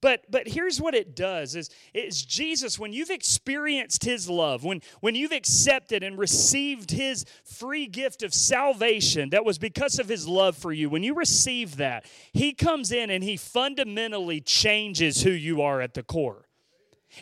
But 0.00 0.30
but 0.30 0.48
here's 0.48 0.80
what 0.80 0.94
it 0.94 1.14
does 1.14 1.54
is 1.54 1.68
is 1.92 2.24
Jesus 2.24 2.78
when 2.78 2.92
you've 2.92 3.10
experienced 3.10 4.04
his 4.04 4.30
love, 4.30 4.64
when 4.64 4.80
when 5.00 5.14
you've 5.14 5.32
accepted 5.32 6.02
and 6.02 6.18
received 6.18 6.90
his 6.90 7.26
free 7.44 7.86
gift 7.86 8.22
of 8.22 8.32
salvation 8.32 9.30
that 9.30 9.44
was 9.44 9.58
because 9.58 9.98
of 9.98 10.08
his 10.08 10.26
love 10.26 10.56
for 10.56 10.72
you, 10.72 10.88
when 10.88 11.02
you 11.02 11.14
receive 11.14 11.76
that, 11.76 12.06
he 12.32 12.52
comes 12.52 12.92
in 12.92 13.10
and 13.10 13.22
he 13.22 13.36
fundamentally 13.36 14.40
changes 14.40 15.22
who 15.22 15.30
you 15.30 15.60
are 15.60 15.80
at 15.80 15.94
the 15.94 16.02
core. 16.02 16.46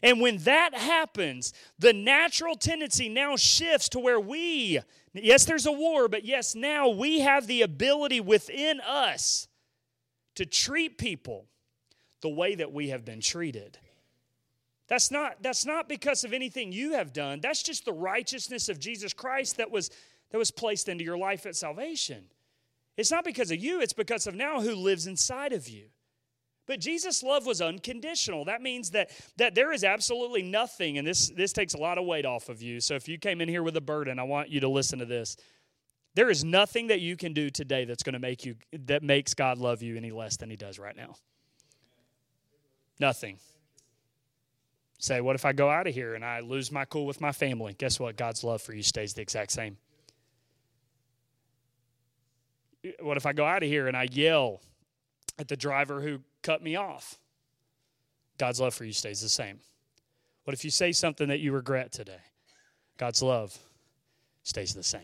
And 0.03 0.21
when 0.21 0.39
that 0.39 0.75
happens, 0.75 1.53
the 1.79 1.93
natural 1.93 2.55
tendency 2.55 3.09
now 3.09 3.37
shifts 3.37 3.89
to 3.91 3.99
where 3.99 4.21
we, 4.21 4.81
yes, 5.15 5.47
there's 5.47 5.67
a 5.67 5.73
war, 5.73 6.09
but 6.09 6.25
yes, 6.25 6.55
now 6.55 6.89
we 6.89 7.21
have 7.21 7.47
the 7.47 7.63
ability 7.63 8.21
within 8.21 8.81
us 8.81 9.49
to 10.35 10.45
treat 10.45 10.99
people 10.99 11.47
the 12.21 12.29
way 12.29 12.55
that 12.55 12.73
we 12.73 12.89
have 12.89 13.05
been 13.05 13.21
treated. 13.21 13.79
That's 14.89 15.11
not, 15.11 15.43
that's 15.43 15.67
not 15.67 15.89
because 15.89 16.25
of 16.25 16.33
anything 16.33 16.73
you 16.73 16.95
have 16.95 17.13
done. 17.13 17.41
That's 17.41 17.63
just 17.63 17.85
the 17.85 17.93
righteousness 17.93 18.69
of 18.69 18.81
Jesus 18.81 19.13
Christ 19.13 19.59
that 19.59 19.71
was, 19.71 19.91
that 20.31 20.39
was 20.39 20.51
placed 20.51 20.89
into 20.89 21.05
your 21.05 21.19
life 21.19 21.45
at 21.47 21.57
salvation. 21.57 22.25
It's 22.97 23.11
not 23.11 23.25
because 23.25 23.51
of 23.51 23.59
you, 23.59 23.81
it's 23.81 23.93
because 23.93 24.27
of 24.27 24.35
now 24.35 24.61
who 24.61 24.75
lives 24.75 25.07
inside 25.07 25.53
of 25.53 25.69
you. 25.69 25.85
But 26.67 26.81
Jesus' 26.81 27.23
love 27.23 27.47
was 27.47 27.63
unconditional. 27.63 28.45
That 28.45 28.61
means 28.61 28.91
that, 28.91 29.11
that 29.37 29.55
there 29.55 29.73
is 29.73 29.85
absolutely 29.85 30.43
nothing, 30.43 30.99
and 30.99 31.07
this, 31.07 31.31
this 31.31 31.53
takes 31.53 31.73
a 31.75 31.79
lot 31.79 31.97
of 31.97 32.05
weight 32.05 32.27
off 32.27 32.51
of 32.51 32.61
you. 32.61 32.81
So 32.81 32.95
if 32.95 33.09
you 33.09 33.19
came 33.19 33.41
in 33.41 33.49
here 33.49 33.63
with 33.63 33.77
a 33.77 33.81
burden, 33.81 34.19
I 34.19 34.25
want 34.25 34.51
you 34.51 34.61
to 34.61 34.69
listen 34.69 34.99
to 34.99 35.07
this. 35.07 35.37
There 36.15 36.29
is 36.29 36.45
nothing 36.45 36.89
that 36.89 37.01
you 37.01 37.17
can 37.17 37.33
do 37.33 37.49
today 37.49 37.85
that's 37.85 38.03
going 38.03 38.15
to 38.15 38.19
make 38.19 38.45
you 38.45 38.57
that 38.73 39.03
makes 39.03 39.35
God 39.35 39.59
love 39.59 39.83
you 39.83 39.97
any 39.97 40.11
less 40.11 40.37
than 40.37 40.51
he 40.51 40.57
does 40.57 40.79
right 40.79 40.97
now. 40.97 41.15
Nothing. 42.99 43.39
Say, 44.99 45.21
what 45.21 45.37
if 45.37 45.45
I 45.45 45.53
go 45.53 45.71
out 45.71 45.87
of 45.87 45.95
here 45.95 46.15
and 46.15 46.25
I 46.25 46.41
lose 46.41 46.73
my 46.73 46.85
cool 46.85 47.07
with 47.07 47.21
my 47.21 47.33
family? 47.33 47.75
Guess 47.79 48.01
what? 48.01 48.17
God's 48.17 48.43
love 48.43 48.61
for 48.61 48.75
you 48.75 48.83
stays 48.83 49.15
the 49.15 49.23
exact 49.23 49.53
same. 49.53 49.77
What 53.01 53.17
if 53.17 53.27
I 53.27 53.33
go 53.33 53.45
out 53.45 53.63
of 53.63 53.69
here 53.69 53.87
and 53.87 53.97
I 53.97 54.09
yell 54.11 54.61
at 55.39 55.49
the 55.49 55.57
driver 55.57 56.01
who 56.01 56.21
cut 56.43 56.63
me 56.63 56.77
off. 56.77 57.19
God's 58.39 58.61
love 58.61 58.75
for 58.75 58.85
you 58.85 58.93
stays 58.93 59.21
the 59.21 59.29
same. 59.29 59.61
What 60.45 60.55
if 60.55 60.65
you 60.65 60.71
say 60.71 60.93
something 60.93 61.29
that 61.29 61.41
you 61.41 61.53
regret 61.53 61.93
today? 61.93 62.21
God's 62.97 63.23
love 63.23 63.57
stays 64.43 64.75
the 64.75 64.83
same. 64.83 65.01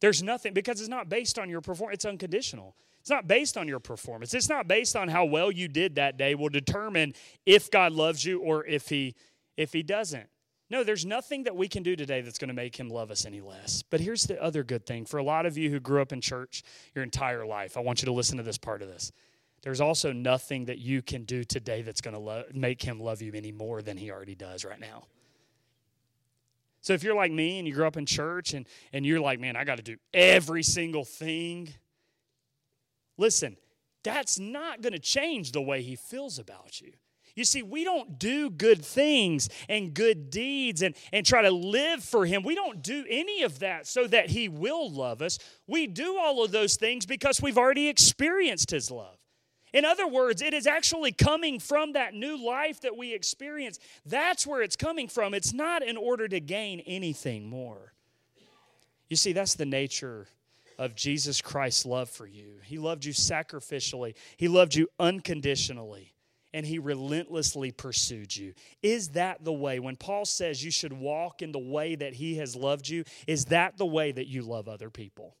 There's 0.00 0.22
nothing, 0.22 0.52
because 0.52 0.80
it's 0.80 0.88
not 0.88 1.08
based 1.08 1.38
on 1.38 1.48
your 1.48 1.60
performance, 1.60 1.96
it's 1.96 2.04
unconditional. 2.04 2.74
It's 3.02 3.10
not 3.10 3.28
based 3.28 3.58
on 3.58 3.68
your 3.68 3.80
performance. 3.80 4.32
It's 4.32 4.48
not 4.48 4.66
based 4.66 4.96
on 4.96 5.08
how 5.08 5.26
well 5.26 5.52
you 5.52 5.68
did 5.68 5.96
that 5.96 6.16
day 6.16 6.34
will 6.34 6.48
determine 6.48 7.14
if 7.44 7.70
God 7.70 7.92
loves 7.92 8.24
you 8.24 8.40
or 8.40 8.64
if 8.64 8.88
he 8.88 9.14
if 9.56 9.72
he 9.72 9.82
doesn't. 9.82 10.28
No, 10.70 10.82
there's 10.82 11.04
nothing 11.04 11.42
that 11.42 11.54
we 11.54 11.68
can 11.68 11.82
do 11.82 11.94
today 11.96 12.22
that's 12.22 12.38
going 12.38 12.48
to 12.48 12.54
make 12.54 12.74
him 12.74 12.88
love 12.88 13.10
us 13.10 13.26
any 13.26 13.42
less. 13.42 13.82
But 13.82 14.00
here's 14.00 14.24
the 14.24 14.42
other 14.42 14.64
good 14.64 14.86
thing. 14.86 15.04
For 15.04 15.18
a 15.18 15.22
lot 15.22 15.44
of 15.44 15.58
you 15.58 15.68
who 15.68 15.80
grew 15.80 16.00
up 16.00 16.12
in 16.12 16.22
church 16.22 16.62
your 16.94 17.04
entire 17.04 17.44
life, 17.44 17.76
I 17.76 17.80
want 17.80 18.00
you 18.00 18.06
to 18.06 18.12
listen 18.12 18.38
to 18.38 18.42
this 18.42 18.56
part 18.56 18.80
of 18.80 18.88
this 18.88 19.12
there's 19.62 19.80
also 19.80 20.12
nothing 20.12 20.64
that 20.66 20.78
you 20.78 21.02
can 21.02 21.24
do 21.24 21.44
today 21.44 21.82
that's 21.82 22.00
going 22.00 22.14
to 22.14 22.20
lo- 22.20 22.44
make 22.52 22.82
him 22.82 23.00
love 23.00 23.22
you 23.22 23.32
any 23.34 23.52
more 23.52 23.80
than 23.80 23.96
he 23.96 24.10
already 24.10 24.34
does 24.34 24.64
right 24.64 24.80
now. 24.80 25.04
So 26.80 26.94
if 26.94 27.04
you're 27.04 27.14
like 27.14 27.30
me 27.30 27.60
and 27.60 27.68
you 27.68 27.74
grew 27.74 27.86
up 27.86 27.96
in 27.96 28.04
church 28.04 28.54
and, 28.54 28.66
and 28.92 29.06
you're 29.06 29.20
like, 29.20 29.38
man, 29.38 29.54
I 29.54 29.62
got 29.62 29.76
to 29.76 29.84
do 29.84 29.96
every 30.12 30.64
single 30.64 31.04
thing, 31.04 31.72
listen, 33.16 33.56
that's 34.02 34.38
not 34.38 34.82
going 34.82 34.92
to 34.92 34.98
change 34.98 35.52
the 35.52 35.62
way 35.62 35.82
he 35.82 35.96
feels 35.96 36.38
about 36.38 36.80
you. 36.80 36.92
You 37.34 37.44
see, 37.44 37.62
we 37.62 37.84
don't 37.84 38.18
do 38.18 38.50
good 38.50 38.84
things 38.84 39.48
and 39.68 39.94
good 39.94 40.30
deeds 40.30 40.82
and, 40.82 40.94
and 41.12 41.24
try 41.24 41.42
to 41.42 41.50
live 41.50 42.04
for 42.04 42.26
Him. 42.26 42.42
We 42.42 42.54
don't 42.54 42.82
do 42.82 43.06
any 43.08 43.42
of 43.42 43.60
that 43.60 43.86
so 43.86 44.06
that 44.06 44.30
He 44.30 44.48
will 44.48 44.90
love 44.90 45.22
us. 45.22 45.38
We 45.66 45.86
do 45.86 46.18
all 46.18 46.44
of 46.44 46.50
those 46.50 46.76
things 46.76 47.06
because 47.06 47.40
we've 47.40 47.56
already 47.56 47.88
experienced 47.88 48.70
His 48.70 48.90
love. 48.90 49.16
In 49.72 49.86
other 49.86 50.06
words, 50.06 50.42
it 50.42 50.52
is 50.52 50.66
actually 50.66 51.12
coming 51.12 51.58
from 51.58 51.94
that 51.94 52.12
new 52.12 52.36
life 52.44 52.82
that 52.82 52.98
we 52.98 53.14
experience. 53.14 53.78
That's 54.04 54.46
where 54.46 54.60
it's 54.60 54.76
coming 54.76 55.08
from. 55.08 55.32
It's 55.32 55.54
not 55.54 55.82
in 55.82 55.96
order 55.96 56.28
to 56.28 56.40
gain 56.40 56.80
anything 56.80 57.48
more. 57.48 57.94
You 59.08 59.16
see, 59.16 59.32
that's 59.32 59.54
the 59.54 59.64
nature 59.64 60.26
of 60.82 60.94
Jesus 60.94 61.40
Christ's 61.40 61.86
love 61.86 62.10
for 62.10 62.26
you. 62.26 62.54
He 62.64 62.78
loved 62.78 63.04
you 63.04 63.12
sacrificially, 63.12 64.14
He 64.36 64.48
loved 64.48 64.74
you 64.74 64.88
unconditionally, 64.98 66.14
and 66.52 66.66
He 66.66 66.78
relentlessly 66.78 67.70
pursued 67.70 68.34
you. 68.34 68.54
Is 68.82 69.10
that 69.10 69.44
the 69.44 69.52
way? 69.52 69.78
When 69.78 69.96
Paul 69.96 70.24
says 70.24 70.64
you 70.64 70.70
should 70.70 70.92
walk 70.92 71.42
in 71.42 71.52
the 71.52 71.58
way 71.58 71.94
that 71.94 72.14
He 72.14 72.36
has 72.36 72.56
loved 72.56 72.88
you, 72.88 73.04
is 73.26 73.46
that 73.46 73.76
the 73.76 73.86
way 73.86 74.12
that 74.12 74.26
you 74.26 74.42
love 74.42 74.68
other 74.68 74.90
people? 74.90 75.36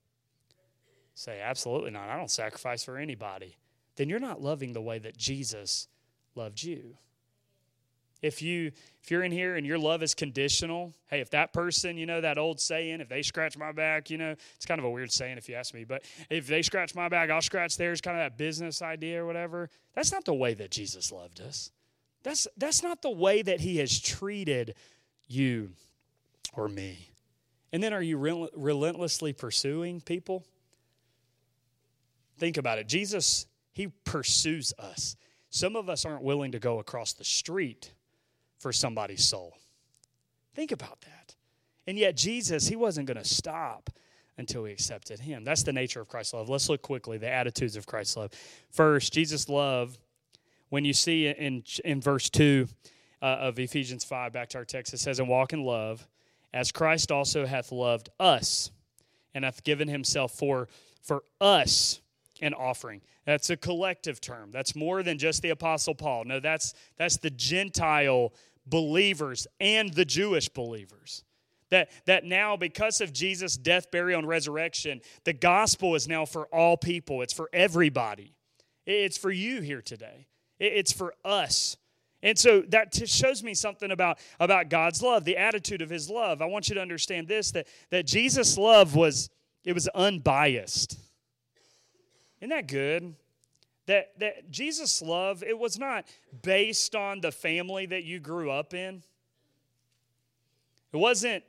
Say, 1.14 1.40
absolutely 1.40 1.90
not. 1.90 2.08
I 2.08 2.16
don't 2.16 2.30
sacrifice 2.30 2.84
for 2.84 2.96
anybody 2.96 3.56
then 3.96 4.08
you're 4.08 4.18
not 4.18 4.40
loving 4.40 4.72
the 4.72 4.80
way 4.80 4.98
that 4.98 5.16
Jesus 5.16 5.88
loved 6.34 6.62
you. 6.62 6.96
If 8.22 8.40
you 8.40 8.72
if 9.02 9.10
you're 9.10 9.24
in 9.24 9.32
here 9.32 9.56
and 9.56 9.66
your 9.66 9.78
love 9.78 10.02
is 10.02 10.14
conditional, 10.14 10.94
hey, 11.08 11.20
if 11.20 11.30
that 11.30 11.52
person, 11.52 11.96
you 11.96 12.06
know, 12.06 12.20
that 12.20 12.38
old 12.38 12.60
saying, 12.60 13.00
if 13.00 13.08
they 13.08 13.22
scratch 13.22 13.58
my 13.58 13.72
back, 13.72 14.10
you 14.10 14.16
know, 14.16 14.36
it's 14.54 14.64
kind 14.64 14.78
of 14.78 14.84
a 14.84 14.90
weird 14.90 15.10
saying 15.10 15.38
if 15.38 15.48
you 15.48 15.56
ask 15.56 15.74
me, 15.74 15.84
but 15.84 16.04
if 16.30 16.46
they 16.46 16.62
scratch 16.62 16.94
my 16.94 17.08
back, 17.08 17.28
I'll 17.28 17.42
scratch 17.42 17.76
theirs, 17.76 18.00
kind 18.00 18.16
of 18.16 18.22
that 18.24 18.38
business 18.38 18.80
idea 18.80 19.22
or 19.22 19.26
whatever. 19.26 19.68
That's 19.94 20.12
not 20.12 20.24
the 20.24 20.34
way 20.34 20.54
that 20.54 20.70
Jesus 20.70 21.10
loved 21.10 21.40
us. 21.40 21.72
That's 22.22 22.46
that's 22.56 22.82
not 22.82 23.02
the 23.02 23.10
way 23.10 23.42
that 23.42 23.60
he 23.60 23.78
has 23.78 23.98
treated 23.98 24.74
you 25.26 25.72
or 26.54 26.68
me. 26.68 27.10
And 27.72 27.82
then 27.82 27.92
are 27.92 28.02
you 28.02 28.48
relentlessly 28.54 29.32
pursuing 29.32 30.00
people? 30.00 30.44
Think 32.38 32.56
about 32.56 32.78
it. 32.78 32.86
Jesus 32.86 33.46
he 33.72 33.88
pursues 34.04 34.72
us. 34.78 35.16
Some 35.50 35.76
of 35.76 35.88
us 35.88 36.04
aren't 36.04 36.22
willing 36.22 36.52
to 36.52 36.58
go 36.58 36.78
across 36.78 37.14
the 37.14 37.24
street 37.24 37.92
for 38.62 38.72
somebody's 38.72 39.24
soul. 39.24 39.56
Think 40.54 40.70
about 40.70 41.00
that. 41.02 41.34
And 41.86 41.98
yet, 41.98 42.16
Jesus, 42.16 42.68
he 42.68 42.76
wasn't 42.76 43.08
going 43.08 43.16
to 43.16 43.24
stop 43.24 43.90
until 44.38 44.62
we 44.62 44.70
accepted 44.70 45.18
him. 45.18 45.42
That's 45.42 45.64
the 45.64 45.72
nature 45.72 46.00
of 46.00 46.08
Christ's 46.08 46.34
love. 46.34 46.48
Let's 46.48 46.68
look 46.68 46.80
quickly 46.80 47.18
the 47.18 47.28
attitudes 47.28 47.76
of 47.76 47.86
Christ's 47.86 48.16
love. 48.16 48.30
First, 48.70 49.12
Jesus' 49.12 49.48
love, 49.48 49.98
when 50.70 50.84
you 50.84 50.92
see 50.92 51.26
in, 51.26 51.64
in 51.84 52.00
verse 52.00 52.30
2 52.30 52.68
uh, 53.20 53.24
of 53.24 53.58
Ephesians 53.58 54.04
5, 54.04 54.32
back 54.32 54.48
to 54.50 54.58
our 54.58 54.64
text, 54.64 54.94
it 54.94 54.98
says, 55.00 55.18
And 55.18 55.28
walk 55.28 55.52
in 55.52 55.64
love, 55.64 56.06
as 56.54 56.70
Christ 56.70 57.10
also 57.10 57.44
hath 57.44 57.72
loved 57.72 58.10
us, 58.20 58.70
and 59.34 59.44
hath 59.44 59.64
given 59.64 59.88
himself 59.88 60.32
for, 60.32 60.68
for 61.02 61.24
us 61.40 62.00
an 62.40 62.54
offering. 62.54 63.00
That's 63.24 63.50
a 63.50 63.56
collective 63.56 64.20
term. 64.20 64.50
That's 64.50 64.76
more 64.76 65.02
than 65.02 65.18
just 65.18 65.42
the 65.42 65.50
Apostle 65.50 65.94
Paul. 65.94 66.24
No, 66.24 66.40
that's, 66.40 66.74
that's 66.96 67.16
the 67.16 67.30
Gentile 67.30 68.32
believers 68.66 69.46
and 69.60 69.92
the 69.92 70.04
Jewish 70.04 70.48
believers. 70.48 71.24
That, 71.70 71.90
that 72.04 72.24
now, 72.24 72.56
because 72.56 73.00
of 73.00 73.12
Jesus' 73.12 73.56
death, 73.56 73.90
burial, 73.90 74.18
and 74.18 74.28
resurrection, 74.28 75.00
the 75.24 75.32
gospel 75.32 75.94
is 75.94 76.06
now 76.06 76.26
for 76.26 76.46
all 76.46 76.76
people. 76.76 77.22
It's 77.22 77.32
for 77.32 77.48
everybody. 77.52 78.34
It's 78.86 79.16
for 79.16 79.30
you 79.30 79.62
here 79.62 79.80
today. 79.80 80.26
It's 80.58 80.92
for 80.92 81.14
us. 81.24 81.76
And 82.22 82.38
so 82.38 82.62
that 82.68 82.94
shows 83.08 83.42
me 83.42 83.54
something 83.54 83.90
about, 83.90 84.18
about 84.38 84.68
God's 84.68 85.02
love, 85.02 85.24
the 85.24 85.38
attitude 85.38 85.82
of 85.82 85.90
his 85.90 86.08
love. 86.08 86.40
I 86.40 86.46
want 86.46 86.68
you 86.68 86.74
to 86.76 86.80
understand 86.80 87.26
this 87.26 87.50
that, 87.52 87.66
that 87.90 88.06
Jesus' 88.06 88.56
love 88.56 88.94
was 88.94 89.28
it 89.64 89.72
was 89.72 89.88
unbiased. 89.88 90.98
Isn't 92.40 92.50
that 92.50 92.66
good? 92.66 93.14
That, 93.86 94.18
that 94.20 94.50
Jesus' 94.50 95.02
love, 95.02 95.42
it 95.42 95.58
was 95.58 95.78
not 95.78 96.06
based 96.42 96.94
on 96.94 97.20
the 97.20 97.32
family 97.32 97.86
that 97.86 98.04
you 98.04 98.20
grew 98.20 98.50
up 98.50 98.74
in. 98.74 99.02
It 100.92 100.98
wasn't 100.98 101.42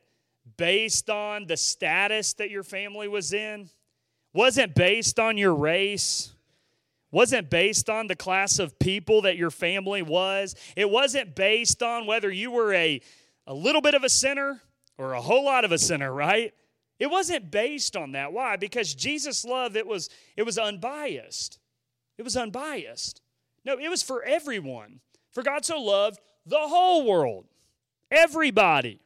based 0.57 1.09
on 1.09 1.45
the 1.47 1.57
status 1.57 2.33
that 2.33 2.49
your 2.49 2.63
family 2.63 3.07
was 3.07 3.33
in. 3.33 3.69
Wasn't 4.33 4.73
based 4.73 5.19
on 5.19 5.37
your 5.37 5.53
race. 5.53 6.33
Wasn't 7.11 7.49
based 7.51 7.89
on 7.89 8.07
the 8.07 8.15
class 8.15 8.57
of 8.57 8.79
people 8.79 9.21
that 9.21 9.37
your 9.37 9.51
family 9.51 10.01
was. 10.01 10.55
It 10.75 10.89
wasn't 10.89 11.35
based 11.35 11.83
on 11.83 12.07
whether 12.07 12.31
you 12.31 12.49
were 12.49 12.73
a, 12.73 12.99
a 13.45 13.53
little 13.53 13.81
bit 13.81 13.93
of 13.93 14.03
a 14.03 14.09
sinner 14.09 14.61
or 14.97 15.13
a 15.13 15.21
whole 15.21 15.45
lot 15.45 15.65
of 15.65 15.71
a 15.71 15.77
sinner, 15.77 16.11
right? 16.11 16.51
It 16.97 17.11
wasn't 17.11 17.51
based 17.51 17.95
on 17.95 18.13
that. 18.13 18.33
Why? 18.33 18.55
Because 18.55 18.95
Jesus' 18.95 19.45
love, 19.45 19.75
it 19.75 19.85
was, 19.85 20.09
it 20.35 20.43
was 20.43 20.57
unbiased. 20.57 21.59
It 22.17 22.23
was 22.23 22.37
unbiased. 22.37 23.21
No, 23.65 23.77
it 23.77 23.89
was 23.89 24.03
for 24.03 24.23
everyone. 24.23 24.99
For 25.31 25.43
God 25.43 25.65
so 25.65 25.81
loved 25.81 26.19
the 26.45 26.59
whole 26.59 27.05
world, 27.05 27.45
everybody. 28.11 28.99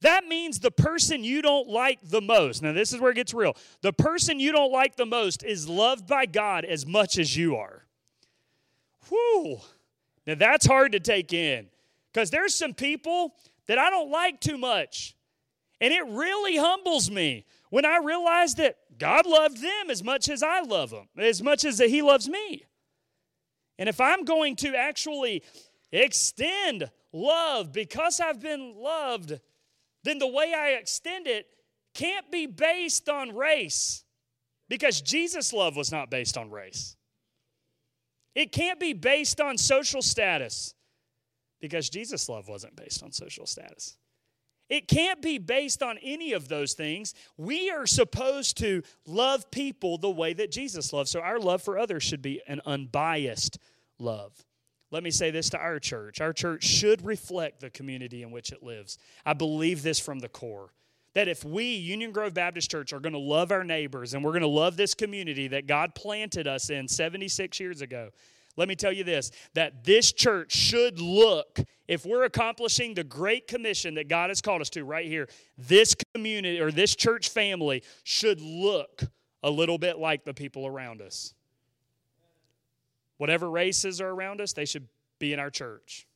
That 0.00 0.24
means 0.26 0.60
the 0.60 0.70
person 0.70 1.24
you 1.24 1.42
don't 1.42 1.68
like 1.68 1.98
the 2.02 2.20
most, 2.20 2.62
now 2.62 2.72
this 2.72 2.92
is 2.92 3.00
where 3.00 3.10
it 3.10 3.16
gets 3.16 3.34
real. 3.34 3.56
The 3.80 3.92
person 3.92 4.38
you 4.38 4.52
don't 4.52 4.70
like 4.70 4.96
the 4.96 5.06
most 5.06 5.42
is 5.42 5.68
loved 5.68 6.06
by 6.06 6.26
God 6.26 6.64
as 6.64 6.86
much 6.86 7.18
as 7.18 7.36
you 7.36 7.56
are. 7.56 7.84
Whew. 9.08 9.58
Now 10.26 10.36
that's 10.36 10.66
hard 10.66 10.92
to 10.92 11.00
take 11.00 11.32
in 11.32 11.66
because 12.12 12.30
there's 12.30 12.54
some 12.54 12.74
people 12.74 13.34
that 13.66 13.78
I 13.78 13.90
don't 13.90 14.10
like 14.10 14.40
too 14.40 14.56
much. 14.56 15.16
And 15.80 15.92
it 15.92 16.06
really 16.06 16.56
humbles 16.56 17.10
me 17.10 17.44
when 17.70 17.84
I 17.84 17.98
realize 17.98 18.54
that 18.56 18.76
God 18.98 19.26
loved 19.26 19.62
them 19.62 19.90
as 19.90 20.02
much 20.02 20.28
as 20.28 20.42
I 20.42 20.60
love 20.60 20.90
them, 20.90 21.08
as 21.18 21.42
much 21.42 21.64
as 21.64 21.78
He 21.78 22.02
loves 22.02 22.28
me. 22.28 22.64
And 23.78 23.88
if 23.88 24.00
I'm 24.00 24.24
going 24.24 24.56
to 24.56 24.76
actually 24.76 25.42
extend 25.90 26.90
love 27.12 27.72
because 27.72 28.20
I've 28.20 28.40
been 28.40 28.74
loved, 28.76 29.38
then 30.04 30.18
the 30.18 30.26
way 30.26 30.54
I 30.56 30.70
extend 30.70 31.26
it 31.26 31.46
can't 31.94 32.30
be 32.30 32.46
based 32.46 33.08
on 33.08 33.34
race 33.34 34.04
because 34.68 35.00
Jesus' 35.00 35.52
love 35.52 35.76
was 35.76 35.92
not 35.92 36.10
based 36.10 36.38
on 36.38 36.50
race. 36.50 36.96
It 38.34 38.52
can't 38.52 38.80
be 38.80 38.94
based 38.94 39.40
on 39.40 39.58
social 39.58 40.00
status 40.00 40.74
because 41.60 41.90
Jesus' 41.90 42.28
love 42.28 42.48
wasn't 42.48 42.76
based 42.76 43.02
on 43.02 43.12
social 43.12 43.46
status. 43.46 43.98
It 44.68 44.88
can't 44.88 45.20
be 45.20 45.38
based 45.38 45.82
on 45.82 45.98
any 46.02 46.32
of 46.32 46.48
those 46.48 46.72
things. 46.72 47.14
We 47.36 47.70
are 47.70 47.86
supposed 47.86 48.56
to 48.58 48.82
love 49.06 49.50
people 49.50 49.98
the 49.98 50.10
way 50.10 50.32
that 50.32 50.50
Jesus 50.50 50.92
loves. 50.92 51.10
So 51.10 51.20
our 51.20 51.38
love 51.38 51.62
for 51.62 51.78
others 51.78 52.02
should 52.02 52.22
be 52.22 52.40
an 52.46 52.60
unbiased 52.64 53.58
love. 53.98 54.32
Let 54.90 55.02
me 55.02 55.10
say 55.10 55.30
this 55.30 55.48
to 55.50 55.58
our 55.58 55.78
church. 55.78 56.20
Our 56.20 56.34
church 56.34 56.64
should 56.64 57.04
reflect 57.04 57.60
the 57.60 57.70
community 57.70 58.22
in 58.22 58.30
which 58.30 58.52
it 58.52 58.62
lives. 58.62 58.98
I 59.24 59.32
believe 59.32 59.82
this 59.82 59.98
from 59.98 60.18
the 60.20 60.28
core. 60.28 60.70
That 61.14 61.28
if 61.28 61.44
we, 61.44 61.74
Union 61.74 62.12
Grove 62.12 62.34
Baptist 62.34 62.70
Church, 62.70 62.92
are 62.92 63.00
going 63.00 63.12
to 63.12 63.18
love 63.18 63.52
our 63.52 63.64
neighbors 63.64 64.14
and 64.14 64.24
we're 64.24 64.32
going 64.32 64.42
to 64.42 64.48
love 64.48 64.76
this 64.76 64.94
community 64.94 65.48
that 65.48 65.66
God 65.66 65.94
planted 65.94 66.46
us 66.46 66.70
in 66.70 66.88
76 66.88 67.58
years 67.60 67.80
ago, 67.82 68.10
let 68.56 68.68
me 68.68 68.74
tell 68.74 68.92
you 68.92 69.04
this 69.04 69.30
that 69.54 69.84
this 69.84 70.12
church 70.12 70.52
should 70.52 71.00
look, 71.00 71.60
if 71.88 72.04
we're 72.04 72.24
accomplishing 72.24 72.94
the 72.94 73.04
great 73.04 73.46
commission 73.46 73.94
that 73.94 74.08
God 74.08 74.30
has 74.30 74.40
called 74.40 74.60
us 74.60 74.70
to 74.70 74.84
right 74.84 75.06
here, 75.06 75.28
this 75.56 75.94
community 76.14 76.60
or 76.60 76.70
this 76.70 76.94
church 76.94 77.30
family 77.30 77.82
should 78.04 78.40
look 78.40 79.02
a 79.42 79.50
little 79.50 79.78
bit 79.78 79.98
like 79.98 80.24
the 80.24 80.34
people 80.34 80.66
around 80.66 81.00
us. 81.00 81.34
Whatever 83.16 83.50
races 83.50 84.00
are 84.00 84.10
around 84.10 84.40
us, 84.40 84.52
they 84.52 84.64
should 84.64 84.88
be 85.18 85.32
in 85.32 85.38
our 85.38 85.50
church. 85.50 86.06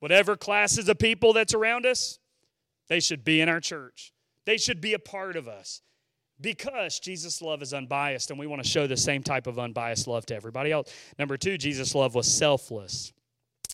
Whatever 0.00 0.36
classes 0.36 0.88
of 0.88 0.98
people 0.98 1.32
that's 1.32 1.54
around 1.54 1.86
us, 1.86 2.18
they 2.88 3.00
should 3.00 3.24
be 3.24 3.40
in 3.40 3.48
our 3.48 3.60
church. 3.60 4.12
They 4.44 4.56
should 4.56 4.80
be 4.80 4.94
a 4.94 4.98
part 4.98 5.36
of 5.36 5.46
us 5.46 5.80
because 6.42 6.98
Jesus' 6.98 7.40
love 7.40 7.62
is 7.62 7.72
unbiased, 7.72 8.30
and 8.30 8.38
we 8.38 8.46
want 8.46 8.62
to 8.62 8.68
show 8.68 8.86
the 8.86 8.96
same 8.96 9.22
type 9.22 9.46
of 9.46 9.58
unbiased 9.58 10.06
love 10.06 10.26
to 10.26 10.34
everybody 10.34 10.72
else. 10.72 10.92
Number 11.18 11.36
two, 11.36 11.56
Jesus' 11.56 11.94
love 11.94 12.14
was 12.14 12.26
selfless. 12.26 13.12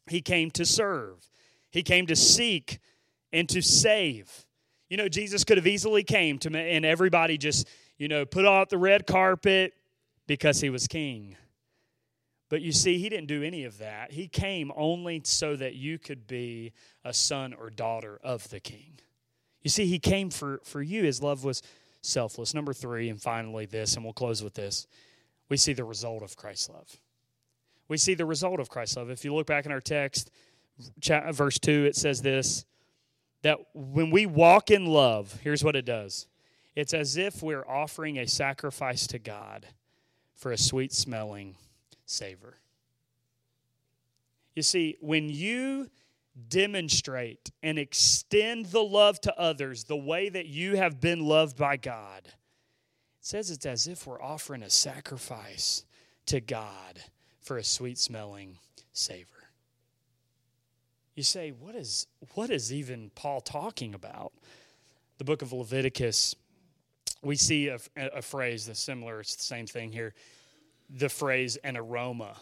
He 0.09 0.21
came 0.21 0.51
to 0.53 0.65
serve, 0.65 1.29
He 1.71 1.83
came 1.83 2.07
to 2.07 2.17
seek 2.17 2.79
and 3.33 3.49
to 3.49 3.61
save. 3.61 4.47
You 4.89 4.97
know, 4.97 5.09
Jesus 5.09 5.45
could 5.45 5.59
have 5.59 5.67
easily 5.67 6.03
came 6.03 6.39
to 6.39 6.51
me, 6.51 6.71
and 6.71 6.85
everybody 6.85 7.37
just, 7.37 7.69
you 7.99 8.09
know, 8.09 8.25
put 8.25 8.47
out 8.47 8.71
the 8.71 8.79
red 8.79 9.07
carpet 9.07 9.75
because 10.27 10.61
he 10.61 10.71
was 10.71 10.87
king. 10.87 11.37
But 12.49 12.63
you 12.63 12.73
see, 12.73 12.99
he 12.99 13.11
didn't 13.11 13.27
do 13.27 13.43
any 13.43 13.65
of 13.65 13.79
that. 13.79 14.13
He 14.13 14.27
came 14.27 14.73
only 14.75 15.21
so 15.25 15.57
that 15.57 15.75
you 15.75 15.99
could 15.99 16.27
be 16.27 16.73
a 17.05 17.13
son 17.13 17.53
or 17.53 17.69
daughter 17.69 18.19
of 18.23 18.49
the 18.49 18.61
king. 18.61 19.01
You 19.63 19.69
see, 19.69 19.87
he 19.87 19.99
came 19.99 20.31
for, 20.31 20.61
for 20.65 20.81
you. 20.81 21.03
His 21.05 21.23
love 21.23 21.45
was 21.45 21.63
selfless. 22.03 22.55
Number 22.55 22.73
three, 22.73 23.09
and 23.09 23.21
finally, 23.21 23.67
this, 23.67 23.97
and 23.97 24.05
we'll 24.05 24.13
close 24.13 24.43
with 24.43 24.55
this 24.55 24.87
we 25.49 25.57
see 25.57 25.73
the 25.73 25.85
result 25.85 26.23
of 26.23 26.37
Christ's 26.37 26.69
love. 26.69 27.01
We 27.89 27.97
see 27.97 28.15
the 28.15 28.27
result 28.27 28.61
of 28.61 28.69
Christ's 28.69 28.97
love. 28.97 29.11
If 29.11 29.25
you 29.25 29.35
look 29.35 29.47
back 29.47 29.65
in 29.65 29.73
our 29.73 29.81
text, 29.81 30.31
verse 31.33 31.59
2, 31.59 31.87
it 31.87 31.97
says 31.97 32.23
this 32.23 32.65
that 33.43 33.59
when 33.73 34.11
we 34.11 34.27
walk 34.27 34.71
in 34.71 34.85
love, 34.85 35.39
here's 35.43 35.63
what 35.63 35.77
it 35.77 35.85
does 35.85 36.27
it's 36.75 36.95
as 36.95 37.17
if 37.17 37.43
we're 37.43 37.67
offering 37.67 38.19
a 38.19 38.27
sacrifice 38.27 39.07
to 39.09 39.19
God 39.19 39.67
for 40.35 40.53
a 40.53 40.59
sweet 40.59 40.93
smelling 40.93 41.57
savor. 42.05 42.59
You 44.55 44.63
see, 44.63 44.97
when 45.01 45.29
you 45.29 45.89
demonstrate 46.49 47.51
and 47.63 47.79
extend 47.79 48.67
the 48.67 48.83
love 48.83 49.21
to 49.23 49.39
others 49.39 49.85
the 49.85 49.97
way 49.97 50.29
that 50.29 50.47
you 50.47 50.77
have 50.77 51.01
been 51.01 51.21
loved 51.21 51.57
by 51.57 51.77
God. 51.77 52.23
It 52.27 52.33
says 53.21 53.51
it's 53.51 53.67
as 53.67 53.87
if 53.87 54.07
we're 54.07 54.23
offering 54.23 54.63
a 54.63 54.71
sacrifice 54.71 55.85
to 56.27 56.41
God 56.41 57.01
for 57.41 57.57
a 57.57 57.65
sweet 57.65 57.99
smelling 57.99 58.59
savor. 58.93 59.27
You 61.15 61.25
say, 61.25 61.51
what 61.51 61.75
is, 61.75 62.07
what 62.35 62.51
is 62.51 62.73
even 62.73 63.11
Paul 63.15 63.41
talking 63.41 63.95
about? 63.95 64.33
The 65.19 65.25
book 65.25 65.43
of 65.43 65.53
Leviticus, 65.53 66.37
we 67.23 67.35
see 67.35 67.69
a, 67.69 67.79
a 67.97 68.23
phrase 68.23 68.67
that's 68.67 68.79
similar, 68.79 69.21
it's 69.21 69.35
the 69.35 69.43
same 69.43 69.67
thing 69.67 69.91
here. 69.91 70.15
The 70.91 71.09
phrase 71.09 71.57
an 71.57 71.77
aroma 71.77 72.37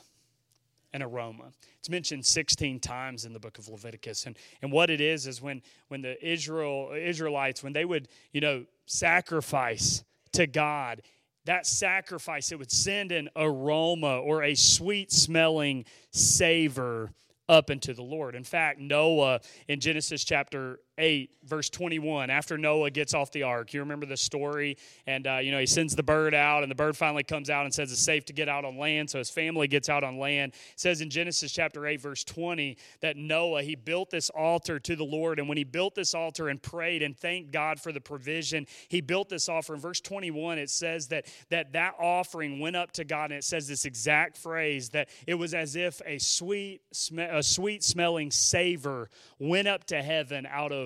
an 0.96 1.02
aroma. 1.02 1.52
It's 1.78 1.90
mentioned 1.90 2.24
16 2.24 2.80
times 2.80 3.26
in 3.26 3.34
the 3.34 3.38
book 3.38 3.58
of 3.58 3.68
Leviticus. 3.68 4.24
And, 4.24 4.36
and 4.62 4.72
what 4.72 4.88
it 4.88 5.00
is 5.00 5.26
is 5.26 5.42
when, 5.42 5.60
when 5.88 6.00
the 6.00 6.16
Israel, 6.26 6.92
Israelites, 6.98 7.62
when 7.62 7.74
they 7.74 7.84
would, 7.84 8.08
you 8.32 8.40
know, 8.40 8.64
sacrifice 8.86 10.02
to 10.32 10.46
God, 10.46 11.02
that 11.44 11.66
sacrifice, 11.66 12.50
it 12.50 12.58
would 12.58 12.72
send 12.72 13.12
an 13.12 13.28
aroma 13.36 14.18
or 14.18 14.42
a 14.42 14.54
sweet 14.54 15.12
smelling 15.12 15.84
savor 16.12 17.12
up 17.48 17.68
into 17.70 17.92
the 17.92 18.02
Lord. 18.02 18.34
In 18.34 18.42
fact, 18.42 18.80
Noah 18.80 19.40
in 19.68 19.78
Genesis 19.78 20.24
chapter 20.24 20.80
8, 20.98 21.30
verse 21.44 21.68
21, 21.70 22.30
after 22.30 22.56
Noah 22.56 22.90
gets 22.90 23.14
off 23.14 23.30
the 23.32 23.42
ark, 23.42 23.74
you 23.74 23.80
remember 23.80 24.06
the 24.06 24.16
story? 24.16 24.78
And, 25.06 25.26
uh, 25.26 25.38
you 25.38 25.50
know, 25.50 25.58
he 25.58 25.66
sends 25.66 25.94
the 25.94 26.02
bird 26.02 26.34
out, 26.34 26.62
and 26.62 26.70
the 26.70 26.76
bird 26.76 26.96
finally 26.96 27.22
comes 27.22 27.50
out 27.50 27.64
and 27.64 27.74
says 27.74 27.92
it's 27.92 28.00
safe 28.00 28.24
to 28.26 28.32
get 28.32 28.48
out 28.48 28.64
on 28.64 28.78
land. 28.78 29.10
So 29.10 29.18
his 29.18 29.30
family 29.30 29.68
gets 29.68 29.88
out 29.88 30.04
on 30.04 30.18
land. 30.18 30.52
It 30.54 30.80
says 30.80 31.00
in 31.00 31.10
Genesis 31.10 31.52
chapter 31.52 31.86
8, 31.86 32.00
verse 32.00 32.24
20, 32.24 32.78
that 33.00 33.16
Noah, 33.16 33.62
he 33.62 33.74
built 33.74 34.10
this 34.10 34.30
altar 34.30 34.78
to 34.80 34.96
the 34.96 35.04
Lord. 35.04 35.38
And 35.38 35.48
when 35.48 35.58
he 35.58 35.64
built 35.64 35.94
this 35.94 36.14
altar 36.14 36.48
and 36.48 36.62
prayed 36.62 37.02
and 37.02 37.16
thanked 37.16 37.50
God 37.50 37.80
for 37.80 37.92
the 37.92 38.00
provision, 38.00 38.66
he 38.88 39.00
built 39.00 39.28
this 39.28 39.48
offer. 39.48 39.74
In 39.74 39.80
verse 39.80 40.00
21, 40.00 40.58
it 40.58 40.70
says 40.70 41.08
that 41.08 41.26
that, 41.50 41.72
that 41.72 41.94
offering 42.00 42.58
went 42.58 42.76
up 42.76 42.92
to 42.92 43.04
God, 43.04 43.30
and 43.30 43.38
it 43.38 43.44
says 43.44 43.68
this 43.68 43.84
exact 43.84 44.36
phrase 44.36 44.90
that 44.90 45.08
it 45.26 45.34
was 45.34 45.54
as 45.54 45.76
if 45.76 46.00
a 46.06 46.18
sweet, 46.18 46.80
a 47.18 47.42
sweet 47.42 47.84
smelling 47.84 48.30
savor 48.30 49.10
went 49.38 49.68
up 49.68 49.84
to 49.84 50.02
heaven 50.02 50.46
out 50.50 50.72
of 50.72 50.85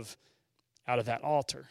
out 0.86 0.98
of 0.98 1.06
that 1.06 1.22
altar. 1.22 1.66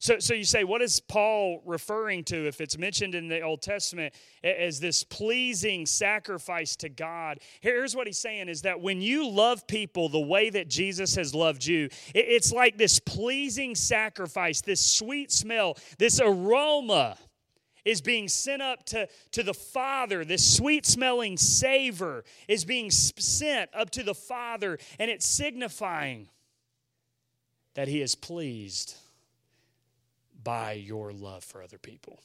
So, 0.00 0.20
so 0.20 0.32
you 0.32 0.44
say, 0.44 0.62
what 0.62 0.80
is 0.80 1.00
Paul 1.00 1.60
referring 1.66 2.22
to 2.24 2.46
if 2.46 2.60
it's 2.60 2.78
mentioned 2.78 3.16
in 3.16 3.26
the 3.26 3.40
Old 3.40 3.62
Testament 3.62 4.14
as 4.44 4.78
this 4.78 5.02
pleasing 5.02 5.86
sacrifice 5.86 6.76
to 6.76 6.88
God? 6.88 7.40
Here's 7.60 7.96
what 7.96 8.06
he's 8.06 8.20
saying 8.20 8.48
is 8.48 8.62
that 8.62 8.80
when 8.80 9.02
you 9.02 9.28
love 9.28 9.66
people 9.66 10.08
the 10.08 10.20
way 10.20 10.50
that 10.50 10.68
Jesus 10.68 11.16
has 11.16 11.34
loved 11.34 11.66
you, 11.66 11.88
it's 12.14 12.52
like 12.52 12.78
this 12.78 13.00
pleasing 13.00 13.74
sacrifice, 13.74 14.60
this 14.60 14.80
sweet 14.80 15.32
smell, 15.32 15.76
this 15.98 16.20
aroma 16.22 17.18
is 17.84 18.00
being 18.00 18.28
sent 18.28 18.62
up 18.62 18.84
to, 18.84 19.08
to 19.32 19.42
the 19.42 19.54
Father. 19.54 20.24
This 20.24 20.56
sweet 20.56 20.86
smelling 20.86 21.36
savor 21.36 22.22
is 22.46 22.64
being 22.64 22.92
sent 22.92 23.70
up 23.74 23.90
to 23.90 24.04
the 24.04 24.14
Father, 24.14 24.78
and 25.00 25.10
it's 25.10 25.26
signifying 25.26 26.28
that 27.78 27.86
He 27.86 28.02
is 28.02 28.16
pleased 28.16 28.96
by 30.42 30.72
your 30.72 31.12
love 31.12 31.44
for 31.44 31.62
other 31.62 31.78
people. 31.78 32.18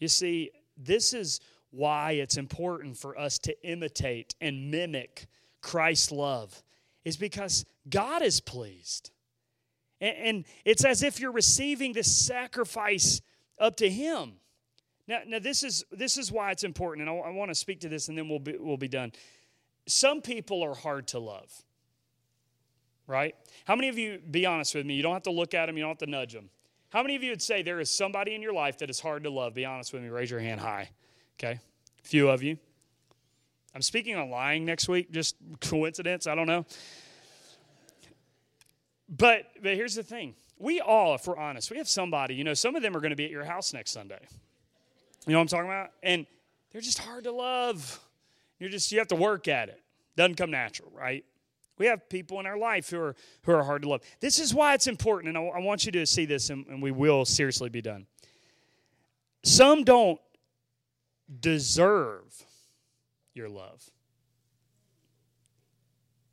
You 0.00 0.08
see, 0.08 0.50
this 0.76 1.14
is 1.14 1.38
why 1.70 2.12
it's 2.14 2.36
important 2.36 2.96
for 2.96 3.16
us 3.16 3.38
to 3.38 3.54
imitate 3.64 4.34
and 4.40 4.72
mimic 4.72 5.28
Christ's 5.60 6.10
love, 6.10 6.64
is 7.04 7.16
because 7.16 7.64
God 7.88 8.22
is 8.22 8.40
pleased. 8.40 9.12
And, 10.00 10.44
it's 10.64 10.84
as 10.84 11.04
if 11.04 11.20
you're 11.20 11.30
receiving 11.30 11.92
this 11.92 12.12
sacrifice 12.12 13.20
up 13.60 13.76
to 13.76 13.88
Him. 13.88 14.32
Now, 15.06 15.20
now 15.24 15.38
this, 15.38 15.62
is, 15.62 15.84
this 15.92 16.18
is 16.18 16.32
why 16.32 16.50
it's 16.50 16.64
important, 16.64 17.08
and 17.08 17.20
I, 17.20 17.28
I 17.28 17.30
want 17.30 17.52
to 17.52 17.54
speak 17.54 17.82
to 17.82 17.88
this 17.88 18.08
and 18.08 18.18
then 18.18 18.28
we'll 18.28 18.40
be, 18.40 18.56
we'll 18.58 18.78
be 18.78 18.88
done. 18.88 19.12
Some 19.86 20.22
people 20.22 20.60
are 20.64 20.74
hard 20.74 21.06
to 21.08 21.20
love 21.20 21.63
right? 23.06 23.34
How 23.64 23.76
many 23.76 23.88
of 23.88 23.98
you, 23.98 24.20
be 24.30 24.46
honest 24.46 24.74
with 24.74 24.86
me, 24.86 24.94
you 24.94 25.02
don't 25.02 25.12
have 25.12 25.22
to 25.24 25.30
look 25.30 25.54
at 25.54 25.66
them, 25.66 25.76
you 25.76 25.82
don't 25.82 25.90
have 25.90 25.98
to 25.98 26.06
nudge 26.06 26.32
them. 26.32 26.50
How 26.90 27.02
many 27.02 27.16
of 27.16 27.22
you 27.22 27.30
would 27.30 27.42
say 27.42 27.62
there 27.62 27.80
is 27.80 27.90
somebody 27.90 28.34
in 28.34 28.42
your 28.42 28.52
life 28.52 28.78
that 28.78 28.88
is 28.88 29.00
hard 29.00 29.24
to 29.24 29.30
love? 29.30 29.54
Be 29.54 29.64
honest 29.64 29.92
with 29.92 30.02
me, 30.02 30.08
raise 30.08 30.30
your 30.30 30.40
hand 30.40 30.60
high. 30.60 30.90
Okay? 31.38 31.58
Few 32.02 32.28
of 32.28 32.42
you. 32.42 32.56
I'm 33.74 33.82
speaking 33.82 34.14
on 34.14 34.30
lying 34.30 34.64
next 34.64 34.88
week, 34.88 35.10
just 35.10 35.34
coincidence, 35.60 36.26
I 36.26 36.34
don't 36.34 36.46
know. 36.46 36.64
But 39.08 39.46
but 39.60 39.74
here's 39.74 39.94
the 39.94 40.02
thing. 40.02 40.34
We 40.58 40.80
all, 40.80 41.14
if 41.16 41.26
we're 41.26 41.36
honest, 41.36 41.70
we 41.70 41.78
have 41.78 41.88
somebody, 41.88 42.34
you 42.34 42.44
know, 42.44 42.54
some 42.54 42.76
of 42.76 42.82
them 42.82 42.96
are 42.96 43.00
going 43.00 43.10
to 43.10 43.16
be 43.16 43.24
at 43.24 43.30
your 43.30 43.44
house 43.44 43.72
next 43.72 43.90
Sunday. 43.90 44.20
You 45.26 45.32
know 45.32 45.38
what 45.38 45.42
I'm 45.42 45.48
talking 45.48 45.66
about? 45.66 45.90
And 46.02 46.26
they're 46.70 46.80
just 46.80 46.98
hard 46.98 47.24
to 47.24 47.32
love. 47.32 48.00
You're 48.58 48.70
just 48.70 48.90
you 48.92 48.98
have 48.98 49.08
to 49.08 49.16
work 49.16 49.48
at 49.48 49.68
it. 49.68 49.82
Doesn't 50.16 50.36
come 50.36 50.50
natural, 50.50 50.92
right? 50.94 51.24
We 51.78 51.86
have 51.86 52.08
people 52.08 52.38
in 52.40 52.46
our 52.46 52.56
life 52.56 52.90
who 52.90 53.00
are 53.00 53.16
who 53.42 53.52
are 53.52 53.64
hard 53.64 53.82
to 53.82 53.88
love. 53.88 54.02
This 54.20 54.38
is 54.38 54.54
why 54.54 54.74
it's 54.74 54.86
important, 54.86 55.36
and 55.36 55.38
I, 55.38 55.58
I 55.58 55.58
want 55.60 55.86
you 55.86 55.92
to 55.92 56.06
see 56.06 56.24
this, 56.24 56.50
and, 56.50 56.66
and 56.66 56.82
we 56.82 56.90
will 56.90 57.24
seriously 57.24 57.68
be 57.68 57.82
done. 57.82 58.06
Some 59.42 59.84
don't 59.84 60.20
deserve 61.40 62.44
your 63.34 63.48
love. 63.48 63.90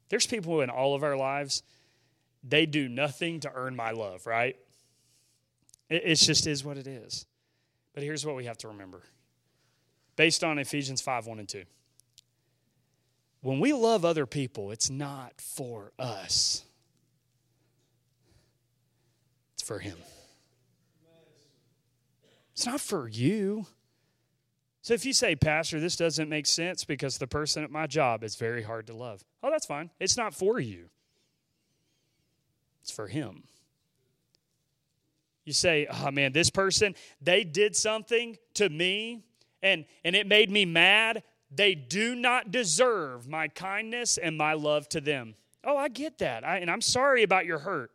There's 0.09 0.27
people 0.27 0.61
in 0.61 0.69
all 0.69 0.93
of 0.93 1.03
our 1.03 1.15
lives, 1.15 1.63
they 2.43 2.65
do 2.65 2.89
nothing 2.89 3.39
to 3.41 3.51
earn 3.53 3.75
my 3.75 3.91
love, 3.91 4.27
right? 4.27 4.57
It 5.89 6.03
it's 6.05 6.25
just 6.25 6.47
is 6.47 6.63
what 6.63 6.77
it 6.77 6.87
is. 6.87 7.25
But 7.93 8.03
here's 8.03 8.25
what 8.25 8.35
we 8.35 8.45
have 8.45 8.57
to 8.59 8.69
remember 8.69 9.03
based 10.15 10.43
on 10.43 10.59
Ephesians 10.59 11.01
5 11.01 11.27
1 11.27 11.39
and 11.39 11.49
2. 11.49 11.63
When 13.41 13.59
we 13.59 13.73
love 13.73 14.05
other 14.05 14.25
people, 14.25 14.71
it's 14.71 14.89
not 14.89 15.33
for 15.41 15.91
us, 15.97 16.63
it's 19.53 19.63
for 19.63 19.79
Him. 19.79 19.97
It's 22.53 22.65
not 22.65 22.79
for 22.79 23.07
you. 23.07 23.65
So 24.83 24.93
if 24.93 25.05
you 25.05 25.13
say, 25.13 25.35
Pastor, 25.35 25.79
this 25.79 25.95
doesn't 25.95 26.29
make 26.29 26.45
sense 26.45 26.83
because 26.83 27.17
the 27.17 27.27
person 27.27 27.63
at 27.63 27.71
my 27.71 27.87
job 27.87 28.23
is 28.23 28.35
very 28.35 28.61
hard 28.61 28.87
to 28.87 28.93
love, 28.93 29.23
oh, 29.41 29.49
that's 29.49 29.65
fine. 29.65 29.89
It's 29.99 30.17
not 30.17 30.33
for 30.33 30.59
you, 30.59 30.89
it's 32.81 32.91
for 32.91 33.07
Him. 33.07 33.43
You 35.45 35.53
say, 35.53 35.87
oh 35.91 36.11
man, 36.11 36.33
this 36.33 36.51
person, 36.51 36.93
they 37.19 37.43
did 37.43 37.75
something 37.75 38.37
to 38.53 38.69
me 38.69 39.23
and, 39.63 39.85
and 40.03 40.15
it 40.15 40.27
made 40.27 40.51
me 40.51 40.65
mad. 40.65 41.23
They 41.53 41.75
do 41.75 42.15
not 42.15 42.51
deserve 42.51 43.27
my 43.27 43.49
kindness 43.49 44.17
and 44.17 44.37
my 44.37 44.53
love 44.53 44.87
to 44.89 45.01
them. 45.01 45.35
Oh, 45.63 45.77
I 45.77 45.89
get 45.89 46.19
that. 46.19 46.45
I, 46.45 46.57
and 46.57 46.71
I'm 46.71 46.81
sorry 46.81 47.23
about 47.23 47.45
your 47.45 47.59
hurt. 47.59 47.91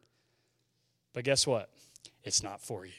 But 1.15 1.25
guess 1.25 1.47
what? 1.47 1.71
It's 2.23 2.43
not 2.43 2.61
for 2.61 2.85
you. 2.85 2.93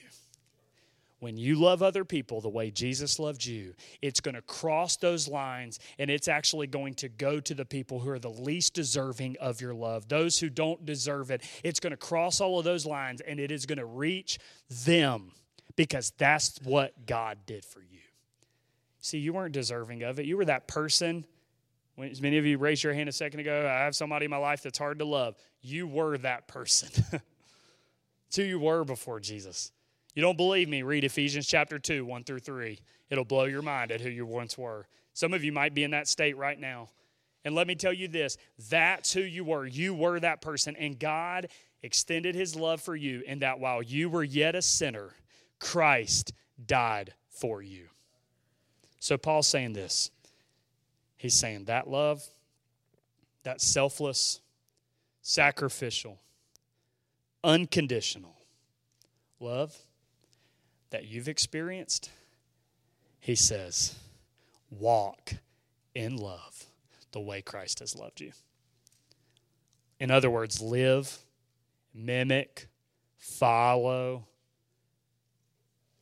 When 1.20 1.36
you 1.36 1.56
love 1.56 1.82
other 1.82 2.06
people 2.06 2.42
the 2.42 2.50
way 2.50 2.70
Jesus 2.70 3.18
loved 3.18 3.44
you, 3.44 3.74
it's 4.04 4.20
going 4.20 4.36
to 4.36 4.42
cross 4.44 4.98
those 4.98 5.28
lines 5.28 5.80
and 5.98 6.12
it's 6.12 6.28
actually 6.28 6.68
going 6.68 6.94
to 6.96 7.10
go 7.10 7.40
to 7.40 7.56
the 7.56 7.66
people 7.66 8.00
who 8.00 8.12
are 8.12 8.20
the 8.20 8.30
least 8.30 8.76
deserving 8.76 9.36
of 9.40 9.60
your 9.60 9.74
love, 9.74 10.08
those 10.08 10.40
who 10.40 10.50
don't 10.50 10.86
deserve 10.86 11.32
it. 11.32 11.42
It's 11.64 11.80
going 11.80 11.92
to 11.92 11.98
cross 11.98 12.40
all 12.40 12.60
of 12.60 12.66
those 12.66 12.86
lines 12.86 13.22
and 13.22 13.40
it 13.40 13.52
is 13.52 13.66
going 13.66 13.80
to 13.80 13.86
reach 13.86 14.38
them 14.86 15.32
because 15.76 16.12
that's 16.20 16.60
what 16.64 17.08
God 17.08 17.40
did 17.48 17.66
for 17.66 17.80
you. 17.80 18.07
See, 19.02 19.20
you 19.20 19.34
weren't 19.34 19.54
deserving 19.54 20.04
of 20.04 20.20
it. 20.20 20.26
You 20.26 20.38
were 20.38 20.46
that 20.46 20.68
person. 20.68 21.26
When, 21.96 22.10
as 22.10 22.22
many 22.22 22.38
of 22.38 22.46
you 22.46 22.58
raised 22.58 22.84
your 22.84 22.94
hand 22.94 23.10
a 23.10 23.12
second 23.12 23.40
ago, 23.40 23.68
I 23.68 23.84
have 23.84 23.96
somebody 23.96 24.26
in 24.26 24.32
my 24.32 24.38
life 24.38 24.62
that's 24.62 24.78
hard 24.78 25.00
to 25.00 25.06
love. 25.06 25.36
You 25.62 25.88
were 25.88 26.18
that 26.20 26.48
person. 26.48 26.90
it's 28.28 28.36
who 28.36 28.44
you 28.44 28.60
were 28.60 28.84
before 28.84 29.20
Jesus. 29.20 29.72
You 30.14 30.22
don't 30.22 30.38
believe 30.38 30.68
me? 30.68 30.82
Read 30.82 31.04
Ephesians 31.04 31.48
chapter 31.48 31.78
2, 31.78 32.06
1 32.06 32.24
through 32.24 32.40
3. 32.40 32.80
It'll 33.10 33.26
blow 33.26 33.46
your 33.46 33.62
mind 33.62 33.92
at 33.92 34.02
who 34.02 34.10
you 34.10 34.26
once 34.26 34.58
were. 34.58 34.88
Some 35.14 35.34
of 35.34 35.44
you 35.44 35.52
might 35.52 35.74
be 35.74 35.84
in 35.84 35.92
that 35.92 36.08
state 36.08 36.38
right 36.38 36.60
now. 36.60 36.90
And 37.46 37.56
let 37.56 37.68
me 37.68 37.76
tell 37.76 37.94
you 37.94 38.08
this 38.08 38.38
that's 38.70 39.14
who 39.14 39.22
you 39.22 39.44
were. 39.44 39.66
You 39.66 39.94
were 39.94 40.20
that 40.20 40.42
person. 40.42 40.76
And 40.76 41.00
God 41.00 41.48
extended 41.82 42.36
his 42.36 42.56
love 42.56 42.82
for 42.82 42.96
you 42.96 43.24
in 43.26 43.40
that 43.40 43.60
while 43.60 43.82
you 43.82 44.10
were 44.10 44.24
yet 44.24 44.56
a 44.56 44.62
sinner, 44.62 45.12
Christ 45.60 46.34
died 46.66 47.14
for 47.30 47.62
you. 47.62 47.88
So 49.08 49.18
Paul's 49.18 49.48
saying 49.48 49.72
this. 49.72 50.12
He's 51.16 51.34
saying 51.34 51.64
that 51.64 51.90
love, 51.90 52.22
that 53.44 53.62
selfless, 53.62 54.42
sacrificial, 55.22 56.20
unconditional 57.42 58.36
love 59.40 59.74
that 60.90 61.06
you've 61.06 61.30
experienced, 61.30 62.10
he 63.22 63.34
says, 63.34 63.96
walk 64.70 65.36
in 65.96 66.18
love 66.18 66.66
the 67.14 67.22
way 67.22 67.42
Christ 67.42 67.80
has 67.80 67.96
loved 67.96 68.20
you. 68.20 68.34
In 70.02 70.12
other 70.12 70.30
words, 70.30 70.62
live, 70.62 71.18
mimic, 71.94 72.68
follow 73.18 74.28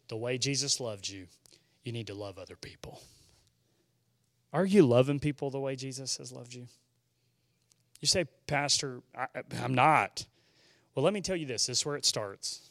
the 0.07 0.17
way 0.17 0.39
Jesus 0.39 0.79
loved 0.79 1.07
you. 1.07 1.27
You 1.85 1.93
need 1.93 2.07
to 2.07 2.15
love 2.15 2.37
other 2.37 2.57
people. 2.57 2.99
Are 4.51 4.65
you 4.65 4.85
loving 4.85 5.19
people 5.19 5.51
the 5.51 5.59
way 5.59 5.75
Jesus 5.75 6.17
has 6.17 6.31
loved 6.31 6.53
you? 6.53 6.67
You 8.01 8.07
say, 8.07 8.25
Pastor, 8.47 9.01
I, 9.15 9.27
am 9.61 9.73
not. 9.73 10.25
Well, 10.93 11.03
let 11.05 11.13
me 11.13 11.21
tell 11.21 11.35
you 11.35 11.45
this 11.45 11.67
this 11.67 11.79
is 11.79 11.85
where 11.85 11.95
it 11.95 12.05
starts. 12.05 12.69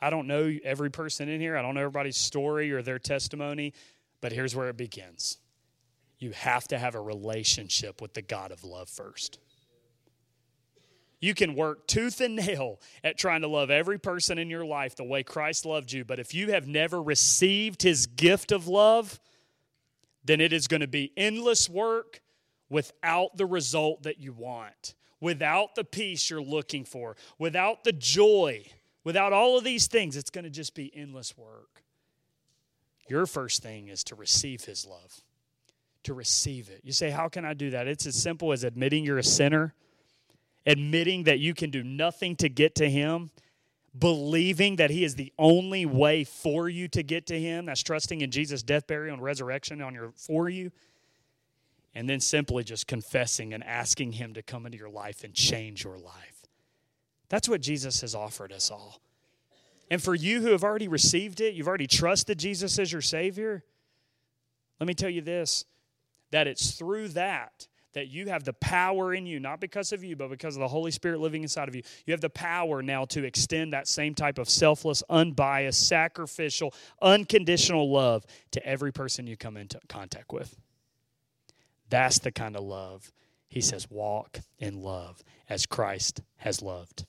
I 0.00 0.10
don't 0.10 0.26
know 0.26 0.52
every 0.64 0.90
person 0.90 1.28
in 1.28 1.40
here, 1.40 1.56
I 1.56 1.62
don't 1.62 1.74
know 1.74 1.80
everybody's 1.80 2.16
story 2.16 2.72
or 2.72 2.82
their 2.82 2.98
testimony, 2.98 3.72
but 4.20 4.32
here's 4.32 4.54
where 4.54 4.68
it 4.68 4.76
begins. 4.76 5.38
You 6.18 6.32
have 6.32 6.68
to 6.68 6.78
have 6.78 6.94
a 6.94 7.00
relationship 7.00 8.02
with 8.02 8.14
the 8.14 8.22
God 8.22 8.52
of 8.52 8.64
love 8.64 8.88
first. 8.88 9.38
You 11.22 11.32
can 11.32 11.54
work 11.54 11.86
tooth 11.86 12.20
and 12.20 12.36
nail 12.36 12.78
at 13.02 13.16
trying 13.16 13.40
to 13.40 13.48
love 13.48 13.70
every 13.70 13.98
person 13.98 14.36
in 14.36 14.50
your 14.50 14.66
life 14.66 14.94
the 14.94 15.04
way 15.04 15.22
Christ 15.22 15.64
loved 15.64 15.90
you, 15.90 16.04
but 16.04 16.18
if 16.18 16.34
you 16.34 16.52
have 16.52 16.68
never 16.68 17.02
received 17.02 17.80
his 17.80 18.06
gift 18.06 18.52
of 18.52 18.68
love, 18.68 19.18
then 20.22 20.42
it 20.42 20.52
is 20.52 20.68
going 20.68 20.82
to 20.82 20.86
be 20.86 21.12
endless 21.16 21.70
work 21.70 22.20
without 22.68 23.38
the 23.38 23.46
result 23.46 24.02
that 24.02 24.18
you 24.18 24.34
want, 24.34 24.94
without 25.18 25.74
the 25.76 25.84
peace 25.84 26.28
you're 26.28 26.42
looking 26.42 26.84
for, 26.84 27.16
without 27.38 27.84
the 27.84 27.92
joy 27.92 28.66
Without 29.04 29.32
all 29.32 29.58
of 29.58 29.64
these 29.64 29.86
things, 29.86 30.16
it's 30.16 30.30
going 30.30 30.44
to 30.44 30.50
just 30.50 30.74
be 30.74 30.92
endless 30.94 31.36
work. 31.36 31.82
Your 33.08 33.26
first 33.26 33.62
thing 33.62 33.88
is 33.88 34.04
to 34.04 34.14
receive 34.14 34.64
His 34.64 34.86
love, 34.86 35.22
to 36.04 36.14
receive 36.14 36.68
it. 36.68 36.82
You 36.84 36.92
say, 36.92 37.10
How 37.10 37.28
can 37.28 37.44
I 37.44 37.54
do 37.54 37.70
that? 37.70 37.88
It's 37.88 38.06
as 38.06 38.14
simple 38.14 38.52
as 38.52 38.62
admitting 38.62 39.04
you're 39.04 39.18
a 39.18 39.24
sinner, 39.24 39.74
admitting 40.66 41.24
that 41.24 41.38
you 41.38 41.54
can 41.54 41.70
do 41.70 41.82
nothing 41.82 42.36
to 42.36 42.48
get 42.48 42.74
to 42.76 42.88
Him, 42.88 43.30
believing 43.98 44.76
that 44.76 44.90
He 44.90 45.04
is 45.04 45.14
the 45.14 45.32
only 45.38 45.86
way 45.86 46.24
for 46.24 46.68
you 46.68 46.88
to 46.88 47.02
get 47.02 47.26
to 47.26 47.38
Him. 47.38 47.66
That's 47.66 47.82
trusting 47.82 48.20
in 48.20 48.30
Jesus' 48.30 48.62
death, 48.62 48.86
burial, 48.86 49.14
and 49.14 49.22
resurrection 49.22 49.80
on 49.82 49.94
your, 49.94 50.12
for 50.16 50.48
you. 50.48 50.70
And 51.94 52.08
then 52.08 52.20
simply 52.20 52.64
just 52.64 52.86
confessing 52.86 53.52
and 53.52 53.62
asking 53.64 54.12
Him 54.12 54.34
to 54.34 54.42
come 54.42 54.66
into 54.66 54.78
your 54.78 54.90
life 54.90 55.24
and 55.24 55.34
change 55.34 55.84
your 55.84 55.98
life. 55.98 56.46
That's 57.28 57.48
what 57.48 57.60
Jesus 57.60 58.00
has 58.02 58.14
offered 58.14 58.52
us 58.52 58.70
all. 58.70 59.00
And 59.90 60.02
for 60.02 60.14
you 60.14 60.40
who 60.40 60.52
have 60.52 60.64
already 60.64 60.88
received 60.88 61.40
it, 61.40 61.54
you've 61.54 61.68
already 61.68 61.86
trusted 61.86 62.38
Jesus 62.38 62.78
as 62.78 62.92
your 62.92 63.02
Savior, 63.02 63.62
let 64.80 64.86
me 64.86 64.94
tell 64.94 65.10
you 65.10 65.20
this 65.20 65.64
that 66.30 66.46
it's 66.46 66.72
through 66.72 67.08
that 67.08 67.68
that 67.92 68.08
you 68.08 68.28
have 68.28 68.44
the 68.44 68.52
power 68.54 69.14
in 69.14 69.26
you, 69.26 69.38
not 69.40 69.60
because 69.60 69.92
of 69.92 70.02
you, 70.02 70.16
but 70.16 70.30
because 70.30 70.56
of 70.56 70.60
the 70.60 70.68
Holy 70.68 70.90
Spirit 70.90 71.20
living 71.20 71.42
inside 71.42 71.68
of 71.68 71.74
you. 71.74 71.82
You 72.06 72.12
have 72.12 72.20
the 72.20 72.30
power 72.30 72.82
now 72.82 73.04
to 73.06 73.24
extend 73.24 73.72
that 73.72 73.86
same 73.86 74.14
type 74.14 74.38
of 74.38 74.48
selfless, 74.48 75.02
unbiased, 75.10 75.86
sacrificial, 75.86 76.74
unconditional 77.00 77.90
love 77.90 78.24
to 78.52 78.66
every 78.66 78.92
person 78.92 79.26
you 79.26 79.36
come 79.36 79.56
into 79.56 79.78
contact 79.88 80.32
with. 80.32 80.56
That's 81.90 82.18
the 82.18 82.32
kind 82.32 82.56
of 82.56 82.64
love. 82.64 83.12
He 83.48 83.60
says, 83.60 83.90
walk 83.90 84.40
in 84.58 84.80
love 84.80 85.22
as 85.48 85.66
Christ 85.66 86.22
has 86.36 86.62
loved. 86.62 87.04